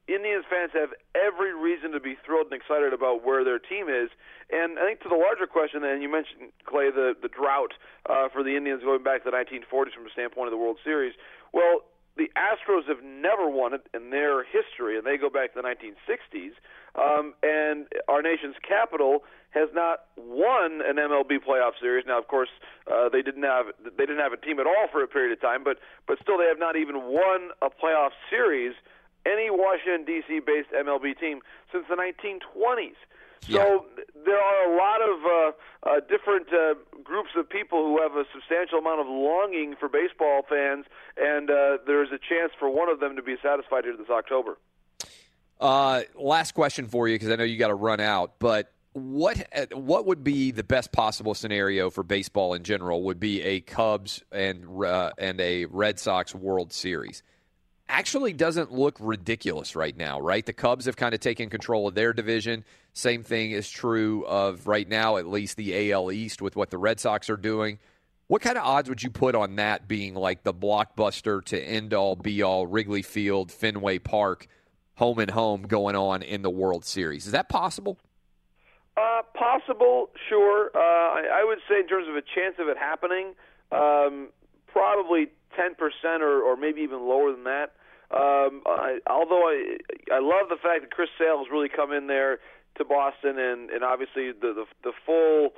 Indians 0.07 0.45
fans 0.49 0.71
have 0.75 0.93
every 1.15 1.55
reason 1.55 1.93
to 1.93 2.01
be 2.01 2.17
thrilled 2.25 2.53
and 2.53 2.61
excited 2.61 2.93
about 2.93 3.25
where 3.25 3.45
their 3.45 3.59
team 3.59 3.89
is. 3.89 4.11
And 4.51 4.79
I 4.79 4.85
think 4.85 5.01
to 5.01 5.09
the 5.09 5.17
larger 5.17 5.47
question, 5.47 5.85
and 5.85 6.03
you 6.03 6.11
mentioned 6.11 6.53
Clay 6.65 6.91
the 6.91 7.15
the 7.21 7.29
drought 7.29 7.73
uh, 8.09 8.29
for 8.29 8.43
the 8.43 8.57
Indians 8.57 8.83
going 8.83 9.03
back 9.03 9.25
to 9.25 9.31
the 9.31 9.37
1940s 9.37 9.93
from 9.93 10.05
the 10.05 10.13
standpoint 10.13 10.49
of 10.49 10.53
the 10.53 10.61
World 10.61 10.79
Series. 10.85 11.15
Well, 11.53 11.85
the 12.17 12.31
Astros 12.37 12.89
have 12.89 13.03
never 13.03 13.49
won 13.49 13.73
it 13.73 13.87
in 13.95 14.11
their 14.11 14.45
history, 14.45 14.99
and 14.99 15.07
they 15.07 15.17
go 15.17 15.31
back 15.31 15.55
to 15.55 15.63
the 15.63 15.67
1960s. 15.69 16.53
Um, 16.99 17.35
and 17.43 17.87
our 18.09 18.23
nation's 18.23 18.57
capital 18.67 19.23
has 19.51 19.68
not 19.72 20.01
won 20.16 20.80
an 20.84 20.96
MLB 20.96 21.38
playoff 21.46 21.72
series. 21.80 22.05
Now, 22.07 22.18
of 22.18 22.28
course, 22.28 22.51
uh, 22.86 23.09
they 23.09 23.22
didn't 23.22 23.44
have 23.44 23.66
they 23.84 24.07
didn't 24.07 24.20
have 24.20 24.32
a 24.32 24.36
team 24.36 24.61
at 24.61 24.66
all 24.66 24.88
for 24.92 25.03
a 25.03 25.09
period 25.09 25.32
of 25.32 25.40
time, 25.40 25.64
but 25.64 25.78
but 26.07 26.18
still, 26.22 26.38
they 26.38 26.46
have 26.46 26.59
not 26.59 26.76
even 26.76 26.96
won 27.05 27.51
a 27.62 27.70
playoff 27.70 28.11
series 28.30 28.74
any 29.26 29.51
Washington 29.51 30.05
D.C. 30.05 30.40
based 30.40 30.68
MLB 30.72 31.18
team 31.18 31.40
since 31.72 31.84
the 31.88 31.96
1920s. 31.96 32.96
So 33.46 33.86
there 34.26 34.38
are 34.38 34.72
a 34.72 34.76
lot 34.76 35.01
of 35.01 35.24
uh, 35.24 35.88
uh, 35.88 36.01
different 36.09 36.49
uh, 36.53 36.74
groups 37.03 37.30
of 37.36 37.49
people 37.49 37.86
who 37.86 38.03
have 38.03 38.12
a 38.12 38.24
substantial 38.32 38.78
amount 38.78 39.01
of 39.01 39.07
longing 39.07 39.74
for 39.78 39.88
baseball 39.88 40.42
fans, 40.49 40.86
and 41.16 41.51
uh, 41.51 41.78
there's 41.86 42.11
a 42.11 42.18
chance 42.18 42.53
for 42.59 42.68
one 42.68 42.88
of 42.88 43.01
them 43.01 43.16
to 43.16 43.22
be 43.22 43.36
satisfied 43.42 43.84
here 43.84 43.96
this 43.96 44.11
October. 44.11 44.59
Uh, 45.61 46.03
last 46.14 46.53
question 46.53 46.86
for 46.86 47.09
you 47.09 47.14
because 47.14 47.30
I 47.30 47.36
know 47.36 47.44
you 47.44 47.57
got 47.59 47.68
to 47.68 47.74
run 47.74 48.01
out, 48.01 48.34
but 48.38 48.72
what 48.99 49.46
what 49.72 50.07
would 50.07 50.22
be 50.22 50.51
the 50.51 50.64
best 50.64 50.92
possible 50.92 51.34
scenario 51.34 51.90
for 51.90 52.03
baseball 52.03 52.55
in 52.55 52.62
general? 52.62 53.03
Would 53.05 53.20
be 53.20 53.42
a 53.42 53.61
Cubs 53.61 54.22
and 54.30 54.84
uh, 54.84 55.12
and 55.18 55.40
a 55.40 55.66
Red 55.66 55.99
Sox 55.99 56.34
World 56.34 56.72
Series. 56.72 57.22
Actually, 57.88 58.34
doesn't 58.34 58.70
look 58.70 58.96
ridiculous 59.01 59.74
right 59.74 59.96
now, 59.96 60.20
right? 60.20 60.44
The 60.44 60.53
Cubs 60.53 60.84
have 60.84 60.96
kind 60.96 61.14
of 61.14 61.20
taken 61.20 61.49
control 61.49 61.88
of 61.88 61.94
their 61.94 62.12
division. 62.12 62.64
Same 62.92 63.22
thing 63.22 63.53
is 63.53 63.70
true 63.70 64.26
of 64.26 64.66
right 64.66 64.86
now, 64.86 65.16
at 65.16 65.26
least 65.26 65.57
the 65.57 65.92
AL 65.92 66.12
East 66.12 66.42
with 66.42 66.55
what 66.55 66.70
the 66.70 66.76
Red 66.76 67.01
Sox 67.01 67.30
are 67.30 67.36
doing. 67.36 67.78
What 68.26 68.42
kind 68.42 68.59
of 68.59 68.64
odds 68.64 68.90
would 68.90 69.03
you 69.03 69.09
put 69.09 69.34
on 69.34 69.57
that 69.57 69.88
being 69.88 70.14
like 70.14 70.42
the 70.42 70.53
blockbuster 70.53 71.42
to 71.46 71.59
end 71.59 71.94
all 71.94 72.14
be 72.14 72.42
all 72.42 72.66
Wrigley 72.66 73.01
Field, 73.01 73.51
Fenway 73.51 74.01
Park, 74.01 74.49
home 74.96 75.18
and 75.18 75.30
home 75.30 75.62
going 75.62 75.96
on 75.96 76.22
in 76.22 76.42
the 76.42 76.51
World 76.51 76.84
Series? 76.84 77.24
Is 77.24 77.32
that 77.32 77.49
possible? 77.49 77.99
Uh, 78.99 79.22
possible, 79.34 80.11
sure. 80.28 80.70
Uh, 80.74 80.78
I, 80.78 81.42
I 81.42 81.44
would 81.44 81.59
say 81.68 81.78
in 81.78 81.86
terms 81.86 82.09
of 82.09 82.16
a 82.16 82.22
chance 82.22 82.57
of 82.59 82.66
it 82.66 82.76
happening, 82.76 83.34
um, 83.70 84.28
probably 84.66 85.28
10% 85.55 85.78
or, 86.20 86.42
or 86.42 86.57
maybe 86.57 86.80
even 86.80 87.07
lower 87.07 87.30
than 87.30 87.44
that. 87.44 87.74
Um, 88.11 88.62
I, 88.66 88.99
although 89.07 89.46
I, 89.46 89.76
I 90.12 90.18
love 90.18 90.49
the 90.49 90.57
fact 90.57 90.80
that 90.80 90.90
Chris 90.90 91.11
Sale 91.18 91.38
has 91.38 91.46
really 91.53 91.68
come 91.68 91.92
in 91.92 92.07
there 92.07 92.38
to 92.78 92.84
Boston, 92.84 93.38
and, 93.38 93.70
and 93.70 93.84
obviously 93.84 94.32
the, 94.32 94.55
the 94.55 94.64
the 94.82 94.92
full 95.05 95.51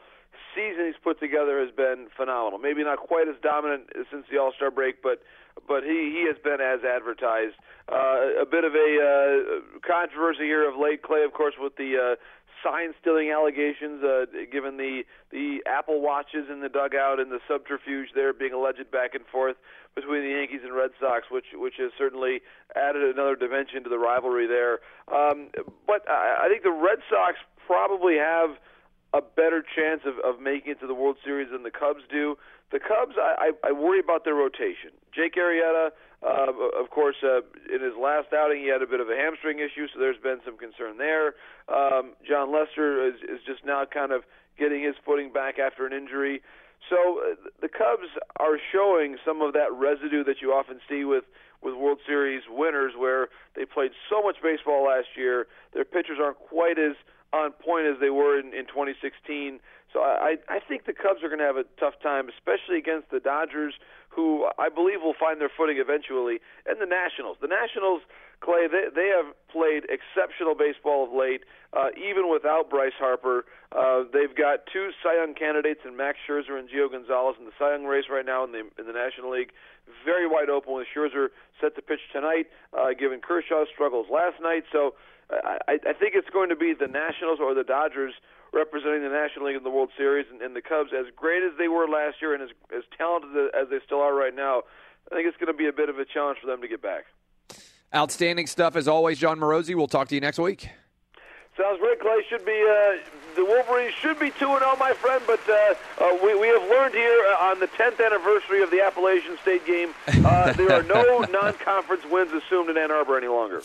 season 0.54 0.86
he's 0.86 0.98
put 1.02 1.20
together 1.20 1.60
has 1.60 1.70
been 1.70 2.08
phenomenal. 2.16 2.58
Maybe 2.58 2.82
not 2.82 2.98
quite 2.98 3.28
as 3.28 3.36
dominant 3.42 3.90
since 4.10 4.26
the 4.30 4.38
All 4.38 4.52
Star 4.56 4.70
break, 4.70 5.02
but 5.02 5.22
but 5.68 5.84
he 5.84 6.10
he 6.10 6.26
has 6.26 6.36
been 6.42 6.60
as 6.60 6.80
advertised. 6.82 7.54
Uh, 7.86 8.42
a 8.42 8.46
bit 8.46 8.64
of 8.64 8.74
a 8.74 8.90
uh, 8.98 9.78
controversy 9.86 10.44
here 10.44 10.68
of 10.68 10.74
late, 10.78 11.02
Clay, 11.02 11.22
of 11.22 11.32
course, 11.32 11.54
with 11.58 11.76
the 11.76 11.94
uh, 11.94 12.14
sign 12.62 12.94
stealing 13.00 13.30
allegations, 13.30 14.02
uh, 14.02 14.26
given 14.50 14.76
the 14.76 15.02
the 15.30 15.62
Apple 15.66 16.00
watches 16.00 16.48
in 16.50 16.60
the 16.60 16.68
dugout 16.68 17.20
and 17.20 17.30
the 17.30 17.40
subterfuge 17.48 18.08
there 18.14 18.32
being 18.32 18.52
alleged 18.52 18.90
back 18.90 19.14
and 19.14 19.24
forth 19.26 19.56
between 19.94 20.22
the 20.22 20.30
Yankees 20.30 20.60
and 20.64 20.74
Red 20.74 20.90
Sox, 21.00 21.26
which 21.30 21.46
which 21.54 21.74
has 21.78 21.92
certainly 21.96 22.40
added 22.76 23.02
another 23.02 23.36
dimension 23.36 23.82
to 23.84 23.90
the 23.90 23.98
rivalry 23.98 24.46
there. 24.46 24.80
Um, 25.12 25.48
but 25.86 26.08
I, 26.08 26.46
I 26.46 26.48
think 26.48 26.62
the 26.62 26.72
Red 26.72 26.98
Sox 27.08 27.36
probably 27.66 28.16
have 28.16 28.50
a 29.12 29.20
better 29.20 29.62
chance 29.62 30.02
of, 30.06 30.18
of 30.24 30.40
making 30.40 30.72
it 30.72 30.80
to 30.80 30.86
the 30.86 30.94
World 30.94 31.16
Series 31.24 31.50
than 31.50 31.62
the 31.62 31.70
Cubs 31.70 32.02
do. 32.10 32.36
The 32.70 32.78
Cubs, 32.78 33.16
I, 33.18 33.50
I, 33.64 33.68
I 33.68 33.72
worry 33.72 33.98
about 33.98 34.24
their 34.24 34.34
rotation. 34.34 34.94
Jake 35.12 35.34
Arrieta, 35.34 35.90
uh, 36.22 36.52
of 36.78 36.90
course, 36.90 37.16
uh, 37.22 37.40
in 37.72 37.80
his 37.80 37.96
last 38.00 38.28
outing, 38.36 38.60
he 38.60 38.68
had 38.68 38.82
a 38.82 38.86
bit 38.86 39.00
of 39.00 39.08
a 39.08 39.16
hamstring 39.16 39.58
issue, 39.58 39.88
so 39.92 39.98
there's 39.98 40.20
been 40.20 40.38
some 40.44 40.58
concern 40.58 40.98
there. 40.98 41.34
Um, 41.68 42.12
Jon 42.28 42.52
Lester 42.52 43.06
is, 43.08 43.14
is 43.24 43.40
just 43.46 43.64
now 43.64 43.84
kind 43.86 44.12
of 44.12 44.22
getting 44.58 44.82
his 44.82 44.94
footing 45.04 45.32
back 45.32 45.58
after 45.58 45.86
an 45.86 45.92
injury. 45.92 46.42
So 46.88 47.20
uh, 47.24 47.34
the 47.60 47.68
Cubs 47.68 48.12
are 48.38 48.58
showing 48.72 49.16
some 49.24 49.40
of 49.40 49.54
that 49.54 49.72
residue 49.72 50.24
that 50.24 50.42
you 50.42 50.52
often 50.52 50.80
see 50.88 51.04
with 51.04 51.24
with 51.62 51.74
World 51.74 51.98
Series 52.06 52.42
winners, 52.48 52.94
where 52.96 53.28
they 53.54 53.66
played 53.66 53.90
so 54.08 54.22
much 54.22 54.36
baseball 54.42 54.84
last 54.84 55.08
year. 55.14 55.46
Their 55.74 55.84
pitchers 55.84 56.16
aren't 56.18 56.38
quite 56.38 56.78
as 56.78 56.96
on 57.32 57.52
point 57.52 57.86
as 57.86 58.00
they 58.00 58.10
were 58.10 58.38
in, 58.38 58.54
in 58.54 58.66
2016. 58.66 59.60
So 59.92 60.00
I, 60.00 60.36
I 60.48 60.60
think 60.60 60.86
the 60.86 60.92
Cubs 60.92 61.22
are 61.22 61.28
going 61.28 61.42
to 61.42 61.50
have 61.50 61.56
a 61.56 61.66
tough 61.78 61.94
time, 62.02 62.28
especially 62.28 62.78
against 62.78 63.10
the 63.10 63.18
Dodgers, 63.18 63.74
who 64.08 64.46
I 64.58 64.68
believe 64.68 65.02
will 65.02 65.18
find 65.18 65.40
their 65.40 65.50
footing 65.50 65.78
eventually, 65.78 66.38
and 66.66 66.80
the 66.80 66.86
Nationals. 66.86 67.38
The 67.40 67.50
Nationals, 67.50 68.02
Clay, 68.38 68.66
they, 68.70 68.86
they 68.94 69.10
have 69.10 69.34
played 69.50 69.86
exceptional 69.90 70.54
baseball 70.54 71.04
of 71.04 71.12
late, 71.12 71.42
uh, 71.74 71.90
even 71.98 72.30
without 72.30 72.70
Bryce 72.70 72.94
Harper. 72.98 73.44
Uh, 73.74 74.06
they've 74.12 74.34
got 74.34 74.66
two 74.72 74.90
Cy 75.02 75.18
Young 75.18 75.34
candidates 75.34 75.80
in 75.86 75.96
Max 75.96 76.18
Scherzer 76.22 76.58
and 76.58 76.70
Gio 76.70 76.90
Gonzalez 76.90 77.36
in 77.38 77.46
the 77.46 77.54
Cy 77.58 77.74
Young 77.74 77.84
race 77.84 78.06
right 78.10 78.26
now 78.26 78.44
in 78.44 78.52
the 78.52 78.62
in 78.78 78.86
the 78.86 78.94
National 78.94 79.30
League. 79.30 79.50
Very 80.04 80.26
wide 80.26 80.50
open 80.50 80.74
with 80.74 80.86
Scherzer 80.86 81.34
set 81.60 81.74
to 81.74 81.82
pitch 81.82 82.00
tonight, 82.12 82.46
uh, 82.74 82.94
given 82.98 83.20
Kershaw 83.20 83.64
struggles 83.72 84.06
last 84.10 84.38
night. 84.40 84.64
So 84.70 84.94
I, 85.30 85.78
I 85.86 85.92
think 85.94 86.14
it's 86.14 86.30
going 86.30 86.48
to 86.48 86.56
be 86.56 86.74
the 86.74 86.86
Nationals 86.86 87.38
or 87.40 87.54
the 87.54 87.64
Dodgers 87.64 88.14
representing 88.52 89.02
the 89.02 89.08
National 89.08 89.46
League 89.46 89.56
in 89.56 89.62
the 89.62 89.70
World 89.70 89.90
Series, 89.96 90.26
and, 90.30 90.42
and 90.42 90.54
the 90.54 90.62
Cubs, 90.62 90.90
as 90.96 91.06
great 91.14 91.42
as 91.42 91.52
they 91.58 91.68
were 91.68 91.86
last 91.88 92.16
year 92.20 92.34
and 92.34 92.42
as, 92.42 92.50
as 92.76 92.82
talented 92.96 93.30
as 93.54 93.68
they 93.70 93.78
still 93.84 94.00
are 94.00 94.14
right 94.14 94.34
now, 94.34 94.62
I 95.10 95.14
think 95.14 95.26
it's 95.26 95.36
going 95.36 95.52
to 95.52 95.56
be 95.56 95.66
a 95.66 95.72
bit 95.72 95.88
of 95.88 95.98
a 95.98 96.04
challenge 96.04 96.38
for 96.40 96.46
them 96.46 96.60
to 96.60 96.68
get 96.68 96.82
back. 96.82 97.04
Outstanding 97.94 98.46
stuff 98.46 98.76
as 98.76 98.86
always, 98.86 99.18
Jon 99.18 99.38
Morosi. 99.38 99.74
We'll 99.74 99.88
talk 99.88 100.08
to 100.08 100.14
you 100.14 100.20
next 100.20 100.38
week. 100.38 100.68
Sounds 101.56 101.80
great, 101.80 102.00
Clay. 102.00 102.24
Should 102.28 102.44
be 102.44 102.52
uh, 102.52 102.96
the 103.36 103.44
Wolverines 103.44 103.94
should 103.94 104.18
be 104.18 104.30
two 104.30 104.50
and 104.50 104.60
zero, 104.60 104.76
my 104.78 104.92
friend. 104.92 105.22
But 105.26 105.40
uh, 105.48 105.74
uh, 105.98 106.18
we 106.22 106.34
we 106.38 106.48
have 106.48 106.62
learned 106.70 106.94
here 106.94 107.26
uh, 107.28 107.50
on 107.50 107.60
the 107.60 107.66
tenth 107.66 108.00
anniversary 108.00 108.62
of 108.62 108.70
the 108.70 108.80
Appalachian 108.82 109.36
State 109.42 109.66
game, 109.66 109.90
uh, 110.24 110.52
there 110.54 110.72
are 110.72 110.82
no 110.82 111.20
non-conference 111.30 112.04
wins 112.10 112.32
assumed 112.32 112.70
in 112.70 112.78
Ann 112.78 112.90
Arbor 112.90 113.16
any 113.16 113.28
longer. 113.28 113.62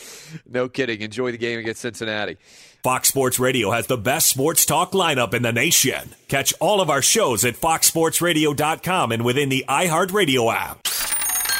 No 0.49 0.67
kidding. 0.67 1.01
Enjoy 1.01 1.31
the 1.31 1.37
game 1.37 1.59
against 1.59 1.81
Cincinnati. 1.81 2.37
Fox 2.83 3.07
Sports 3.07 3.39
Radio 3.39 3.71
has 3.71 3.87
the 3.87 3.97
best 3.97 4.27
sports 4.27 4.63
talk 4.65 4.91
lineup 4.91 5.33
in 5.33 5.41
the 5.41 5.51
nation. 5.51 6.13
Catch 6.27 6.53
all 6.59 6.81
of 6.81 6.89
our 6.91 7.01
shows 7.01 7.43
at 7.43 7.55
foxsportsradio.com 7.55 9.11
and 9.11 9.25
within 9.25 9.49
the 9.49 9.65
iHeartRadio 9.67 10.53
app. 10.53 10.85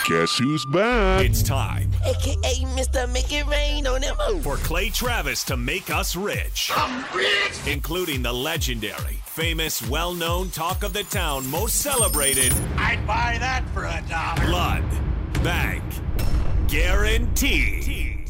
Guess 0.07 0.37
who's 0.37 0.65
back? 0.65 1.25
It's 1.25 1.41
time 1.41 1.89
AKA 2.05 2.65
Mr. 2.75 3.11
Make 3.11 3.31
It 3.31 3.47
Rain 3.47 3.87
on 3.87 4.01
them. 4.01 4.15
for 4.41 4.57
Clay 4.57 4.89
Travis 4.89 5.43
to 5.45 5.57
make 5.57 5.89
us 5.89 6.15
rich, 6.15 6.69
I'm 6.75 7.03
rich. 7.15 7.67
including 7.67 8.21
the 8.21 8.31
legendary, 8.31 9.15
famous, 9.25 9.81
well 9.89 10.13
known 10.13 10.49
talk 10.51 10.83
of 10.83 10.93
the 10.93 11.03
town 11.05 11.47
most 11.49 11.77
celebrated 11.77 12.53
I'd 12.77 13.05
buy 13.07 13.37
that 13.39 13.67
for 13.73 13.85
a 13.85 14.03
dollar. 14.07 14.45
Blood 14.45 15.43
Bank 15.43 15.83
Guarantee. 16.67 18.25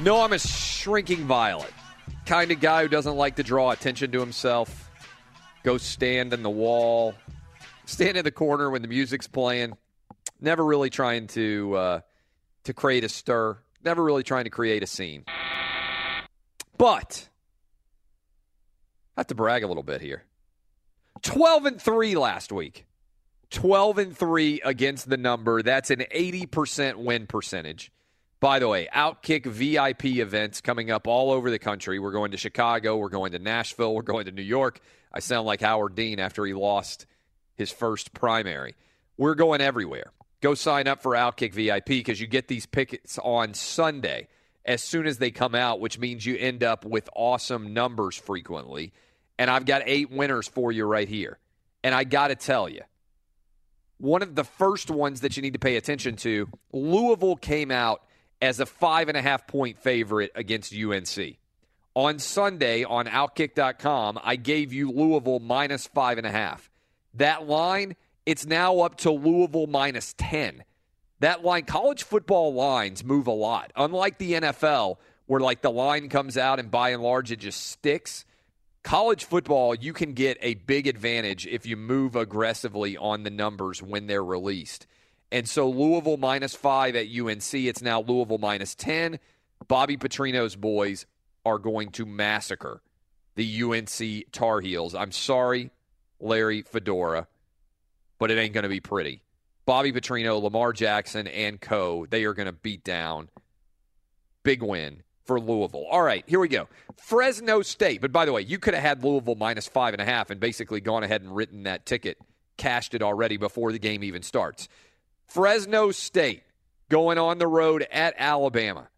No, 0.00 0.20
I'm 0.20 0.32
a 0.34 0.38
shrinking 0.38 1.24
violet. 1.24 1.72
Kind 2.26 2.52
of 2.52 2.60
guy 2.60 2.82
who 2.82 2.88
doesn't 2.88 3.16
like 3.16 3.34
to 3.36 3.42
draw 3.42 3.72
attention 3.72 4.12
to 4.12 4.20
himself. 4.20 4.88
Go 5.64 5.78
stand 5.78 6.32
in 6.32 6.44
the 6.44 6.50
wall. 6.50 7.14
Stand 7.88 8.18
in 8.18 8.24
the 8.24 8.30
corner 8.30 8.68
when 8.68 8.82
the 8.82 8.88
music's 8.88 9.26
playing. 9.26 9.72
Never 10.42 10.62
really 10.62 10.90
trying 10.90 11.26
to 11.28 11.74
uh, 11.74 12.00
to 12.64 12.74
create 12.74 13.02
a 13.02 13.08
stir. 13.08 13.56
Never 13.82 14.04
really 14.04 14.22
trying 14.22 14.44
to 14.44 14.50
create 14.50 14.82
a 14.82 14.86
scene. 14.86 15.24
But 16.76 17.26
I 19.16 19.20
have 19.20 19.28
to 19.28 19.34
brag 19.34 19.64
a 19.64 19.66
little 19.66 19.82
bit 19.82 20.02
here. 20.02 20.24
12 21.22 21.64
and 21.64 21.80
3 21.80 22.14
last 22.16 22.52
week. 22.52 22.84
12 23.50 23.96
and 23.96 24.16
3 24.16 24.60
against 24.66 25.08
the 25.08 25.16
number. 25.16 25.62
That's 25.62 25.90
an 25.90 26.04
80% 26.14 26.96
win 26.96 27.26
percentage. 27.26 27.90
By 28.38 28.58
the 28.58 28.68
way, 28.68 28.86
Outkick 28.94 29.46
VIP 29.46 30.04
events 30.04 30.60
coming 30.60 30.90
up 30.90 31.06
all 31.06 31.30
over 31.30 31.50
the 31.50 31.58
country. 31.58 31.98
We're 31.98 32.12
going 32.12 32.32
to 32.32 32.36
Chicago, 32.36 32.98
we're 32.98 33.08
going 33.08 33.32
to 33.32 33.38
Nashville, 33.38 33.94
we're 33.94 34.02
going 34.02 34.26
to 34.26 34.32
New 34.32 34.42
York. 34.42 34.78
I 35.10 35.20
sound 35.20 35.46
like 35.46 35.62
Howard 35.62 35.94
Dean 35.94 36.20
after 36.20 36.44
he 36.44 36.52
lost 36.52 37.06
his 37.58 37.70
first 37.70 38.14
primary. 38.14 38.74
We're 39.18 39.34
going 39.34 39.60
everywhere. 39.60 40.12
Go 40.40 40.54
sign 40.54 40.86
up 40.86 41.02
for 41.02 41.12
Outkick 41.12 41.52
VIP 41.52 41.86
because 41.86 42.20
you 42.20 42.28
get 42.28 42.46
these 42.48 42.64
pickets 42.64 43.18
on 43.22 43.52
Sunday 43.54 44.28
as 44.64 44.82
soon 44.82 45.06
as 45.06 45.18
they 45.18 45.32
come 45.32 45.54
out, 45.54 45.80
which 45.80 45.98
means 45.98 46.24
you 46.24 46.36
end 46.36 46.62
up 46.62 46.84
with 46.84 47.10
awesome 47.14 47.74
numbers 47.74 48.16
frequently. 48.16 48.92
And 49.38 49.50
I've 49.50 49.66
got 49.66 49.82
eight 49.84 50.10
winners 50.10 50.46
for 50.46 50.70
you 50.70 50.84
right 50.84 51.08
here. 51.08 51.38
And 51.82 51.94
I 51.94 52.04
got 52.04 52.28
to 52.28 52.36
tell 52.36 52.68
you, 52.68 52.82
one 53.98 54.22
of 54.22 54.36
the 54.36 54.44
first 54.44 54.90
ones 54.90 55.22
that 55.22 55.36
you 55.36 55.42
need 55.42 55.54
to 55.54 55.58
pay 55.58 55.76
attention 55.76 56.16
to 56.16 56.48
Louisville 56.72 57.36
came 57.36 57.72
out 57.72 58.02
as 58.40 58.60
a 58.60 58.66
five 58.66 59.08
and 59.08 59.16
a 59.16 59.22
half 59.22 59.46
point 59.48 59.78
favorite 59.78 60.30
against 60.36 60.72
UNC. 60.72 61.36
On 61.94 62.20
Sunday 62.20 62.84
on 62.84 63.06
Outkick.com, 63.06 64.20
I 64.22 64.36
gave 64.36 64.72
you 64.72 64.92
Louisville 64.92 65.40
minus 65.40 65.88
five 65.88 66.18
and 66.18 66.26
a 66.26 66.30
half. 66.30 66.70
That 67.14 67.46
line, 67.46 67.96
it's 68.26 68.46
now 68.46 68.80
up 68.80 68.96
to 68.98 69.10
Louisville 69.10 69.66
minus 69.66 70.14
10. 70.18 70.64
That 71.20 71.44
line, 71.44 71.64
college 71.64 72.04
football 72.04 72.54
lines 72.54 73.04
move 73.04 73.26
a 73.26 73.32
lot. 73.32 73.72
Unlike 73.74 74.18
the 74.18 74.32
NFL, 74.34 74.98
where 75.26 75.40
like 75.40 75.62
the 75.62 75.70
line 75.70 76.08
comes 76.08 76.36
out 76.36 76.58
and 76.58 76.70
by 76.70 76.90
and 76.90 77.02
large 77.02 77.30
it 77.30 77.38
just 77.38 77.66
sticks. 77.66 78.24
College 78.82 79.24
football, 79.24 79.74
you 79.74 79.92
can 79.92 80.14
get 80.14 80.38
a 80.40 80.54
big 80.54 80.86
advantage 80.86 81.46
if 81.46 81.66
you 81.66 81.76
move 81.76 82.16
aggressively 82.16 82.96
on 82.96 83.22
the 83.22 83.30
numbers 83.30 83.82
when 83.82 84.06
they're 84.06 84.24
released. 84.24 84.86
And 85.30 85.46
so 85.46 85.68
Louisville 85.68 86.16
minus 86.16 86.54
five 86.54 86.96
at 86.96 87.06
UNC, 87.08 87.54
it's 87.54 87.82
now 87.82 88.00
Louisville 88.00 88.38
minus 88.38 88.74
10. 88.74 89.18
Bobby 89.66 89.96
Petrino's 89.96 90.56
boys 90.56 91.04
are 91.44 91.58
going 91.58 91.90
to 91.90 92.06
massacre 92.06 92.80
the 93.34 93.62
UNC 93.62 94.32
Tar 94.32 94.60
Heels. 94.60 94.94
I'm 94.94 95.12
sorry, 95.12 95.70
Larry 96.20 96.62
Fedora, 96.62 97.26
but 98.18 98.30
it 98.30 98.38
ain't 98.38 98.54
going 98.54 98.64
to 98.64 98.68
be 98.68 98.80
pretty. 98.80 99.22
Bobby 99.66 99.92
Petrino, 99.92 100.40
Lamar 100.42 100.72
Jackson, 100.72 101.26
and 101.26 101.60
co. 101.60 102.06
They 102.06 102.24
are 102.24 102.32
going 102.32 102.46
to 102.46 102.52
beat 102.52 102.84
down. 102.84 103.28
Big 104.42 104.62
win 104.62 105.02
for 105.24 105.38
Louisville. 105.38 105.84
All 105.90 106.02
right, 106.02 106.24
here 106.26 106.40
we 106.40 106.48
go. 106.48 106.68
Fresno 106.96 107.60
State. 107.60 108.00
But 108.00 108.12
by 108.12 108.24
the 108.24 108.32
way, 108.32 108.40
you 108.40 108.58
could 108.58 108.72
have 108.72 108.82
had 108.82 109.04
Louisville 109.04 109.34
minus 109.34 109.68
five 109.68 109.92
and 109.92 110.00
a 110.00 110.06
half 110.06 110.30
and 110.30 110.40
basically 110.40 110.80
gone 110.80 111.02
ahead 111.02 111.20
and 111.20 111.36
written 111.36 111.64
that 111.64 111.84
ticket, 111.84 112.18
cashed 112.56 112.94
it 112.94 113.02
already 113.02 113.36
before 113.36 113.70
the 113.70 113.78
game 113.78 114.02
even 114.02 114.22
starts. 114.22 114.68
Fresno 115.26 115.90
State 115.90 116.44
going 116.88 117.18
on 117.18 117.36
the 117.36 117.46
road 117.46 117.86
at 117.92 118.14
Alabama. 118.16 118.88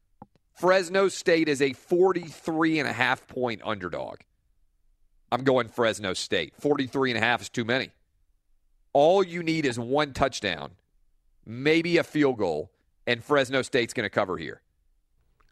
Fresno 0.55 1.09
State 1.09 1.49
is 1.49 1.61
a 1.61 1.73
43 1.73 2.79
and 2.79 2.89
a 2.89 2.93
half 2.93 3.27
point 3.27 3.61
underdog. 3.65 4.19
I'm 5.33 5.45
going 5.45 5.69
Fresno 5.69 6.15
State. 6.15 6.55
43 6.59 7.13
and 7.13 7.19
a 7.19 7.21
half 7.21 7.43
is 7.43 7.49
too 7.49 7.65
many. 7.65 7.91
All 8.93 9.23
you 9.23 9.43
need 9.43 9.65
is 9.67 9.79
one 9.79 10.13
touchdown, 10.13 10.73
maybe 11.47 11.99
a 11.99 12.03
field 12.03 12.39
goal, 12.39 12.71
and 13.07 13.23
Fresno 13.23 13.63
State's 13.63 13.95
going 13.95 14.05
to 14.05 14.11
cover 14.11 14.37
here. 14.37 14.61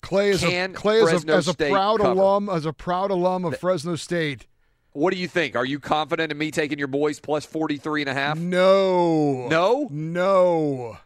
Clay 0.01 0.31
is 0.31 0.41
Can 0.41 0.71
a 0.71 0.75
Clay 0.75 0.99
is 0.99 1.25
a, 1.25 1.33
as 1.33 1.49
a 1.49 1.55
proud 1.55 2.01
cover? 2.01 2.21
alum 2.21 2.49
as 2.49 2.67
a 2.67 2.73
proud 2.73 3.11
alum 3.11 3.45
of 3.45 3.59
Fresno 3.59 3.97
State. 3.97 4.47
What 4.93 5.13
do 5.13 5.19
you 5.21 5.29
think? 5.29 5.55
Are 5.55 5.65
you 5.65 5.79
confident 5.79 6.33
in 6.33 6.39
me 6.39 6.51
taking 6.51 6.79
your 6.79 6.89
boys 6.89 7.21
plus 7.21 7.45
43 7.45 8.03
and 8.03 8.11
a 8.11 8.15
half? 8.15 8.39
No. 8.39 9.47
No? 9.49 9.89
No. 9.91 10.99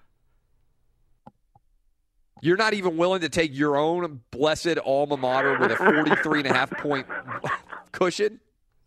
You're 2.40 2.56
not 2.56 2.74
even 2.74 2.96
willing 2.96 3.20
to 3.20 3.28
take 3.28 3.56
your 3.56 3.76
own 3.76 4.20
blessed 4.30 4.78
alma 4.84 5.16
mater 5.16 5.58
with 5.58 5.70
a 5.72 5.76
43 5.76 6.40
and 6.40 6.48
a 6.48 6.52
half 6.52 6.70
point 6.70 7.06
cushion? 7.92 8.40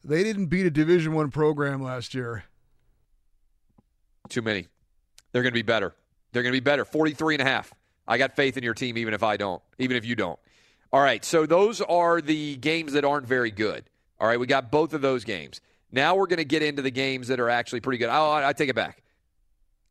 They 0.06 0.24
didn't 0.24 0.48
beat 0.48 0.68
a 0.68 0.70
Division 0.70 1.14
One 1.14 1.32
program 1.32 1.82
last 1.82 2.14
year. 2.14 2.44
Too 4.30 4.44
many. 4.44 4.68
They're 5.32 5.42
going 5.42 5.52
to 5.52 5.58
be 5.58 5.64
better. 5.64 5.96
They're 6.32 6.44
going 6.44 6.54
to 6.54 6.62
be 6.62 6.64
better. 6.64 6.86
43 6.86 7.36
and 7.36 7.42
a 7.42 7.46
half. 7.46 7.74
I 8.08 8.20
got 8.20 8.36
faith 8.36 8.56
in 8.56 8.64
your 8.64 8.76
team 8.76 9.00
even 9.00 9.16
if 9.16 9.24
I 9.24 9.36
don't, 9.36 9.64
even 9.80 9.98
if 9.98 10.06
you 10.06 10.16
don't. 10.16 10.40
All 10.94 11.02
right, 11.02 11.26
so 11.26 11.48
those 11.48 11.82
are 11.82 12.22
the 12.22 12.56
games 12.58 12.94
that 12.94 13.04
aren't 13.04 13.26
very 13.26 13.50
good. 13.50 13.84
All 14.20 14.28
right, 14.28 14.40
we 14.40 14.46
got 14.46 14.72
both 14.72 14.94
of 14.94 15.02
those 15.02 15.24
games. 15.24 15.60
Now 15.92 16.16
we're 16.16 16.28
going 16.28 16.38
to 16.38 16.46
get 16.46 16.62
into 16.62 16.84
the 16.84 16.92
games 16.92 17.28
that 17.30 17.40
are 17.40 17.50
actually 17.50 17.80
pretty 17.80 17.98
good. 17.98 18.10
Oh, 18.10 18.30
I, 18.30 18.50
I 18.50 18.54
take 18.54 18.70
it 18.70 18.76
back. 18.76 19.02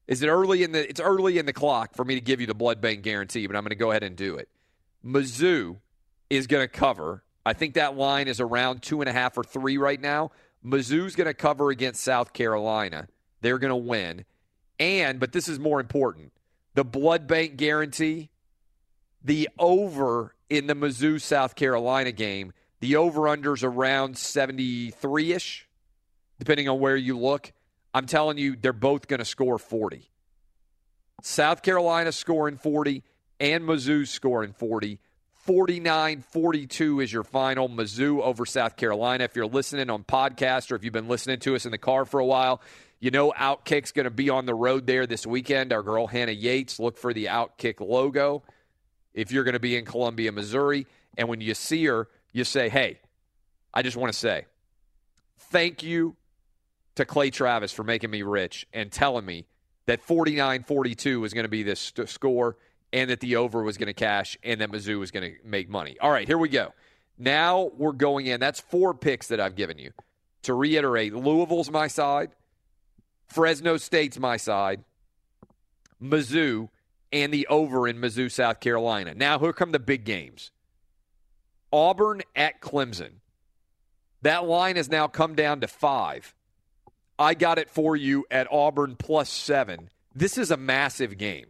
Is 0.06 0.22
it 0.22 0.28
early 0.28 0.62
in 0.62 0.72
the? 0.72 0.88
It's 0.88 1.00
early 1.00 1.38
in 1.38 1.46
the 1.46 1.52
clock 1.52 1.94
for 1.94 2.04
me 2.04 2.14
to 2.14 2.20
give 2.20 2.40
you 2.40 2.46
the 2.46 2.54
blood 2.54 2.80
bank 2.80 3.02
guarantee, 3.02 3.46
but 3.46 3.56
I'm 3.56 3.62
going 3.62 3.70
to 3.70 3.76
go 3.76 3.90
ahead 3.90 4.02
and 4.02 4.14
do 4.14 4.36
it. 4.36 4.48
Mizzou 5.04 5.78
is 6.30 6.46
going 6.46 6.62
to 6.62 6.68
cover. 6.68 7.24
I 7.46 7.52
think 7.52 7.74
that 7.74 7.96
line 7.96 8.28
is 8.28 8.40
around 8.40 8.82
two 8.82 9.00
and 9.00 9.08
a 9.08 9.12
half 9.12 9.36
or 9.36 9.44
three 9.44 9.76
right 9.76 10.00
now. 10.00 10.30
Mizzou's 10.64 11.14
going 11.14 11.26
to 11.26 11.34
cover 11.34 11.70
against 11.70 12.02
South 12.02 12.32
Carolina. 12.32 13.08
They're 13.42 13.58
going 13.58 13.70
to 13.70 13.76
win, 13.76 14.24
and 14.78 15.20
but 15.20 15.32
this 15.32 15.48
is 15.48 15.58
more 15.58 15.80
important: 15.80 16.32
the 16.74 16.84
blood 16.84 17.26
bank 17.26 17.56
guarantee, 17.56 18.30
the 19.22 19.48
over 19.58 20.34
in 20.48 20.66
the 20.66 20.74
Mizzou 20.74 21.20
South 21.20 21.54
Carolina 21.54 22.12
game. 22.12 22.52
The 22.80 22.96
over 22.96 23.22
unders 23.22 23.62
around 23.62 24.18
73 24.18 25.32
ish, 25.32 25.66
depending 26.38 26.68
on 26.68 26.80
where 26.80 26.96
you 26.96 27.18
look. 27.18 27.50
I'm 27.94 28.04
telling 28.04 28.36
you, 28.36 28.56
they're 28.56 28.74
both 28.74 29.06
going 29.06 29.20
to 29.20 29.24
score 29.24 29.58
40. 29.58 30.10
South 31.22 31.62
Carolina 31.62 32.12
scoring 32.12 32.58
40 32.58 33.02
and 33.40 33.64
Mizzou 33.64 34.06
scoring 34.06 34.52
40. 34.52 34.98
49 35.44 36.22
42 36.22 37.00
is 37.00 37.12
your 37.12 37.22
final. 37.22 37.68
Mizzou 37.68 38.22
over 38.22 38.46
South 38.46 38.76
Carolina. 38.76 39.24
If 39.24 39.36
you're 39.36 39.46
listening 39.46 39.90
on 39.90 40.02
podcast 40.02 40.72
or 40.72 40.76
if 40.76 40.84
you've 40.84 40.94
been 40.94 41.08
listening 41.08 41.38
to 41.40 41.54
us 41.54 41.66
in 41.66 41.70
the 41.70 41.76
car 41.76 42.06
for 42.06 42.18
a 42.18 42.24
while, 42.24 42.62
you 42.98 43.10
know 43.10 43.30
Outkick's 43.32 43.92
going 43.92 44.04
to 44.04 44.10
be 44.10 44.30
on 44.30 44.46
the 44.46 44.54
road 44.54 44.86
there 44.86 45.06
this 45.06 45.26
weekend. 45.26 45.70
Our 45.74 45.82
girl 45.82 46.06
Hannah 46.06 46.32
Yates, 46.32 46.80
look 46.80 46.96
for 46.96 47.12
the 47.12 47.26
Outkick 47.26 47.80
logo 47.80 48.42
if 49.12 49.32
you're 49.32 49.44
going 49.44 49.52
to 49.52 49.60
be 49.60 49.76
in 49.76 49.84
Columbia, 49.84 50.32
Missouri. 50.32 50.86
And 51.18 51.28
when 51.28 51.42
you 51.42 51.52
see 51.52 51.84
her, 51.84 52.08
you 52.32 52.44
say, 52.44 52.70
hey, 52.70 53.00
I 53.72 53.82
just 53.82 53.98
want 53.98 54.14
to 54.14 54.18
say 54.18 54.46
thank 55.50 55.82
you 55.82 56.16
to 56.94 57.04
Clay 57.04 57.28
Travis 57.28 57.70
for 57.70 57.84
making 57.84 58.10
me 58.10 58.22
rich 58.22 58.66
and 58.72 58.90
telling 58.90 59.26
me 59.26 59.44
that 59.84 60.00
49 60.00 60.62
42 60.62 61.20
was 61.20 61.34
going 61.34 61.44
to 61.44 61.50
be 61.50 61.64
this 61.64 61.92
score 62.06 62.56
and 62.94 63.10
that 63.10 63.18
the 63.18 63.36
over 63.36 63.62
was 63.64 63.76
going 63.76 63.88
to 63.88 63.92
cash 63.92 64.38
and 64.44 64.60
that 64.60 64.70
Mizzou 64.70 65.00
was 65.00 65.10
going 65.10 65.28
to 65.28 65.36
make 65.44 65.68
money. 65.68 65.96
All 66.00 66.12
right, 66.12 66.28
here 66.28 66.38
we 66.38 66.48
go. 66.48 66.72
Now 67.18 67.72
we're 67.76 67.90
going 67.90 68.26
in. 68.26 68.38
That's 68.38 68.60
four 68.60 68.94
picks 68.94 69.28
that 69.28 69.40
I've 69.40 69.56
given 69.56 69.78
you. 69.78 69.90
To 70.44 70.54
reiterate, 70.54 71.12
Louisville's 71.12 71.70
my 71.70 71.88
side, 71.88 72.30
Fresno 73.26 73.78
State's 73.78 74.18
my 74.18 74.36
side, 74.36 74.84
Mizzou, 76.00 76.68
and 77.12 77.34
the 77.34 77.48
over 77.48 77.88
in 77.88 77.98
Mizzou, 77.98 78.30
South 78.30 78.60
Carolina. 78.60 79.12
Now, 79.14 79.40
here 79.40 79.52
come 79.52 79.72
the 79.72 79.80
big 79.80 80.04
games 80.04 80.52
Auburn 81.72 82.22
at 82.36 82.60
Clemson. 82.60 83.14
That 84.22 84.46
line 84.46 84.76
has 84.76 84.88
now 84.88 85.08
come 85.08 85.34
down 85.34 85.60
to 85.62 85.66
five. 85.66 86.32
I 87.18 87.34
got 87.34 87.58
it 87.58 87.70
for 87.70 87.96
you 87.96 88.24
at 88.30 88.46
Auburn 88.52 88.94
plus 88.96 89.30
seven. 89.30 89.90
This 90.14 90.38
is 90.38 90.52
a 90.52 90.56
massive 90.56 91.18
game. 91.18 91.46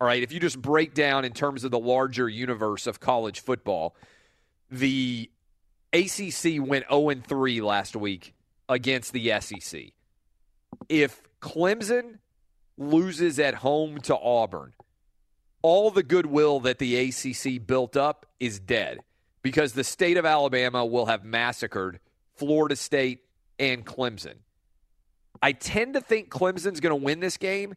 All 0.00 0.06
right. 0.06 0.22
If 0.22 0.32
you 0.32 0.40
just 0.40 0.60
break 0.60 0.94
down 0.94 1.24
in 1.24 1.32
terms 1.32 1.64
of 1.64 1.70
the 1.70 1.78
larger 1.78 2.28
universe 2.28 2.86
of 2.86 3.00
college 3.00 3.40
football, 3.40 3.96
the 4.70 5.30
ACC 5.92 6.60
went 6.60 6.86
0 6.88 7.14
3 7.26 7.60
last 7.60 7.96
week 7.96 8.34
against 8.68 9.12
the 9.12 9.32
SEC. 9.40 9.92
If 10.88 11.22
Clemson 11.40 12.18
loses 12.76 13.38
at 13.38 13.54
home 13.54 13.98
to 14.02 14.16
Auburn, 14.16 14.72
all 15.62 15.90
the 15.90 16.02
goodwill 16.02 16.60
that 16.60 16.78
the 16.78 16.96
ACC 16.96 17.66
built 17.66 17.96
up 17.96 18.26
is 18.38 18.60
dead 18.60 19.00
because 19.42 19.72
the 19.72 19.84
state 19.84 20.16
of 20.16 20.24
Alabama 20.24 20.84
will 20.84 21.06
have 21.06 21.24
massacred 21.24 21.98
Florida 22.36 22.76
State 22.76 23.20
and 23.58 23.84
Clemson. 23.84 24.34
I 25.42 25.52
tend 25.52 25.94
to 25.94 26.00
think 26.00 26.30
Clemson's 26.30 26.80
going 26.80 26.98
to 26.98 27.04
win 27.04 27.20
this 27.20 27.36
game, 27.36 27.74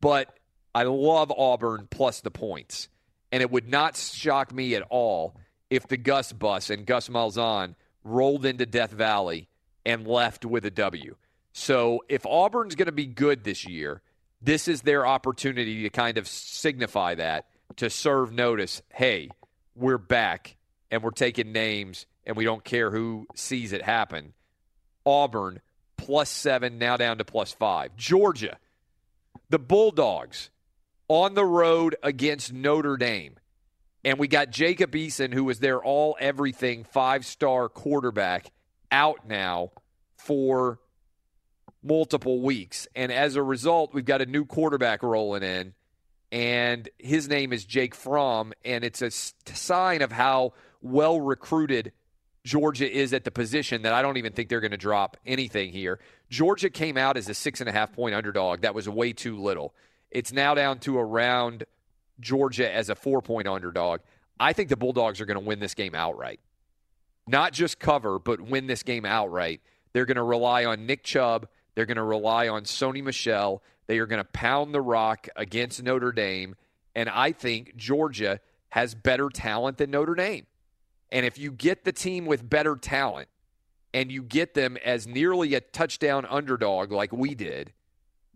but 0.00 0.36
I 0.74 0.84
love 0.84 1.32
Auburn 1.36 1.88
plus 1.90 2.20
the 2.20 2.30
points. 2.30 2.88
And 3.32 3.42
it 3.42 3.50
would 3.50 3.68
not 3.68 3.96
shock 3.96 4.52
me 4.52 4.74
at 4.74 4.82
all 4.90 5.36
if 5.68 5.86
the 5.86 5.96
Gus 5.96 6.32
bus 6.32 6.70
and 6.70 6.86
Gus 6.86 7.08
Malzahn 7.08 7.74
rolled 8.02 8.44
into 8.44 8.66
Death 8.66 8.90
Valley 8.90 9.48
and 9.86 10.06
left 10.06 10.44
with 10.44 10.64
a 10.64 10.70
W. 10.70 11.16
So 11.52 12.02
if 12.08 12.26
Auburn's 12.26 12.74
going 12.74 12.86
to 12.86 12.92
be 12.92 13.06
good 13.06 13.44
this 13.44 13.66
year, 13.66 14.02
this 14.42 14.68
is 14.68 14.82
their 14.82 15.06
opportunity 15.06 15.82
to 15.82 15.90
kind 15.90 16.18
of 16.18 16.26
signify 16.26 17.14
that, 17.16 17.46
to 17.76 17.90
serve 17.90 18.32
notice 18.32 18.82
hey, 18.94 19.30
we're 19.74 19.98
back 19.98 20.56
and 20.90 21.02
we're 21.02 21.10
taking 21.10 21.52
names 21.52 22.06
and 22.24 22.36
we 22.36 22.44
don't 22.44 22.64
care 22.64 22.90
who 22.90 23.26
sees 23.34 23.72
it 23.72 23.82
happen. 23.82 24.32
Auburn 25.06 25.60
plus 25.96 26.30
seven, 26.30 26.78
now 26.78 26.96
down 26.96 27.18
to 27.18 27.24
plus 27.24 27.52
five. 27.52 27.94
Georgia, 27.96 28.58
the 29.50 29.58
Bulldogs 29.58 30.50
on 31.10 31.34
the 31.34 31.44
road 31.44 31.96
against 32.04 32.52
Notre 32.52 32.96
Dame. 32.96 33.34
And 34.04 34.16
we 34.16 34.28
got 34.28 34.50
Jacob 34.50 34.92
Eason, 34.92 35.34
who 35.34 35.42
was 35.42 35.58
their 35.58 35.82
all 35.82 36.16
everything 36.20 36.84
five 36.84 37.26
star 37.26 37.68
quarterback, 37.68 38.52
out 38.92 39.26
now 39.28 39.72
for 40.16 40.78
multiple 41.82 42.40
weeks. 42.40 42.86
And 42.94 43.10
as 43.10 43.34
a 43.34 43.42
result, 43.42 43.92
we've 43.92 44.04
got 44.04 44.22
a 44.22 44.26
new 44.26 44.44
quarterback 44.44 45.02
rolling 45.02 45.42
in, 45.42 45.74
and 46.30 46.88
his 46.96 47.28
name 47.28 47.52
is 47.52 47.64
Jake 47.64 47.96
Fromm. 47.96 48.52
And 48.64 48.84
it's 48.84 49.02
a 49.02 49.10
sign 49.10 50.02
of 50.02 50.12
how 50.12 50.52
well 50.80 51.20
recruited 51.20 51.90
Georgia 52.44 52.88
is 52.88 53.12
at 53.12 53.24
the 53.24 53.32
position 53.32 53.82
that 53.82 53.92
I 53.92 54.00
don't 54.00 54.16
even 54.16 54.32
think 54.32 54.48
they're 54.48 54.60
going 54.60 54.70
to 54.70 54.76
drop 54.76 55.16
anything 55.26 55.72
here. 55.72 55.98
Georgia 56.30 56.70
came 56.70 56.96
out 56.96 57.16
as 57.16 57.28
a 57.28 57.34
six 57.34 57.58
and 57.60 57.68
a 57.68 57.72
half 57.72 57.92
point 57.92 58.14
underdog. 58.14 58.60
That 58.60 58.76
was 58.76 58.88
way 58.88 59.12
too 59.12 59.36
little. 59.36 59.74
It's 60.10 60.32
now 60.32 60.54
down 60.54 60.78
to 60.80 60.98
around 60.98 61.64
Georgia 62.20 62.72
as 62.72 62.88
a 62.90 62.94
four 62.94 63.22
point 63.22 63.48
underdog. 63.48 64.00
I 64.38 64.52
think 64.52 64.68
the 64.68 64.76
Bulldogs 64.76 65.20
are 65.20 65.26
going 65.26 65.38
to 65.38 65.44
win 65.44 65.60
this 65.60 65.74
game 65.74 65.94
outright. 65.94 66.40
Not 67.26 67.52
just 67.52 67.78
cover, 67.78 68.18
but 68.18 68.40
win 68.40 68.66
this 68.66 68.82
game 68.82 69.04
outright. 69.04 69.60
They're 69.92 70.06
going 70.06 70.16
to 70.16 70.22
rely 70.22 70.64
on 70.64 70.86
Nick 70.86 71.04
Chubb 71.04 71.48
They're 71.74 71.86
going 71.86 71.96
to 71.96 72.02
rely 72.02 72.48
on 72.48 72.64
Sony 72.64 73.02
Michel. 73.02 73.62
They 73.86 73.98
are 73.98 74.06
going 74.06 74.22
to 74.22 74.30
pound 74.30 74.74
the 74.74 74.80
rock 74.80 75.28
against 75.36 75.82
Notre 75.82 76.12
Dame. 76.12 76.56
And 76.94 77.08
I 77.08 77.32
think 77.32 77.76
Georgia 77.76 78.40
has 78.70 78.94
better 78.94 79.28
talent 79.28 79.78
than 79.78 79.90
Notre 79.90 80.14
Dame. 80.14 80.46
And 81.10 81.26
if 81.26 81.38
you 81.38 81.50
get 81.52 81.84
the 81.84 81.92
team 81.92 82.26
with 82.26 82.48
better 82.48 82.76
talent 82.76 83.28
and 83.92 84.12
you 84.12 84.22
get 84.22 84.54
them 84.54 84.76
as 84.84 85.06
nearly 85.06 85.54
a 85.54 85.60
touchdown 85.60 86.26
underdog 86.28 86.92
like 86.92 87.12
we 87.12 87.34
did, 87.34 87.72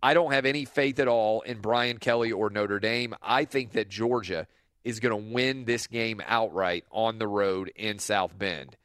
I 0.01 0.13
don't 0.13 0.31
have 0.31 0.45
any 0.45 0.65
faith 0.65 0.99
at 0.99 1.07
all 1.07 1.41
in 1.41 1.59
Brian 1.59 1.97
Kelly 1.97 2.31
or 2.31 2.49
Notre 2.49 2.79
Dame. 2.79 3.15
I 3.21 3.45
think 3.45 3.71
that 3.71 3.89
Georgia 3.89 4.47
is 4.83 4.99
going 4.99 5.11
to 5.11 5.33
win 5.33 5.65
this 5.65 5.87
game 5.87 6.21
outright 6.25 6.85
on 6.91 7.17
the 7.17 7.27
road 7.27 7.71
in 7.75 7.99
South 7.99 8.37
Bend. 8.37 8.77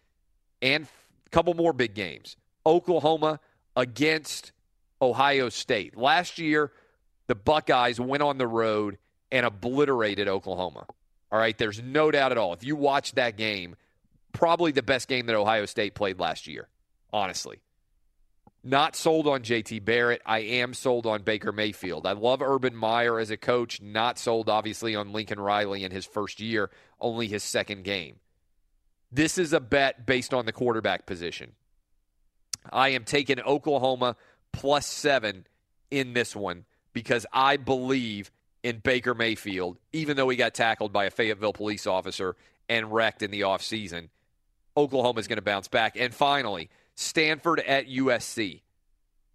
And 0.63 0.87
a 1.27 1.31
couple 1.31 1.55
more 1.55 1.73
big 1.73 1.95
games. 1.95 2.37
Oklahoma 2.65 3.41
against 3.77 4.53
Ohio 5.01 5.49
State. 5.49 5.97
Last 5.97 6.39
year, 6.39 6.73
the 7.27 7.35
Buckeyes 7.35 8.01
went 8.01 8.23
on 8.23 8.39
the 8.39 8.47
road 8.47 8.99
and 9.31 9.47
obliterated 9.47 10.27
Oklahoma. 10.27 10.87
All 11.31 11.39
right, 11.39 11.57
there's 11.57 11.81
no 11.83 12.11
doubt 12.11 12.33
at 12.33 12.39
all. 12.39 12.53
If 12.53 12.65
you 12.65 12.77
watch 12.77 13.13
that 13.13 13.37
game, 13.37 13.77
probably 14.33 14.73
the 14.73 14.83
best 14.83 15.07
game 15.09 15.27
that 15.27 15.37
Ohio 15.37 15.67
State 15.67 15.95
played 15.95 16.19
last 16.19 16.47
year, 16.47 16.69
honestly. 17.13 17.61
Not 18.63 18.95
sold 18.95 19.27
on 19.27 19.41
JT 19.41 19.85
Barrett. 19.85 20.21
I 20.27 20.41
am 20.41 20.75
sold 20.75 21.07
on 21.07 21.23
Baker 21.23 21.51
Mayfield. 21.51 22.07
I 22.07 22.13
love 22.13 22.43
Urban 22.43 22.77
Meyer 22.77 23.19
as 23.19 23.31
a 23.31 23.39
coach. 23.39 23.81
Not 23.81 24.19
sold, 24.19 24.51
obviously, 24.51 24.95
on 24.95 25.13
Lincoln 25.13 25.41
Riley 25.41 25.83
in 25.83 25.91
his 25.91 26.05
first 26.05 26.41
year, 26.41 26.71
only 27.01 27.27
his 27.27 27.43
second 27.43 27.85
game. 27.85 28.17
This 29.11 29.39
is 29.39 29.55
a 29.55 29.61
bet 29.61 30.05
based 30.05 30.35
on 30.35 30.45
the 30.45 30.53
quarterback 30.53 31.07
position. 31.07 31.53
I 32.71 32.91
am 32.91 33.05
taking 33.05 33.41
Oklahoma 33.41 34.17
plus 34.53 34.87
seven 34.87 35.47
in 35.91 36.13
this 36.13 36.37
one 36.37 36.67
because 36.93 37.25
I 37.33 37.57
believe 37.57 38.31
in 38.63 38.79
Baker 38.79 39.15
Mayfield, 39.15 39.79
even 39.93 40.17
though 40.17 40.29
he 40.29 40.37
got 40.37 40.55
tackled 40.55 40.93
by 40.93 41.07
a 41.07 41.11
Fayetteville 41.11 41.55
police 41.55 41.87
officer 41.87 42.37
and 42.69 42.93
wrecked 42.93 43.23
in 43.23 43.31
the 43.31 43.41
offseason. 43.41 44.09
Oklahoma 44.77 45.19
is 45.19 45.29
going 45.29 45.39
to 45.39 45.43
bounce 45.43 45.69
back. 45.69 45.97
And 45.97 46.15
finally, 46.15 46.69
Stanford 47.01 47.61
at 47.61 47.89
USC. 47.89 48.61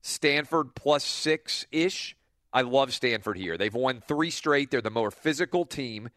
Stanford 0.04 0.76
plus 0.76 1.04
six 1.04 1.66
ish. 1.72 2.16
I 2.54 2.62
love 2.62 2.94
Stanford 2.94 3.38
here. 3.38 3.58
They've 3.58 3.74
won 3.74 4.04
three 4.08 4.30
straight. 4.30 4.70
They're 4.70 4.82
the 4.82 4.92
more 4.92 5.10
physical 5.10 5.66
team. 5.66 6.10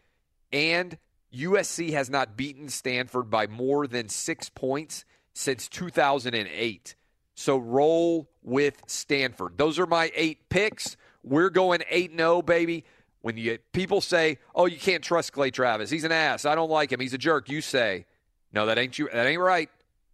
And 0.53 0.95
USC 1.33 1.93
has 1.93 2.07
not 2.07 2.37
beaten 2.37 2.69
Stanford 2.69 3.31
by 3.31 3.47
more 3.47 3.87
than 3.87 4.09
six 4.09 4.47
points 4.47 5.05
since 5.33 5.67
2008. 5.67 6.95
So 7.33 7.57
roll 7.57 8.29
with 8.43 8.83
Stanford. 8.85 9.57
Those 9.57 9.79
are 9.79 9.87
my 9.87 10.11
eight 10.13 10.49
picks. 10.49 10.97
We're 11.23 11.49
going 11.49 11.81
8 11.89 12.11
0, 12.15 12.43
baby. 12.43 12.85
When 13.21 13.37
you 13.37 13.57
people 13.73 14.01
say, 14.01 14.37
"Oh, 14.53 14.67
you 14.67 14.77
can't 14.77 15.03
trust 15.03 15.33
Clay 15.33 15.49
Travis. 15.49 15.89
He's 15.89 16.03
an 16.03 16.11
ass. 16.11 16.45
I 16.45 16.53
don't 16.53 16.69
like 16.69 16.91
him. 16.91 16.99
He's 16.99 17.13
a 17.13 17.17
jerk." 17.17 17.49
You 17.49 17.61
say, 17.61 18.05
"No, 18.53 18.67
that 18.67 18.77
ain't 18.77 18.99
you. 18.99 19.09
That 19.11 19.25
ain't 19.25 19.41
right." 19.41 19.69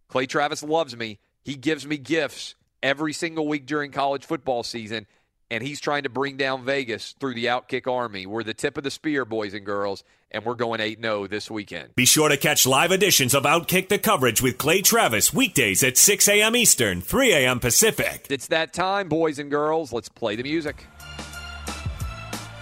Clay 0.08 0.26
Travis 0.26 0.62
loves 0.62 0.96
me. 0.96 1.18
He 1.46 1.54
gives 1.54 1.86
me 1.86 1.96
gifts 1.96 2.56
every 2.82 3.12
single 3.12 3.46
week 3.46 3.66
during 3.66 3.92
college 3.92 4.24
football 4.24 4.64
season, 4.64 5.06
and 5.48 5.62
he's 5.62 5.80
trying 5.80 6.02
to 6.02 6.08
bring 6.08 6.36
down 6.36 6.64
Vegas 6.64 7.14
through 7.20 7.34
the 7.34 7.44
Outkick 7.44 7.86
Army. 7.86 8.26
We're 8.26 8.42
the 8.42 8.52
tip 8.52 8.76
of 8.76 8.82
the 8.82 8.90
spear, 8.90 9.24
boys 9.24 9.54
and 9.54 9.64
girls, 9.64 10.02
and 10.32 10.44
we're 10.44 10.56
going 10.56 10.80
8 10.80 11.00
0 11.00 11.28
this 11.28 11.48
weekend. 11.48 11.94
Be 11.94 12.04
sure 12.04 12.28
to 12.28 12.36
catch 12.36 12.66
live 12.66 12.90
editions 12.90 13.32
of 13.32 13.44
Outkick 13.44 13.88
the 13.88 13.98
coverage 14.00 14.42
with 14.42 14.58
Clay 14.58 14.82
Travis 14.82 15.32
weekdays 15.32 15.84
at 15.84 15.96
6 15.96 16.26
a.m. 16.26 16.56
Eastern, 16.56 17.00
3 17.00 17.32
a.m. 17.34 17.60
Pacific. 17.60 18.26
It's 18.28 18.48
that 18.48 18.72
time, 18.72 19.08
boys 19.08 19.38
and 19.38 19.48
girls. 19.48 19.92
Let's 19.92 20.08
play 20.08 20.34
the 20.34 20.42
music. 20.42 20.84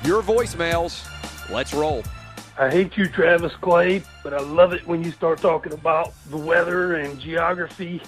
Your 0.05 0.23
voicemails. 0.23 1.09
Let's 1.51 1.73
roll. 1.73 2.03
I 2.59 2.69
hate 2.69 2.99
you, 2.99 3.09
Travis 3.09 3.55
Clay, 3.63 4.03
but 4.23 4.35
I 4.35 4.41
love 4.41 4.75
it 4.75 4.87
when 4.87 5.03
you 5.03 5.11
start 5.11 5.39
talking 5.41 5.73
about 5.73 6.13
the 6.29 6.37
weather 6.37 6.97
and 6.97 7.19
geography. 7.19 8.03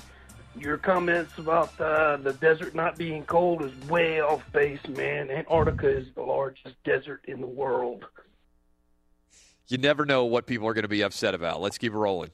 Your 0.59 0.79
comments 0.79 1.37
about 1.39 1.79
uh, 1.81 2.17
the 2.17 2.33
desert 2.33 2.75
not 2.75 2.97
being 2.97 3.25
cold 3.25 3.63
is 3.63 3.73
way 3.89 4.21
off 4.21 4.43
base, 4.53 4.81
man. 4.89 5.31
Antarctica 5.31 5.89
is 5.89 6.07
the 6.15 6.23
largest 6.23 6.83
desert 6.83 7.23
in 7.29 7.41
the 7.41 7.47
world. 7.47 8.05
You 9.69 9.79
never 9.79 10.07
know 10.07 10.25
what 10.25 10.47
people 10.47 10.67
are 10.67 10.75
going 10.75 10.83
to 10.83 10.89
be 10.89 11.03
upset 11.03 11.35
about. 11.35 11.61
Let's 11.61 11.77
keep 11.77 11.93
rolling. 11.93 12.31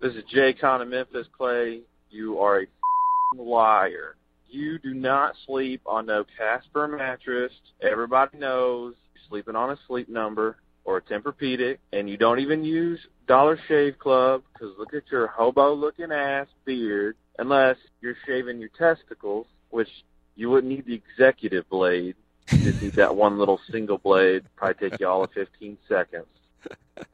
This 0.00 0.14
is 0.14 0.24
Jay 0.24 0.52
Con 0.52 0.82
of 0.82 0.88
Memphis, 0.88 1.26
Clay. 1.36 1.80
You 2.10 2.38
are 2.40 2.58
a 2.58 2.62
f***ing 2.62 3.46
liar. 3.46 4.16
You 4.46 4.78
do 4.78 4.92
not 4.92 5.34
sleep 5.46 5.80
on 5.86 6.06
no 6.06 6.24
Casper 6.36 6.86
mattress. 6.88 7.52
Everybody 7.80 8.38
knows 8.38 8.94
you're 9.14 9.22
sleeping 9.28 9.56
on 9.56 9.70
a 9.70 9.78
sleep 9.86 10.08
number 10.08 10.58
or 10.84 10.98
a 10.98 11.02
Tempur-Pedic, 11.02 11.78
and 11.92 12.08
you 12.08 12.16
don't 12.16 12.40
even 12.40 12.64
use 12.64 13.00
Dollar 13.26 13.58
Shave 13.68 13.98
Club 13.98 14.42
because 14.52 14.76
look 14.78 14.94
at 14.94 15.04
your 15.10 15.26
hobo-looking 15.26 16.12
ass 16.12 16.46
beard. 16.64 17.16
Unless 17.38 17.78
you're 18.00 18.16
shaving 18.26 18.60
your 18.60 18.68
testicles, 18.78 19.46
which 19.70 19.88
you 20.36 20.50
wouldn't 20.50 20.72
need 20.72 20.86
the 20.86 20.94
executive 20.94 21.68
blade. 21.68 22.14
You 22.50 22.58
just 22.58 22.82
need 22.82 22.92
that 22.92 23.16
one 23.16 23.38
little 23.38 23.60
single 23.70 23.98
blade. 23.98 24.44
Probably 24.56 24.90
take 24.90 25.00
you 25.00 25.08
all 25.08 25.24
of 25.24 25.32
15 25.32 25.78
seconds. 25.88 26.26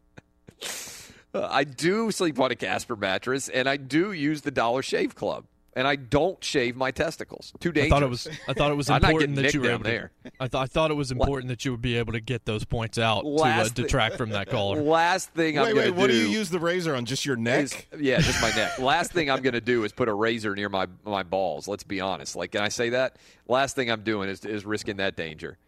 Uh, 1.32 1.46
I 1.48 1.62
do 1.62 2.10
sleep 2.10 2.40
on 2.40 2.50
a 2.50 2.56
Casper 2.56 2.96
mattress, 2.96 3.48
and 3.48 3.68
I 3.68 3.76
do 3.76 4.10
use 4.10 4.40
the 4.40 4.50
Dollar 4.50 4.82
Shave 4.82 5.14
Club, 5.14 5.44
and 5.74 5.86
I 5.86 5.96
don't 5.96 6.42
shave 6.42 6.74
my 6.76 6.90
testicles. 6.90 7.52
Too 7.60 7.68
I 7.70 7.72
dangerous. 7.72 7.90
thought 7.90 8.02
it 8.02 8.08
was. 8.08 8.28
I 8.48 8.52
thought 8.54 8.70
it 8.72 8.76
was 8.76 8.90
important 8.90 9.36
that 9.36 9.54
you 9.54 9.60
were 9.60 9.70
able 9.70 9.84
there. 9.84 10.10
to. 10.24 10.32
I 10.40 10.48
thought. 10.48 10.62
I 10.62 10.66
thought 10.66 10.90
it 10.90 10.94
was 10.94 11.10
important 11.12 11.48
that 11.48 11.64
you 11.64 11.70
would 11.70 11.82
be 11.82 11.96
able 11.96 12.12
to 12.14 12.20
get 12.20 12.44
those 12.44 12.64
points 12.64 12.98
out 12.98 13.22
to 13.22 13.28
uh, 13.42 13.68
detract 13.68 14.16
from 14.16 14.30
that 14.30 14.48
caller. 14.48 14.82
Last 14.82 15.30
thing 15.30 15.58
I'm 15.58 15.66
Wait, 15.66 15.74
going 15.74 15.84
wait. 15.86 15.94
to 15.94 16.00
What 16.00 16.06
do. 16.08 16.12
do 16.12 16.18
you 16.18 16.28
use 16.38 16.50
the 16.50 16.58
razor 16.58 16.94
on? 16.96 17.04
Just 17.04 17.24
your 17.24 17.36
neck? 17.36 17.64
is- 17.92 18.00
yeah, 18.00 18.18
just 18.20 18.40
my 18.42 18.50
neck. 18.50 18.78
Last 18.78 19.12
thing 19.12 19.30
I'm 19.30 19.42
going 19.42 19.54
to 19.54 19.60
do 19.60 19.84
is 19.84 19.92
put 19.92 20.08
a 20.08 20.14
razor 20.14 20.54
near 20.56 20.68
my 20.68 20.86
my 21.04 21.22
balls. 21.22 21.68
Let's 21.68 21.84
be 21.84 22.00
honest. 22.00 22.36
Like, 22.36 22.52
can 22.52 22.62
I 22.62 22.68
say 22.68 22.90
that? 22.90 23.16
Last 23.48 23.76
thing 23.76 23.90
I'm 23.90 24.02
doing 24.02 24.28
is 24.28 24.44
is 24.44 24.64
risking 24.64 24.96
that 24.96 25.16
danger. 25.16 25.58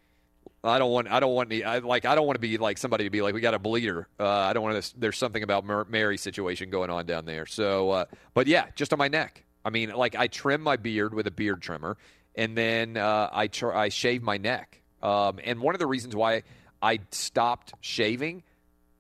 I 0.65 0.79
don't 0.79 0.93
want. 0.93 1.11
I 1.11 1.19
don't 1.19 1.35
want 1.35 1.51
any. 1.53 1.65
I 1.65 1.79
like. 1.79 2.05
I 2.05 2.15
don't 2.15 2.25
want 2.27 2.37
to 2.37 2.41
be 2.41 2.57
like 2.57 2.79
somebody 2.79 3.03
to 3.05 3.11
be 3.11 3.21
like, 3.21 3.35
we 3.35 3.41
got 3.41 3.53
a 3.55 3.59
bleeder. 3.59 4.07
Uh, 4.21 4.29
I 4.29 4.53
don't 4.53 4.63
want 4.63 4.81
to. 4.81 5.01
There's 5.01 5.19
something 5.19 5.43
about 5.43 5.65
Mar- 5.67 5.87
Mary's 5.89 6.21
situation 6.21 6.71
going 6.71 6.89
on 6.89 7.05
down 7.05 7.25
there. 7.25 7.47
So, 7.47 7.91
uh, 7.91 8.05
but 8.33 8.47
yeah, 8.47 8.67
just 8.77 8.93
on 8.93 8.99
my 9.01 9.09
neck. 9.09 9.43
I 9.65 9.71
mean, 9.71 9.91
like 9.91 10.15
I 10.15 10.27
trim 10.27 10.63
my 10.63 10.77
beard 10.77 11.15
with 11.15 11.27
a 11.27 11.31
beard 11.31 11.63
trimmer, 11.63 11.97
and 12.35 12.57
then 12.57 12.97
uh, 12.97 13.31
I 13.33 13.47
tr- 13.47 13.73
I 13.73 13.89
shave 13.89 14.23
my 14.23 14.39
neck. 14.39 14.81
Um, 15.03 15.41
and 15.43 15.61
one 15.61 15.75
of 15.75 15.79
the 15.79 15.87
reasons 15.87 16.15
why 16.15 16.43
I 16.81 17.01
stopped 17.11 17.75
shaving, 17.81 18.43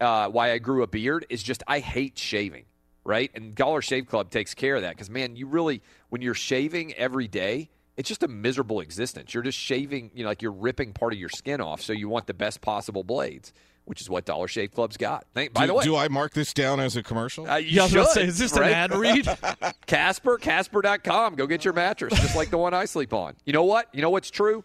uh, 0.00 0.28
why 0.28 0.52
I 0.52 0.58
grew 0.58 0.82
a 0.82 0.86
beard, 0.86 1.26
is 1.30 1.42
just 1.42 1.62
I 1.66 1.80
hate 1.80 2.18
shaving. 2.18 2.64
Right, 3.04 3.32
and 3.34 3.52
Dollar 3.56 3.82
Shave 3.82 4.06
Club 4.06 4.30
takes 4.30 4.54
care 4.54 4.76
of 4.76 4.82
that 4.82 4.94
because 4.94 5.10
man, 5.10 5.34
you 5.34 5.48
really 5.48 5.82
when 6.08 6.22
you're 6.22 6.34
shaving 6.34 6.94
every 6.94 7.26
day, 7.26 7.68
it's 7.96 8.08
just 8.08 8.22
a 8.22 8.28
miserable 8.28 8.80
existence. 8.80 9.34
You're 9.34 9.42
just 9.42 9.58
shaving, 9.58 10.12
you 10.14 10.22
know, 10.22 10.28
like 10.28 10.40
you're 10.40 10.52
ripping 10.52 10.92
part 10.92 11.12
of 11.12 11.18
your 11.18 11.28
skin 11.28 11.60
off. 11.60 11.82
So 11.82 11.92
you 11.92 12.08
want 12.08 12.26
the 12.26 12.34
best 12.34 12.60
possible 12.60 13.02
blades, 13.02 13.52
which 13.84 14.00
is 14.00 14.08
what 14.08 14.24
Dollar 14.24 14.48
Shave 14.48 14.72
Club's 14.72 14.96
got. 14.96 15.26
Thank, 15.34 15.52
by 15.52 15.62
do, 15.62 15.66
the 15.68 15.74
way, 15.74 15.84
do 15.84 15.96
I 15.96 16.08
mark 16.08 16.32
this 16.34 16.52
down 16.52 16.80
as 16.80 16.96
a 16.96 17.02
commercial? 17.02 17.48
uh, 17.48 17.56
you 17.56 17.68
Yeah, 17.70 17.82
I 17.82 17.84
was 17.84 17.92
about 17.92 18.02
to 18.02 18.06
should, 18.08 18.14
say, 18.14 18.26
is 18.26 18.38
this 18.38 18.52
an 18.54 18.60
right? 18.62 18.72
ad 18.72 18.94
read? 18.94 19.28
Casper, 19.86 20.38
Casper.com. 20.38 21.34
Go 21.34 21.46
get 21.46 21.64
your 21.64 21.74
mattress, 21.74 22.14
just 22.20 22.36
like 22.36 22.50
the 22.50 22.58
one 22.58 22.74
I 22.74 22.84
sleep 22.84 23.12
on. 23.12 23.34
You 23.44 23.52
know 23.52 23.64
what? 23.64 23.88
You 23.92 24.02
know 24.02 24.10
what's 24.10 24.30
true? 24.30 24.64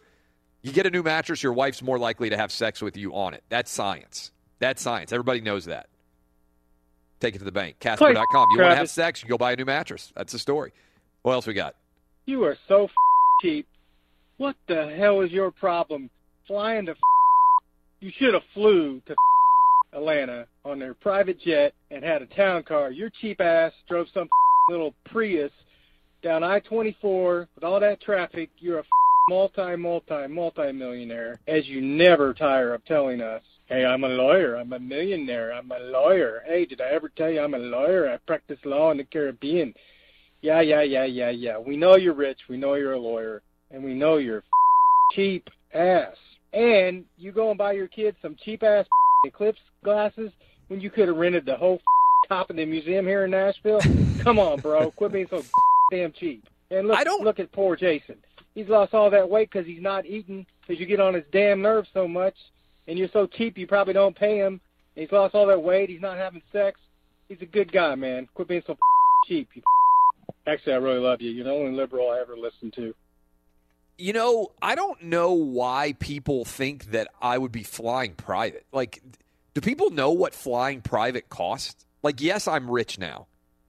You 0.61 0.71
get 0.71 0.85
a 0.85 0.89
new 0.89 1.03
mattress, 1.03 1.41
your 1.43 1.53
wife's 1.53 1.81
more 1.81 1.97
likely 1.99 2.29
to 2.29 2.37
have 2.37 2.51
sex 2.51 2.81
with 2.81 2.97
you 2.97 3.13
on 3.15 3.33
it. 3.33 3.43
That's 3.49 3.71
science. 3.71 4.31
That's 4.59 4.81
science. 4.81 5.11
Everybody 5.13 5.41
knows 5.41 5.65
that. 5.65 5.87
Take 7.19 7.35
it 7.35 7.39
to 7.39 7.45
the 7.45 7.51
bank. 7.51 7.77
Casper.com. 7.79 8.47
You 8.51 8.59
want 8.61 8.71
to 8.71 8.75
have 8.75 8.89
sex, 8.89 9.23
you 9.23 9.29
go 9.29 9.37
buy 9.37 9.53
a 9.53 9.55
new 9.55 9.65
mattress. 9.65 10.11
That's 10.15 10.33
the 10.33 10.39
story. 10.39 10.73
What 11.23 11.33
else 11.33 11.47
we 11.47 11.53
got? 11.53 11.75
You 12.25 12.43
are 12.43 12.57
so 12.67 12.85
f- 12.85 12.91
cheap. 13.41 13.67
What 14.37 14.55
the 14.67 14.93
hell 14.95 15.21
is 15.21 15.31
your 15.31 15.49
problem? 15.51 16.09
Flying 16.47 16.85
to 16.85 16.91
f- 16.91 16.97
you 17.99 18.11
should 18.17 18.33
have 18.33 18.43
flew 18.53 19.01
to 19.07 19.15
Atlanta 19.93 20.47
on 20.63 20.79
their 20.79 20.93
private 20.93 21.39
jet 21.39 21.73
and 21.91 22.03
had 22.03 22.21
a 22.21 22.27
town 22.27 22.63
car. 22.63 22.91
Your 22.91 23.09
cheap 23.21 23.41
ass 23.41 23.73
drove 23.87 24.07
some 24.13 24.29
little 24.69 24.93
Prius 25.05 25.51
down 26.23 26.43
I-24 26.43 27.47
with 27.55 27.63
all 27.63 27.79
that 27.79 28.01
traffic. 28.01 28.49
You're 28.59 28.79
a 28.79 28.83
multi, 29.29 29.75
multi, 29.75 30.27
multi 30.27 30.71
millionaire, 30.71 31.39
as 31.47 31.67
you 31.67 31.81
never 31.81 32.33
tire 32.33 32.73
of 32.73 32.85
telling 32.85 33.21
us. 33.21 33.43
Hey, 33.65 33.83
I'm 33.83 34.05
a 34.05 34.09
lawyer. 34.09 34.55
I'm 34.55 34.71
a 34.71 34.79
millionaire. 34.79 35.51
I'm 35.51 35.69
a 35.71 35.79
lawyer. 35.79 36.41
Hey, 36.45 36.65
did 36.65 36.79
I 36.79 36.89
ever 36.91 37.09
tell 37.09 37.29
you 37.29 37.41
I'm 37.41 37.53
a 37.53 37.59
lawyer? 37.59 38.09
I 38.09 38.17
practice 38.17 38.59
law 38.63 38.91
in 38.91 38.97
the 38.97 39.03
Caribbean. 39.03 39.73
Yeah, 40.41 40.61
yeah, 40.61 40.83
yeah, 40.83 41.03
yeah, 41.03 41.31
yeah. 41.31 41.57
We 41.57 41.75
know 41.75 41.97
you're 41.97 42.13
rich. 42.13 42.39
We 42.47 42.55
know 42.55 42.75
you're 42.75 42.93
a 42.93 42.99
lawyer. 42.99 43.41
And 43.69 43.83
we 43.83 43.93
know 43.93 44.17
you're 44.17 44.43
cheap 45.13 45.49
ass. 45.73 46.15
And 46.53 47.05
you 47.17 47.31
go 47.31 47.49
and 47.49 47.57
buy 47.57 47.73
your 47.73 47.87
kids 47.87 48.17
some 48.21 48.35
cheap 48.43 48.63
ass 48.63 48.85
Eclipse 49.25 49.59
glasses 49.83 50.31
when 50.67 50.79
you 50.79 50.89
could 50.89 51.07
have 51.07 51.17
rented 51.17 51.45
the 51.45 51.55
whole 51.55 51.81
top 52.27 52.49
of 52.49 52.55
the 52.55 52.65
museum 52.65 53.05
here 53.05 53.25
in 53.25 53.31
Nashville. 53.31 53.81
Come 54.19 54.39
on, 54.39 54.59
bro. 54.59 54.91
Quit 54.91 55.11
being 55.11 55.27
so 55.29 55.43
damn 55.91 56.11
cheap. 56.11 56.43
And 56.71 56.87
look, 56.87 56.97
I 56.97 57.03
don't... 57.03 57.23
look 57.23 57.39
at 57.39 57.51
poor 57.51 57.75
Jason. 57.75 58.17
He's 58.53 58.67
lost 58.67 58.93
all 58.93 59.09
that 59.11 59.29
weight 59.29 59.49
because 59.51 59.67
he's 59.67 59.81
not 59.81 60.05
eating 60.05 60.45
because 60.61 60.79
you 60.79 60.85
get 60.85 60.99
on 60.99 61.13
his 61.13 61.23
damn 61.31 61.61
nerves 61.61 61.87
so 61.93 62.07
much, 62.07 62.33
and 62.87 62.97
you're 62.97 63.09
so 63.13 63.27
cheap 63.27 63.57
you 63.57 63.67
probably 63.67 63.93
don't 63.93 64.15
pay 64.15 64.37
him. 64.37 64.59
And 64.95 65.03
he's 65.03 65.11
lost 65.11 65.35
all 65.35 65.45
that 65.47 65.61
weight. 65.61 65.89
He's 65.89 66.01
not 66.01 66.17
having 66.17 66.41
sex. 66.51 66.79
He's 67.29 67.41
a 67.41 67.45
good 67.45 67.71
guy, 67.71 67.93
man. 67.95 68.27
Quit 68.33 68.47
being 68.47 68.63
so 68.65 68.75
cheap. 69.27 69.49
You 69.53 69.61
Actually, 70.47 70.73
I 70.73 70.77
really 70.77 70.99
love 70.99 71.21
you. 71.21 71.29
You're 71.29 71.43
the 71.43 71.51
only 71.51 71.73
liberal 71.73 72.09
I 72.09 72.19
ever 72.19 72.37
listened 72.37 72.73
to. 72.73 72.95
You 73.97 74.13
know, 74.13 74.51
I 74.61 74.75
don't 74.75 75.03
know 75.03 75.33
why 75.33 75.95
people 75.99 76.45
think 76.45 76.91
that 76.91 77.07
I 77.19 77.37
would 77.37 77.51
be 77.51 77.63
flying 77.63 78.13
private. 78.13 78.65
Like, 78.71 79.01
do 79.55 79.61
people 79.61 79.89
know 79.89 80.11
what 80.11 80.35
flying 80.35 80.81
private 80.81 81.29
costs? 81.29 81.85
Like, 82.03 82.21
yes, 82.21 82.47
I'm 82.47 82.69
rich 82.69 82.99
now, 82.99 83.25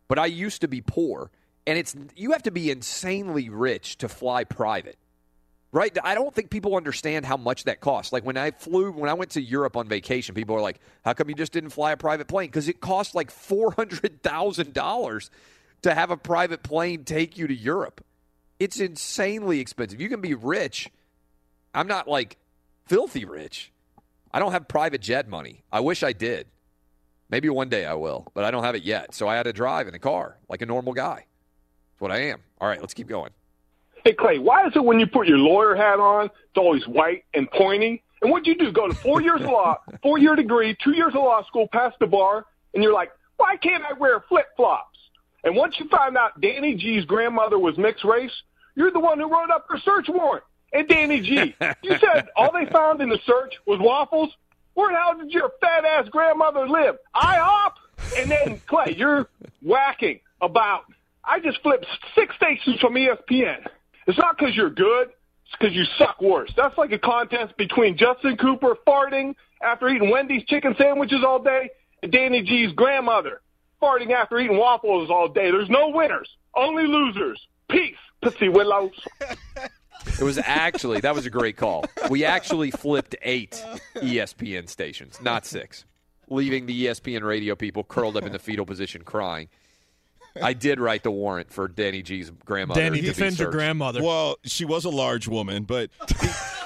but 0.07 0.19
I 0.19 0.27
used 0.27 0.61
to 0.61 0.69
be 0.69 0.83
poor, 0.83 1.31
and 1.67 1.79
it's 1.79 1.97
you 2.15 2.33
have 2.33 2.43
to 2.43 2.51
be 2.51 2.71
insanely 2.71 3.49
rich 3.49 3.97
to 3.99 4.09
fly 4.09 4.45
private. 4.45 4.99
Right? 5.71 5.97
I 6.03 6.15
don't 6.15 6.35
think 6.35 6.51
people 6.51 6.77
understand 6.77 7.27
how 7.27 7.37
much 7.37 7.65
that 7.65 7.81
costs. 7.81 8.11
Like 8.11 8.25
when 8.25 8.39
I 8.39 8.53
flew 8.53 8.91
when 8.91 9.11
I 9.11 9.15
went 9.15 9.33
to 9.33 9.43
Europe 9.43 9.77
on 9.77 9.87
vacation, 9.87 10.35
people 10.35 10.57
are 10.57 10.63
like, 10.63 10.81
"How 11.05 11.13
come 11.13 11.29
you 11.29 11.35
just 11.35 11.53
didn't 11.53 11.71
fly 11.71 11.93
a 11.93 11.97
private 11.97 12.27
plane?" 12.27 12.51
Cuz 12.51 12.69
it 12.69 12.81
costs 12.81 13.15
like 13.15 13.31
$400,000 13.31 15.31
to 15.83 15.95
have 15.95 16.11
a 16.11 16.17
private 16.17 16.63
plane 16.63 17.05
take 17.05 17.37
you 17.37 17.47
to 17.47 17.55
Europe. 17.55 18.03
It's 18.59 18.81
insanely 18.81 19.61
expensive. 19.61 20.01
You 20.01 20.09
can 20.09 20.21
be 20.21 20.35
rich. 20.35 20.91
I'm 21.75 21.87
not 21.87 22.09
like 22.09 22.37
filthy 22.87 23.25
rich. 23.25 23.73
I 24.33 24.39
don't 24.41 24.53
have 24.53 24.67
private 24.69 25.01
jet 25.01 25.29
money. 25.29 25.63
I 25.73 25.81
wish 25.81 26.03
I 26.03 26.13
did. 26.13 26.49
Maybe 27.31 27.49
one 27.49 27.69
day 27.69 27.85
I 27.85 27.95
will, 27.95 28.27
but 28.35 28.45
I 28.45 28.51
don't 28.51 28.65
have 28.65 28.75
it 28.75 28.83
yet. 28.83 29.15
So 29.15 29.29
I 29.29 29.37
had 29.37 29.45
to 29.45 29.53
drive 29.53 29.87
in 29.87 29.95
a 29.95 29.99
car 29.99 30.39
like 30.49 30.63
a 30.63 30.67
normal 30.67 30.93
guy. 30.93 31.27
That's 31.93 32.01
what 32.01 32.11
I 32.11 32.23
am. 32.29 32.41
All 32.61 32.69
right, 32.69 32.81
let's 32.81 32.95
keep 32.95 33.07
going. 33.07 33.31
Hey 34.05 34.13
Clay, 34.13 34.39
why 34.39 34.67
is 34.67 34.73
it 34.75 34.85
when 34.85 34.99
you 34.99 35.07
put 35.07 35.27
your 35.27 35.39
lawyer 35.39 35.75
hat 35.75 35.99
on, 35.99 36.27
it's 36.27 36.57
always 36.57 36.87
white 36.87 37.25
and 37.35 37.51
pointy? 37.51 38.03
And 38.23 38.31
what'd 38.31 38.47
you 38.47 38.57
do? 38.57 38.73
Go 38.73 38.89
to 38.89 38.95
four 38.95 39.21
years 39.21 39.41
of 39.41 39.47
law, 39.47 39.77
four 40.03 40.19
year 40.19 40.35
degree, 40.35 40.77
two 40.83 40.93
years 40.93 41.15
of 41.15 41.23
law 41.23 41.45
school, 41.47 41.69
pass 41.71 41.93
the 42.01 42.07
bar, 42.07 42.47
and 42.75 42.83
you're 42.83 42.93
like, 42.93 43.11
why 43.37 43.57
can't 43.57 43.85
I 43.85 43.93
wear 43.99 44.25
flip 44.29 44.47
flops? 44.57 44.99
And 45.45 45.55
once 45.55 45.77
you 45.79 45.89
find 45.89 46.17
out 46.17 46.41
Danny 46.41 46.75
G's 46.75 47.05
grandmother 47.05 47.59
was 47.59 47.77
mixed 47.79 48.05
race, 48.05 48.33
you're 48.79 48.93
the 48.93 49.01
one 49.01 49.19
who 49.19 49.29
wrote 49.29 49.51
up 49.51 49.67
her 49.69 49.79
search 49.79 50.07
warrant. 50.09 50.45
And 50.73 50.87
Danny 50.87 51.21
G, 51.21 51.57
you 51.83 51.99
said 51.99 52.29
all 52.37 52.53
they 52.53 52.71
found 52.71 53.01
in 53.01 53.09
the 53.09 53.19
search 53.27 53.55
was 53.67 53.81
waffles. 53.81 54.33
Where 54.75 54.93
the 54.93 54.99
hell 54.99 55.19
did 55.19 55.33
your 55.33 55.51
fat 55.61 55.85
ass 55.85 56.09
grandmother 56.09 56.69
live? 56.69 56.97
I 57.13 57.39
IHOP. 57.39 58.21
And 58.21 58.31
then 58.31 58.61
Clay, 58.69 58.95
you're 58.97 59.29
whacking 59.63 60.21
about. 60.41 60.85
I 61.25 61.41
just 61.41 61.61
flipped 61.63 61.87
six 62.15 62.35
stations 62.37 62.79
from 62.81 62.95
ESPN. 62.95 63.67
It's 64.07 64.17
not 64.17 64.39
because 64.39 64.55
you're 64.55 64.71
good. 64.71 65.09
It's 65.09 65.57
because 65.59 65.75
you 65.75 65.85
suck 65.99 66.23
worse. 66.23 66.53
That's 66.57 66.79
like 66.79 66.93
a 66.93 66.99
contest 66.99 67.57
between 67.57 67.97
Justin 67.97 68.37
Cooper 68.37 68.77
farting 68.87 69.35
after 69.61 69.89
eating 69.89 70.11
Wendy's 70.11 70.45
chicken 70.45 70.77
sandwiches 70.79 71.25
all 71.27 71.43
day 71.43 71.71
and 72.03 72.13
Danny 72.13 72.43
G's 72.43 72.73
grandmother 72.73 73.41
farting 73.83 74.13
after 74.13 74.39
eating 74.39 74.57
waffles 74.57 75.11
all 75.11 75.29
day. 75.29 75.51
There's 75.51 75.69
no 75.69 75.89
winners, 75.89 76.29
only 76.55 76.87
losers. 76.87 77.41
Peace, 77.69 77.97
Pussy 78.23 78.49
Willows. 78.49 78.93
It 80.07 80.25
was 80.25 80.39
actually 80.39 81.01
that 81.01 81.15
was 81.15 81.27
a 81.27 81.31
great 81.31 81.57
call. 81.57 81.85
We 82.11 82.25
actually 82.25 82.71
flipped 82.71 83.17
eight 83.23 83.63
ESPN 83.97 84.69
stations, 84.69 85.21
not 85.21 85.45
six, 85.47 85.85
leaving 86.29 86.67
the 86.67 86.87
ESPN 86.87 87.23
radio 87.23 87.55
people 87.55 87.85
curled 87.85 88.17
up 88.17 88.25
in 88.25 88.33
the 88.33 88.39
fetal 88.39 88.67
position 88.67 89.03
crying. 89.03 89.49
I 90.41 90.53
did 90.53 90.79
write 90.79 91.03
the 91.03 91.11
warrant 91.11 91.53
for 91.53 91.69
Danny 91.69 92.03
G's 92.03 92.31
grandmother. 92.45 92.81
Danny, 92.81 92.99
to 92.99 93.03
be 93.03 93.09
defend 93.09 93.39
your 93.39 93.51
grandmother. 93.51 94.03
Well, 94.03 94.37
she 94.45 94.65
was 94.65 94.85
a 94.85 94.91
large 94.91 95.27
woman, 95.27 95.65
but 95.65 95.91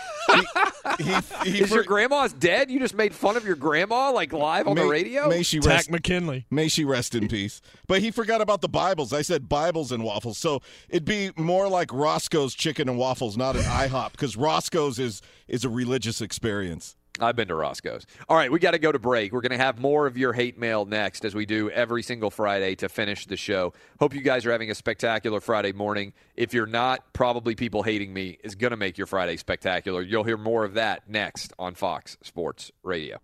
Is 1.47 1.71
your 1.71 1.85
grandma's 1.85 2.33
dead? 2.33 2.71
You 2.71 2.79
just 2.79 2.95
made 2.95 3.15
fun 3.15 3.37
of 3.37 3.45
your 3.45 3.57
grandma 3.57 4.11
like 4.11 4.33
live 4.33 4.69
on 4.69 4.75
may, 4.75 4.83
the 4.83 4.89
radio? 4.89 5.29
May 5.29 5.43
she 5.43 5.61
rest, 5.61 5.91
McKinley. 5.91 6.47
May 6.51 6.69
she 6.69 6.85
rest 6.85 7.15
in 7.15 7.29
peace. 7.29 7.61
But 7.87 8.01
he 8.01 8.11
forgot 8.11 8.41
about 8.41 8.61
the 8.61 8.69
Bibles. 8.69 9.13
I 9.13 9.23
said 9.23 9.49
Bibles 9.49 9.93
and 9.93 10.05
waffles, 10.05 10.39
so 10.39 10.61
it'd 10.89 11.05
be 11.05 11.31
more 11.37 11.69
like 11.69 11.93
Roscoe's 11.93 12.55
Chicken 12.55 12.89
and 12.89 12.99
Waffles, 12.99 13.37
not 13.37 13.57
an 13.57 13.63
IHOP, 13.63 14.13
because 14.13 14.37
Roscoe's 14.37 14.99
is 14.99 15.23
is 15.49 15.65
a 15.65 15.69
religious 15.69 16.21
experience. 16.21 16.97
I've 17.21 17.37
been 17.37 17.49
to 17.49 17.55
Roscoe's. 17.55 18.07
All 18.29 18.37
right, 18.37 18.51
we 18.51 18.59
got 18.59 18.71
to 18.71 18.79
go 18.79 18.91
to 18.91 18.99
break. 18.99 19.33
We're 19.33 19.43
going 19.43 19.53
to 19.53 19.59
have 19.59 19.79
more 19.79 20.07
of 20.07 20.17
your 20.17 20.33
hate 20.33 20.59
mail 20.59 20.87
next, 20.87 21.25
as 21.25 21.35
we 21.35 21.45
do 21.45 21.69
every 21.71 22.03
single 22.03 22.31
Friday 22.31 22.75
to 22.77 22.89
finish 22.89 23.27
the 23.27 23.37
show. 23.37 23.75
Hope 24.01 24.15
you 24.15 24.23
guys 24.23 24.47
are 24.47 24.53
having 24.53 24.71
a 24.71 24.75
spectacular 24.75 25.41
Friday 25.41 25.73
morning. 25.73 26.15
If 26.37 26.55
you're 26.55 26.67
not, 26.67 27.13
probably 27.13 27.55
people 27.55 27.83
hating 27.83 28.13
me 28.13 28.39
is 28.43 28.55
going 28.55 28.71
to 28.71 28.77
make 28.77 28.97
your 28.97 29.07
Friday 29.07 29.37
spectacular. 29.37 30.01
You'll 30.01 30.25
hear 30.25 30.39
more 30.39 30.65
of 30.65 30.75
that 30.75 31.09
next 31.09 31.53
on 31.59 31.75
Fox 31.75 32.17
Sports 32.23 32.71
Radio. 32.83 33.19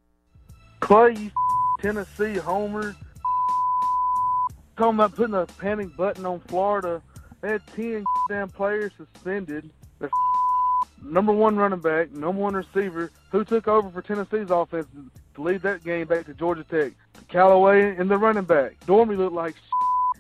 Clay, 0.81 1.15
you 1.15 1.31
Tennessee 1.81 2.35
homer. 2.35 2.95
Talking 4.77 4.95
about 4.95 5.15
putting 5.15 5.35
a 5.35 5.47
panic 5.47 5.97
button 5.97 6.27
on 6.27 6.41
Florida. 6.41 7.03
They 7.41 7.53
had 7.53 7.67
10 7.75 8.05
damn 8.29 8.49
players 8.49 8.93
suspended. 8.97 9.71
Their 9.99 10.11
number 11.03 11.33
one 11.33 11.57
running 11.57 11.81
back, 11.81 12.11
number 12.13 12.41
one 12.41 12.55
receiver, 12.55 13.11
who 13.31 13.45
took 13.45 13.69
over 13.69 13.91
for 13.91 14.03
Tennessee's 14.03 14.51
offense 14.51 14.87
to 15.35 15.43
lead 15.43 15.63
that 15.63 15.85
game 15.85 16.07
back 16.07 16.27
to 16.27 16.35
Georgia 16.35 16.65
Tech. 16.65 16.93
Callaway 17.29 17.97
and 17.97 18.11
the 18.11 18.17
running 18.17 18.45
back. 18.45 18.77
Dormy 18.87 19.17
looked 19.17 19.35
like 19.35 19.55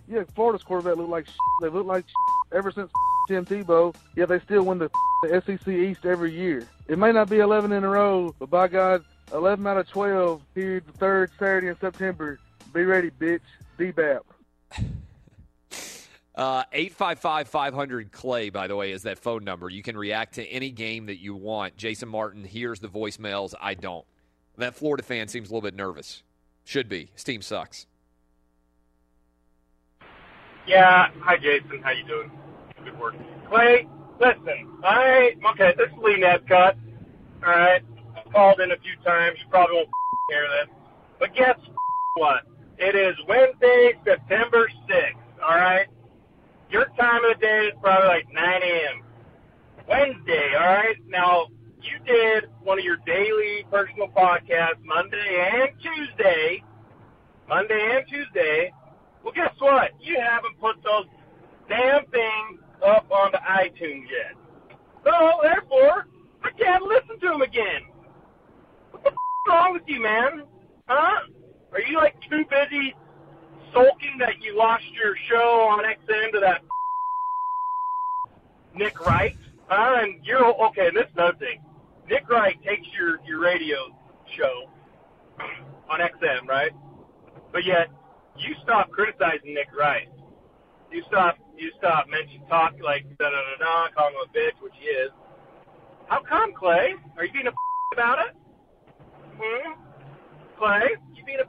Yeah, 0.08 0.24
Florida's 0.34 0.62
quarterback 0.62 0.96
looked 0.96 1.10
like 1.10 1.26
They 1.60 1.68
looked 1.68 1.86
like 1.86 2.04
ever 2.52 2.70
since 2.70 2.90
Tim 3.28 3.44
Tebow. 3.44 3.94
Yeah, 4.16 4.26
they 4.26 4.40
still 4.40 4.62
win 4.62 4.78
the, 4.78 4.90
the 5.22 5.42
SEC 5.44 5.68
East 5.68 6.04
every 6.04 6.32
year. 6.32 6.66
It 6.86 6.98
may 6.98 7.12
not 7.12 7.28
be 7.28 7.38
11 7.38 7.72
in 7.72 7.84
a 7.84 7.88
row, 7.88 8.34
but 8.38 8.50
by 8.50 8.68
God, 8.68 9.04
11 9.32 9.66
out 9.66 9.76
of 9.76 9.88
12 9.88 10.42
here 10.54 10.80
the 10.84 10.92
third 10.92 11.30
Saturday 11.38 11.68
in 11.68 11.78
September. 11.78 12.38
Be 12.72 12.84
ready, 12.84 13.10
bitch. 13.10 13.40
D-BAP. 13.78 14.24
Uh, 16.38 16.62
855 16.72 17.48
500 17.48 18.12
Clay, 18.12 18.48
by 18.48 18.68
the 18.68 18.76
way, 18.76 18.92
is 18.92 19.02
that 19.02 19.18
phone 19.18 19.42
number. 19.42 19.68
You 19.68 19.82
can 19.82 19.98
react 19.98 20.34
to 20.34 20.46
any 20.46 20.70
game 20.70 21.06
that 21.06 21.18
you 21.20 21.34
want. 21.34 21.76
Jason 21.76 22.08
Martin 22.08 22.44
hears 22.44 22.78
the 22.78 22.86
voicemails. 22.86 23.54
I 23.60 23.74
don't. 23.74 24.04
That 24.56 24.76
Florida 24.76 25.02
fan 25.02 25.26
seems 25.26 25.50
a 25.50 25.52
little 25.52 25.68
bit 25.68 25.74
nervous. 25.74 26.22
Should 26.64 26.88
be. 26.88 27.10
His 27.12 27.24
team 27.24 27.42
sucks. 27.42 27.86
Yeah. 30.64 31.08
Hi, 31.22 31.36
Jason. 31.38 31.82
How 31.82 31.90
you 31.90 32.04
doing? 32.04 32.30
Good 32.84 32.96
work. 33.00 33.16
Clay, 33.48 33.88
listen. 34.20 34.68
I 34.84 35.34
okay. 35.50 35.74
This 35.76 35.88
is 35.88 35.98
Lee 36.00 36.20
Netcutt. 36.20 36.76
All 37.44 37.50
right. 37.50 37.82
I 38.14 38.30
called 38.30 38.60
in 38.60 38.70
a 38.70 38.76
few 38.76 38.94
times. 39.04 39.38
You 39.42 39.50
probably 39.50 39.74
won't 39.74 39.88
hear 40.30 40.46
this, 40.60 40.76
but 41.18 41.34
guess 41.34 41.58
what? 42.14 42.42
It 42.78 42.94
is 42.94 43.16
Wednesday, 43.26 43.94
September 44.04 44.70
sixth. 44.86 45.18
All 45.42 45.56
right. 45.56 45.88
Your 46.70 46.84
time 47.00 47.24
of 47.24 47.38
the 47.38 47.40
day 47.40 47.66
is 47.68 47.74
probably 47.80 48.08
like 48.08 48.26
9 48.32 48.44
a.m. 48.44 49.02
Wednesday. 49.88 50.52
All 50.58 50.66
right. 50.66 50.96
Now 51.08 51.46
you 51.80 51.98
did 52.04 52.44
one 52.62 52.78
of 52.78 52.84
your 52.84 52.98
daily 53.06 53.64
personal 53.70 54.08
podcasts 54.08 54.84
Monday 54.84 55.48
and 55.52 55.70
Tuesday. 55.80 56.62
Monday 57.48 57.96
and 57.96 58.04
Tuesday. 58.06 58.72
Well, 59.24 59.32
guess 59.34 59.54
what? 59.58 59.92
You 60.00 60.18
haven't 60.20 60.60
put 60.60 60.76
those 60.84 61.06
damn 61.68 62.04
things 62.10 62.60
up 62.86 63.10
onto 63.10 63.38
iTunes 63.38 64.04
yet. 64.12 64.36
So, 65.04 65.12
therefore, 65.42 66.06
I 66.44 66.50
can't 66.58 66.84
listen 66.84 67.18
to 67.20 67.28
them 67.28 67.42
again. 67.42 67.88
What 68.90 69.04
the 69.04 69.10
f- 69.10 69.16
wrong 69.48 69.72
with 69.72 69.82
you, 69.86 70.02
man? 70.02 70.42
Huh? 70.86 71.28
Are 71.72 71.80
you, 71.80 71.96
like, 71.96 72.14
too 72.28 72.44
busy 72.50 72.94
sulking 73.72 74.18
that 74.18 74.40
you 74.40 74.56
lost 74.56 74.84
your 74.92 75.14
show 75.28 75.68
on 75.70 75.84
XM 75.84 76.32
to 76.32 76.40
that 76.40 76.62
Nick 78.74 79.00
Wright? 79.00 79.36
Huh? 79.66 79.98
And 80.00 80.24
you're, 80.24 80.44
okay, 80.68 80.88
and 80.88 80.96
this 80.96 81.06
is 81.06 81.12
another 81.16 81.38
thing. 81.38 81.60
Nick 82.08 82.28
Wright 82.28 82.56
takes 82.64 82.86
your, 82.98 83.20
your 83.26 83.40
radio 83.40 83.76
show 84.36 84.70
on 85.90 86.00
XM, 86.00 86.46
right? 86.46 86.72
But 87.52 87.64
yet, 87.64 87.88
you 88.38 88.54
stop 88.62 88.90
criticizing 88.90 89.54
Nick 89.54 89.68
Wright. 89.76 90.08
You 90.92 91.02
stop 91.08 91.36
you 91.58 91.72
stop 91.76 92.06
mention 92.08 92.40
talk 92.48 92.74
like 92.82 93.02
da 93.18 93.28
da 93.28 93.36
da 93.36 93.56
da, 93.58 93.88
calling 93.92 94.14
him 94.14 94.22
a 94.24 94.30
bitch, 94.30 94.62
which 94.62 94.72
he 94.78 94.86
is. 94.86 95.10
How 96.06 96.22
come, 96.22 96.54
Clay? 96.54 96.94
Are 97.16 97.24
you 97.24 97.32
being 97.32 97.48
a 97.48 97.52
about 97.94 98.18
it? 98.20 98.36
Hmm? 99.36 99.72
Clay, 100.56 100.96
you 101.14 101.24
being 101.24 101.40
a 101.40 101.48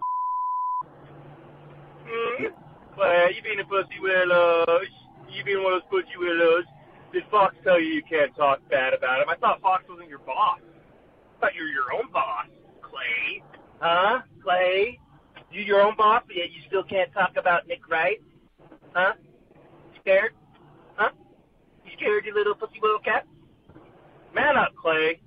Hmm? 2.10 2.46
Clay, 2.96 3.34
you 3.36 3.42
being 3.44 3.60
a 3.60 3.66
pussy 3.66 4.00
willows? 4.02 4.88
You 5.30 5.44
being 5.44 5.64
one 5.64 5.74
of 5.74 5.82
those 5.82 6.04
pussy 6.04 6.18
willows? 6.18 6.66
Did 7.14 7.24
Fox 7.32 7.56
tell 7.64 7.80
you 7.80 7.88
you 7.88 8.04
can't 8.04 8.36
talk 8.36 8.60
bad 8.70 8.94
about 8.94 9.22
him? 9.22 9.30
I 9.30 9.36
thought 9.36 9.62
Fox 9.62 9.84
wasn't 9.88 10.10
your 10.10 10.20
boss. 10.20 10.60
I 11.38 11.40
thought 11.40 11.56
you 11.56 11.64
were 11.64 11.70
your 11.70 11.94
own 11.94 12.12
boss, 12.12 12.48
Clay. 12.82 13.44
Huh? 13.80 14.22
Clay? 14.44 15.00
You 15.52 15.62
your 15.62 15.82
own 15.82 15.96
boss, 15.96 16.24
but 16.28 16.36
yet 16.36 16.52
you 16.52 16.62
still 16.68 16.84
can't 16.84 17.12
talk 17.14 17.38
about 17.38 17.68
Nick 17.68 17.88
Wright? 17.90 18.22
Huh? 18.94 19.14
Scared? 20.02 20.34
Huh? 20.96 21.12
You 21.86 21.92
scared, 21.96 22.26
you 22.26 22.34
little 22.34 22.56
pussy 22.56 22.80
little 22.82 23.00
cat? 23.00 23.26
Man 24.34 24.58
up, 24.58 24.76
Clay. 24.76 25.20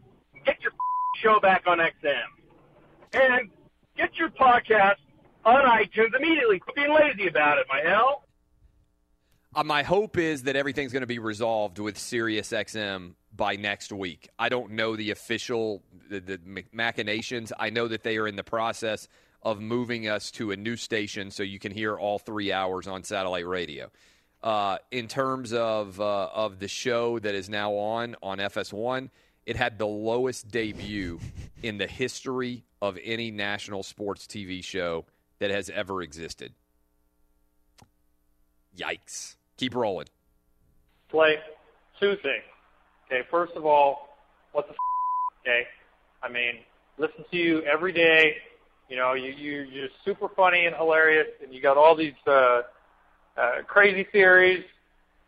Get 0.44 0.62
your 0.62 0.72
show 1.22 1.40
back 1.40 1.64
on 1.66 1.78
XM. 1.78 2.22
And 3.14 3.50
get 3.96 4.16
your 4.16 4.30
podcast 4.30 4.96
on 5.44 5.62
iTunes 5.62 6.14
immediately. 6.16 6.58
Quit 6.58 6.76
being 6.76 6.92
lazy 6.92 7.26
about 7.26 7.58
it, 7.58 7.66
my 7.68 7.80
hell. 7.80 8.24
Uh, 9.54 9.64
my 9.64 9.82
hope 9.82 10.16
is 10.16 10.44
that 10.44 10.56
everything's 10.56 10.92
going 10.92 11.02
to 11.02 11.06
be 11.06 11.18
resolved 11.18 11.78
with 11.78 11.96
SiriusXM 11.96 13.14
by 13.36 13.56
next 13.56 13.92
week. 13.92 14.28
I 14.38 14.48
don't 14.48 14.72
know 14.72 14.96
the 14.96 15.10
official 15.10 15.82
the, 16.08 16.20
the 16.20 16.64
machinations. 16.72 17.52
I 17.58 17.70
know 17.70 17.88
that 17.88 18.02
they 18.02 18.16
are 18.16 18.26
in 18.26 18.36
the 18.36 18.44
process 18.44 19.08
of 19.42 19.60
moving 19.60 20.08
us 20.08 20.30
to 20.32 20.52
a 20.52 20.56
new 20.56 20.76
station 20.76 21.30
so 21.30 21.42
you 21.42 21.58
can 21.58 21.72
hear 21.72 21.96
all 21.96 22.18
three 22.18 22.52
hours 22.52 22.86
on 22.86 23.02
satellite 23.02 23.46
radio. 23.46 23.90
Uh, 24.42 24.78
in 24.90 25.06
terms 25.06 25.52
of 25.52 26.00
uh, 26.00 26.28
of 26.32 26.58
the 26.58 26.68
show 26.68 27.18
that 27.18 27.34
is 27.34 27.48
now 27.48 27.72
on 27.74 28.16
on 28.22 28.38
FS1, 28.38 29.10
it 29.46 29.56
had 29.56 29.78
the 29.78 29.86
lowest 29.86 30.48
debut 30.50 31.20
in 31.62 31.78
the 31.78 31.86
history 31.86 32.64
of 32.80 32.98
any 33.04 33.30
national 33.30 33.82
sports 33.82 34.26
TV 34.26 34.64
show 34.64 35.04
that 35.42 35.50
has 35.50 35.68
ever 35.70 36.02
existed. 36.02 36.52
Yikes! 38.78 39.34
Keep 39.56 39.74
rolling. 39.74 40.06
Clay, 41.10 41.34
two 41.98 42.14
things. 42.22 42.44
Okay, 43.06 43.26
first 43.28 43.52
of 43.56 43.66
all, 43.66 44.16
what 44.52 44.68
the 44.68 44.72
f- 44.72 45.42
okay? 45.42 45.62
I 46.22 46.28
mean, 46.28 46.60
listen 46.96 47.24
to 47.28 47.36
you 47.36 47.60
every 47.62 47.92
day. 47.92 48.36
You 48.88 48.96
know, 48.96 49.14
you, 49.14 49.32
you 49.32 49.62
you're 49.62 49.88
super 50.04 50.28
funny 50.28 50.66
and 50.66 50.76
hilarious, 50.76 51.26
and 51.42 51.52
you 51.52 51.60
got 51.60 51.76
all 51.76 51.96
these 51.96 52.14
uh, 52.24 52.62
uh, 53.36 53.62
crazy 53.66 54.06
theories, 54.12 54.64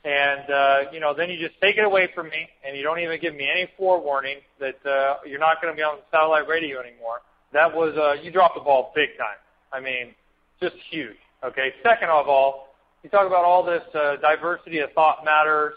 and 0.05 0.49
uh, 0.49 0.79
you 0.93 1.01
know, 1.01 1.13
then 1.13 1.29
you 1.29 1.41
just 1.45 1.61
take 1.61 1.77
it 1.77 1.85
away 1.85 2.09
from 2.15 2.29
me, 2.29 2.49
and 2.65 2.77
you 2.77 2.85
don't 2.85 3.01
even 3.01 3.21
give 3.21 3.35
me 3.35 3.49
any 3.51 3.69
forewarning 3.77 4.37
that 4.61 4.79
uh, 4.87 5.17
you're 5.27 5.41
not 5.41 5.61
going 5.61 5.75
to 5.75 5.77
be 5.77 5.83
on 5.83 5.99
satellite 6.13 6.47
radio 6.47 6.79
anymore. 6.79 7.21
That 7.53 7.75
was 7.75 7.97
uh, 7.97 8.23
you 8.23 8.31
dropped 8.31 8.55
the 8.55 8.61
ball 8.61 8.93
big 8.95 9.09
time. 9.19 9.39
I 9.75 9.81
mean, 9.81 10.15
just 10.61 10.77
huge. 10.91 11.17
Okay. 11.43 11.75
Second 11.83 12.09
of 12.09 12.29
all, 12.29 12.75
you 13.03 13.11
talk 13.11 13.27
about 13.27 13.45
all 13.45 13.63
this 13.63 13.83
uh, 13.95 14.17
diversity 14.17 14.79
of 14.79 14.93
thought 14.93 15.25
matters, 15.25 15.75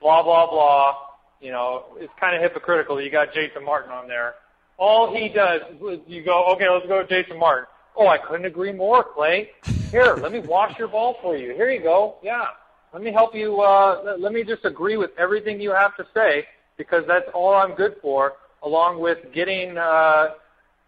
blah 0.00 0.22
blah 0.22 0.48
blah. 0.50 0.96
You 1.40 1.50
know, 1.50 1.86
it's 1.96 2.12
kind 2.20 2.36
of 2.36 2.42
hypocritical. 2.42 3.00
You 3.00 3.10
got 3.10 3.32
Jason 3.32 3.64
Martin 3.64 3.90
on 3.90 4.06
there. 4.06 4.34
All 4.76 5.14
he 5.14 5.28
does 5.28 5.62
is 5.90 6.00
you 6.06 6.22
go, 6.22 6.52
okay, 6.54 6.68
let's 6.68 6.86
go 6.86 6.98
with 6.98 7.08
Jason 7.08 7.38
Martin. 7.38 7.66
Oh, 7.96 8.06
I 8.06 8.18
couldn't 8.18 8.46
agree 8.46 8.72
more, 8.72 9.02
Clay. 9.02 9.50
Here, 9.90 10.14
let 10.14 10.32
me 10.32 10.40
wash 10.40 10.78
your 10.78 10.88
ball 10.88 11.16
for 11.20 11.36
you. 11.36 11.54
Here 11.54 11.70
you 11.70 11.82
go. 11.82 12.16
Yeah. 12.22 12.46
Let 12.92 13.02
me 13.02 13.12
help 13.12 13.34
you. 13.34 13.60
Uh, 13.60 14.16
let 14.18 14.32
me 14.32 14.44
just 14.44 14.64
agree 14.64 14.96
with 14.96 15.10
everything 15.18 15.60
you 15.60 15.72
have 15.72 15.96
to 15.96 16.06
say 16.14 16.46
because 16.76 17.04
that's 17.06 17.28
all 17.34 17.54
I'm 17.54 17.74
good 17.74 17.96
for, 18.00 18.34
along 18.62 19.00
with 19.00 19.18
getting 19.34 19.76
uh, 19.76 20.28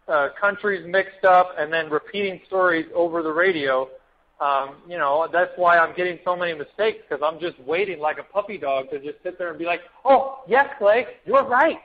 uh, 0.09 0.29
countries 0.41 0.85
mixed 0.87 1.25
up 1.25 1.55
and 1.59 1.73
then 1.73 1.91
repeating 1.91 2.41
stories 2.47 2.87
over 2.95 3.23
the 3.23 3.33
radio. 3.33 3.89
Um, 4.41 4.77
you 4.89 4.99
know, 4.99 5.29
that's 5.33 5.53
why 5.57 5.79
I'm 5.79 5.95
getting 5.95 6.19
so 6.25 6.35
many 6.35 6.53
mistakes 6.55 6.99
because 7.09 7.23
I'm 7.25 7.39
just 7.41 7.61
waiting 7.61 8.01
like 8.01 8.19
a 8.19 8.25
puppy 8.25 8.59
dog 8.59 8.91
to 8.91 8.99
just 8.99 9.23
sit 9.23 9.39
there 9.39 9.51
and 9.51 9.59
be 9.59 9.65
like, 9.65 9.83
oh, 10.05 10.43
yes, 10.49 10.69
Clay, 10.79 11.07
you're 11.25 11.45
right. 11.45 11.79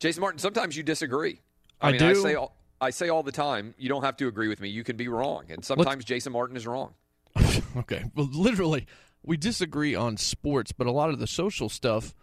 Jason 0.00 0.20
Martin, 0.20 0.38
sometimes 0.38 0.76
you 0.76 0.82
disagree. 0.82 1.40
I, 1.80 1.88
I 1.88 1.92
mean, 1.92 2.02
I 2.02 2.12
do. 2.12 2.20
say 2.20 2.34
all, 2.34 2.54
I 2.80 2.90
say 2.90 3.08
all 3.08 3.22
the 3.22 3.32
time, 3.32 3.74
you 3.78 3.88
don't 3.88 4.02
have 4.02 4.16
to 4.18 4.26
agree 4.26 4.48
with 4.48 4.60
me. 4.60 4.68
You 4.68 4.82
can 4.84 4.96
be 4.96 5.08
wrong, 5.08 5.44
and 5.48 5.64
sometimes 5.64 6.04
Jason 6.04 6.32
Martin 6.32 6.56
is 6.56 6.66
wrong. 6.66 6.94
Okay. 7.74 8.04
Well, 8.14 8.28
literally, 8.30 8.86
we 9.22 9.38
disagree 9.38 9.94
on 9.94 10.18
sports, 10.18 10.72
but 10.72 10.86
a 10.86 10.92
lot 10.92 11.08
of 11.08 11.18
the 11.18 11.26
social 11.26 11.70
stuff, 11.70 12.14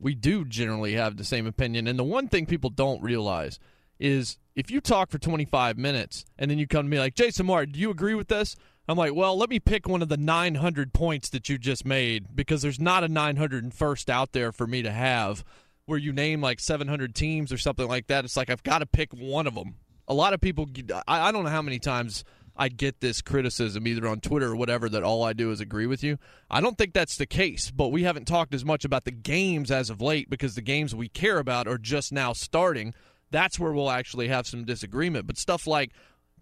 we 0.00 0.14
do 0.14 0.44
generally 0.44 0.94
have 0.94 1.16
the 1.16 1.24
same 1.24 1.46
opinion. 1.46 1.86
And 1.86 1.98
the 1.98 2.04
one 2.04 2.28
thing 2.28 2.46
people 2.46 2.70
don't 2.70 3.02
realize 3.02 3.58
is 3.98 4.38
if 4.54 4.70
you 4.70 4.80
talk 4.80 5.10
for 5.10 5.18
25 5.18 5.76
minutes 5.76 6.24
and 6.38 6.50
then 6.50 6.58
you 6.58 6.66
come 6.66 6.86
to 6.86 6.90
me 6.90 6.98
like, 6.98 7.14
Jason 7.14 7.46
Martin, 7.46 7.72
do 7.72 7.80
you 7.80 7.90
agree 7.90 8.14
with 8.14 8.28
this? 8.28 8.56
I'm 8.88 8.96
like, 8.96 9.14
well, 9.14 9.36
let 9.36 9.50
me 9.50 9.60
pick 9.60 9.86
one 9.86 10.00
of 10.00 10.08
the 10.08 10.16
900 10.16 10.94
points 10.94 11.28
that 11.30 11.48
you 11.48 11.58
just 11.58 11.84
made 11.84 12.34
because 12.34 12.62
there's 12.62 12.80
not 12.80 13.04
a 13.04 13.08
901st 13.08 14.08
out 14.08 14.32
there 14.32 14.50
for 14.50 14.66
me 14.66 14.82
to 14.82 14.90
have 14.90 15.44
where 15.84 15.98
you 15.98 16.12
name 16.12 16.40
like 16.40 16.60
700 16.60 17.14
teams 17.14 17.52
or 17.52 17.58
something 17.58 17.86
like 17.86 18.06
that. 18.06 18.24
It's 18.24 18.36
like 18.36 18.50
I've 18.50 18.62
got 18.62 18.78
to 18.78 18.86
pick 18.86 19.12
one 19.12 19.46
of 19.46 19.54
them. 19.54 19.74
A 20.06 20.14
lot 20.14 20.32
of 20.32 20.40
people, 20.40 20.66
I 21.06 21.30
don't 21.32 21.44
know 21.44 21.50
how 21.50 21.60
many 21.60 21.78
times 21.78 22.24
I 22.58 22.68
get 22.68 23.00
this 23.00 23.22
criticism 23.22 23.86
either 23.86 24.06
on 24.08 24.20
Twitter 24.20 24.48
or 24.48 24.56
whatever 24.56 24.88
that 24.88 25.04
all 25.04 25.22
I 25.22 25.32
do 25.32 25.52
is 25.52 25.60
agree 25.60 25.86
with 25.86 26.02
you. 26.02 26.18
I 26.50 26.60
don't 26.60 26.76
think 26.76 26.92
that's 26.92 27.16
the 27.16 27.26
case, 27.26 27.70
but 27.70 27.88
we 27.88 28.02
haven't 28.02 28.26
talked 28.26 28.52
as 28.52 28.64
much 28.64 28.84
about 28.84 29.04
the 29.04 29.12
games 29.12 29.70
as 29.70 29.90
of 29.90 30.00
late 30.00 30.28
because 30.28 30.56
the 30.56 30.62
games 30.62 30.94
we 30.94 31.08
care 31.08 31.38
about 31.38 31.68
are 31.68 31.78
just 31.78 32.12
now 32.12 32.32
starting. 32.32 32.94
That's 33.30 33.58
where 33.60 33.72
we'll 33.72 33.90
actually 33.90 34.26
have 34.28 34.46
some 34.46 34.64
disagreement. 34.64 35.28
But 35.28 35.38
stuff 35.38 35.68
like 35.68 35.92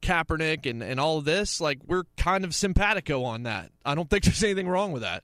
Kaepernick 0.00 0.68
and, 0.68 0.82
and 0.82 0.98
all 0.98 1.18
of 1.18 1.26
this, 1.26 1.60
like 1.60 1.80
we're 1.86 2.04
kind 2.16 2.44
of 2.44 2.54
simpatico 2.54 3.22
on 3.22 3.42
that. 3.42 3.70
I 3.84 3.94
don't 3.94 4.08
think 4.08 4.24
there's 4.24 4.42
anything 4.42 4.68
wrong 4.68 4.92
with 4.92 5.02
that. 5.02 5.22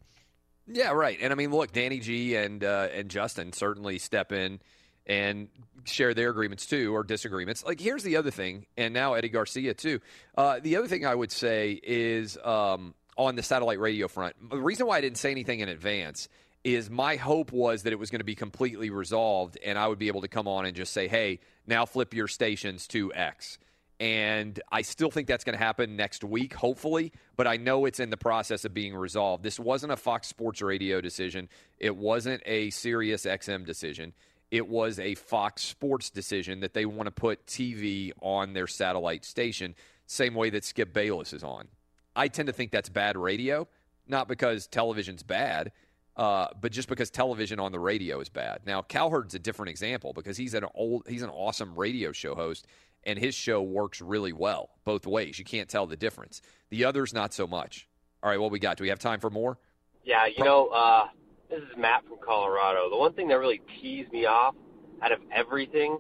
Yeah, 0.67 0.91
right. 0.91 1.19
And 1.21 1.33
I 1.33 1.37
mean, 1.37 1.51
look, 1.51 1.73
Danny 1.73 2.01
G 2.01 2.37
and 2.37 2.63
uh, 2.63 2.89
and 2.93 3.09
Justin 3.09 3.53
certainly 3.53 3.99
step 3.99 4.31
in 4.31 4.61
and 5.07 5.49
share 5.85 6.15
their 6.15 6.31
agreements 6.31 6.67
too 6.67 6.95
or 6.95 7.03
disagreements. 7.03 7.65
Like 7.65 7.81
here's 7.81 8.03
the 8.03 8.17
other 8.17 8.31
thing, 8.31 8.67
and 8.77 8.95
now 8.95 9.15
Eddie 9.15 9.29
Garcia 9.29 9.75
too. 9.75 10.01
Uh, 10.37 10.61
the 10.61 10.77
other 10.77 10.87
thing 10.87 11.07
I 11.07 11.15
would 11.15 11.33
say 11.33 11.81
is 11.83 12.39
um, 12.43 12.95
on 13.17 13.37
the 13.37 13.43
satellite 13.43 13.81
radio 13.81 14.09
front. 14.09 14.37
The 14.51 14.59
reason 14.59 14.87
why 14.87 14.99
I 14.99 15.01
didn't 15.01 15.19
say 15.19 15.31
anything 15.31 15.61
in 15.61 15.69
advance 15.69 16.29
is 16.65 16.89
my 16.89 17.17
hope 17.17 17.53
was 17.53 17.83
that 17.83 17.93
it 17.93 17.99
was 17.99 18.11
going 18.11 18.21
to 18.21 18.25
be 18.25 18.37
completely 18.37 18.91
resolved, 18.91 19.59
and 19.65 19.77
I 19.77 19.89
would 19.89 19.99
be 19.99 20.07
able 20.07 20.21
to 20.21 20.29
come 20.29 20.47
on 20.47 20.67
and 20.67 20.77
just 20.77 20.93
say, 20.93 21.09
"Hey, 21.09 21.41
now 21.67 21.87
flip 21.87 22.15
your 22.15 22.29
stations 22.29 22.87
to 22.89 23.13
X." 23.13 23.59
And 24.03 24.59
I 24.73 24.83
still 24.83 25.13
think 25.13 25.29
that's 25.29 25.45
going 25.45 25.57
to 25.57 25.65
happen 25.65 25.95
next 25.95 26.25
week, 26.25 26.55
hopefully, 26.55 27.13
but 27.37 27.47
I 27.47 27.57
know 27.57 27.85
it's 27.85 28.01
in 28.01 28.11
the 28.11 28.17
process 28.17 28.65
of 28.65 28.75
being 28.75 28.97
resolved. 28.97 29.45
This 29.45 29.61
wasn't 29.61 29.93
a 29.93 29.97
Fox 29.97 30.27
Sports 30.27 30.61
Radio 30.61 31.01
decision. 31.01 31.49
It 31.79 31.97
wasn't 31.97 32.43
a 32.45 32.71
Sirius 32.71 33.27
XM 33.27 33.65
decision. 33.65 34.13
It 34.53 34.69
was 34.69 34.99
a 34.99 35.15
Fox 35.15 35.63
Sports 35.63 36.11
decision 36.11 36.61
that 36.61 36.75
they 36.75 36.85
want 36.85 37.07
to 37.07 37.11
put 37.11 37.47
TV 37.47 38.13
on 38.21 38.53
their 38.53 38.67
satellite 38.67 39.25
station, 39.25 39.75
same 40.07 40.35
way 40.35 40.51
that 40.51 40.63
Skip 40.63 40.93
Bayless 40.93 41.33
is 41.33 41.43
on. 41.43 41.69
I 42.15 42.29
tend 42.29 42.49
to 42.49 42.53
think 42.53 42.71
that's 42.71 42.91
bad 42.91 43.17
radio, 43.17 43.67
not 44.07 44.29
because 44.29 44.67
television's 44.67 45.23
bad, 45.23 45.73
uh, 46.19 46.49
but 46.61 46.71
just 46.71 46.91
because 46.91 47.09
television 47.09 47.59
on 47.61 47.73
the 47.73 47.79
radio 47.79 48.21
is 48.21 48.29
bad. 48.29 48.61
Now, 48.67 48.83
Cowherd's 48.83 49.35
a 49.35 49.39
different 49.39 49.71
example 49.71 50.13
because 50.13 50.37
he's 50.37 50.53
an 50.53 50.67
old, 50.75 51.05
he's 51.09 51.23
an 51.23 51.31
awesome 51.31 51.75
radio 51.75 52.13
show 52.13 52.35
host, 52.35 52.67
and 53.05 53.19
his 53.19 53.35
show 53.35 53.63
works 53.63 54.03
really 54.03 54.35
well 54.35 54.69
both 54.85 55.07
ways. 55.07 55.39
You 55.39 55.47
can't 55.47 55.71
tell 55.71 55.87
the 55.87 55.97
difference. 55.97 56.43
The 56.69 56.85
others, 56.85 57.15
not 57.15 57.33
so 57.33 57.47
much. 57.47 57.89
All 58.23 58.29
right, 58.29 58.39
what 58.39 58.51
we 58.51 58.59
got? 58.59 58.77
Do 58.77 58.83
we 58.83 58.91
have 58.91 58.99
time 58.99 59.19
for 59.19 59.31
more? 59.31 59.57
Yeah, 60.05 60.27
you 60.27 60.45
know, 60.45 60.67
uh, 60.67 61.09
this 61.53 61.61
is 61.71 61.77
Matt 61.77 62.03
from 62.09 62.17
Colorado. 62.25 62.89
The 62.89 62.97
one 62.97 63.13
thing 63.13 63.29
that 63.29 63.39
really 63.39 63.61
teased 63.81 64.11
me 64.11 64.25
off 64.25 64.55
out 65.03 65.13
of 65.13 65.19
everything, 65.31 65.99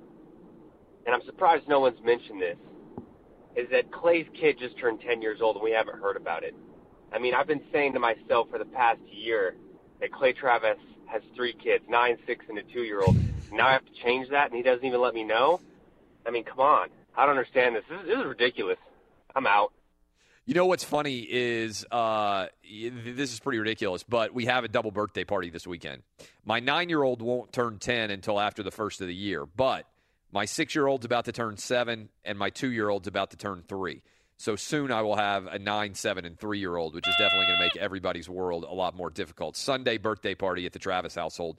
and 1.04 1.14
I'm 1.14 1.20
surprised 1.26 1.68
no 1.68 1.78
one's 1.78 2.02
mentioned 2.02 2.40
this, 2.40 2.56
is 3.54 3.68
that 3.70 3.92
Clay's 3.92 4.26
kid 4.32 4.56
just 4.58 4.78
turned 4.78 5.00
10 5.02 5.20
years 5.20 5.40
old 5.42 5.56
and 5.56 5.62
we 5.62 5.72
haven't 5.72 6.00
heard 6.00 6.16
about 6.16 6.42
it. 6.42 6.54
I 7.12 7.18
mean, 7.18 7.34
I've 7.34 7.46
been 7.46 7.60
saying 7.70 7.92
to 7.92 7.98
myself 7.98 8.48
for 8.50 8.58
the 8.58 8.64
past 8.64 9.00
year 9.10 9.54
that 10.00 10.10
Clay 10.10 10.32
Travis 10.32 10.78
has 11.04 11.20
three 11.36 11.52
kids, 11.52 11.84
nine, 11.86 12.16
six, 12.26 12.46
and 12.48 12.56
a 12.56 12.62
two-year-old. 12.62 13.14
Now 13.52 13.68
I 13.68 13.72
have 13.72 13.84
to 13.84 13.92
change 14.02 14.30
that, 14.30 14.46
and 14.46 14.56
he 14.56 14.62
doesn't 14.62 14.86
even 14.86 15.02
let 15.02 15.12
me 15.12 15.22
know. 15.22 15.60
I 16.26 16.30
mean, 16.30 16.44
come 16.44 16.60
on. 16.60 16.88
I 17.14 17.26
don't 17.26 17.36
understand 17.36 17.76
this. 17.76 17.84
This 17.90 18.00
is, 18.00 18.06
this 18.06 18.18
is 18.18 18.24
ridiculous. 18.24 18.78
I'm 19.36 19.46
out. 19.46 19.74
You 20.44 20.54
know 20.54 20.66
what's 20.66 20.82
funny 20.82 21.20
is 21.20 21.86
uh, 21.92 22.46
this 22.64 23.32
is 23.32 23.38
pretty 23.38 23.60
ridiculous, 23.60 24.02
but 24.02 24.34
we 24.34 24.46
have 24.46 24.64
a 24.64 24.68
double 24.68 24.90
birthday 24.90 25.22
party 25.22 25.50
this 25.50 25.68
weekend. 25.68 26.02
My 26.44 26.58
nine 26.58 26.88
year 26.88 27.04
old 27.04 27.22
won't 27.22 27.52
turn 27.52 27.78
10 27.78 28.10
until 28.10 28.40
after 28.40 28.64
the 28.64 28.72
first 28.72 29.00
of 29.00 29.06
the 29.06 29.14
year, 29.14 29.46
but 29.46 29.86
my 30.32 30.44
six 30.44 30.74
year 30.74 30.88
old's 30.88 31.04
about 31.04 31.26
to 31.26 31.32
turn 31.32 31.58
seven, 31.58 32.08
and 32.24 32.36
my 32.36 32.50
two 32.50 32.72
year 32.72 32.88
old's 32.88 33.06
about 33.06 33.30
to 33.30 33.36
turn 33.36 33.62
three. 33.68 34.02
So 34.36 34.56
soon 34.56 34.90
I 34.90 35.02
will 35.02 35.14
have 35.14 35.46
a 35.46 35.60
nine, 35.60 35.94
seven, 35.94 36.24
and 36.24 36.36
three 36.36 36.58
year 36.58 36.74
old, 36.76 36.96
which 36.96 37.06
is 37.06 37.14
definitely 37.20 37.46
going 37.46 37.58
to 37.58 37.64
make 37.64 37.76
everybody's 37.76 38.28
world 38.28 38.64
a 38.68 38.74
lot 38.74 38.96
more 38.96 39.10
difficult. 39.10 39.56
Sunday 39.56 39.96
birthday 39.96 40.34
party 40.34 40.66
at 40.66 40.72
the 40.72 40.80
Travis 40.80 41.14
household. 41.14 41.58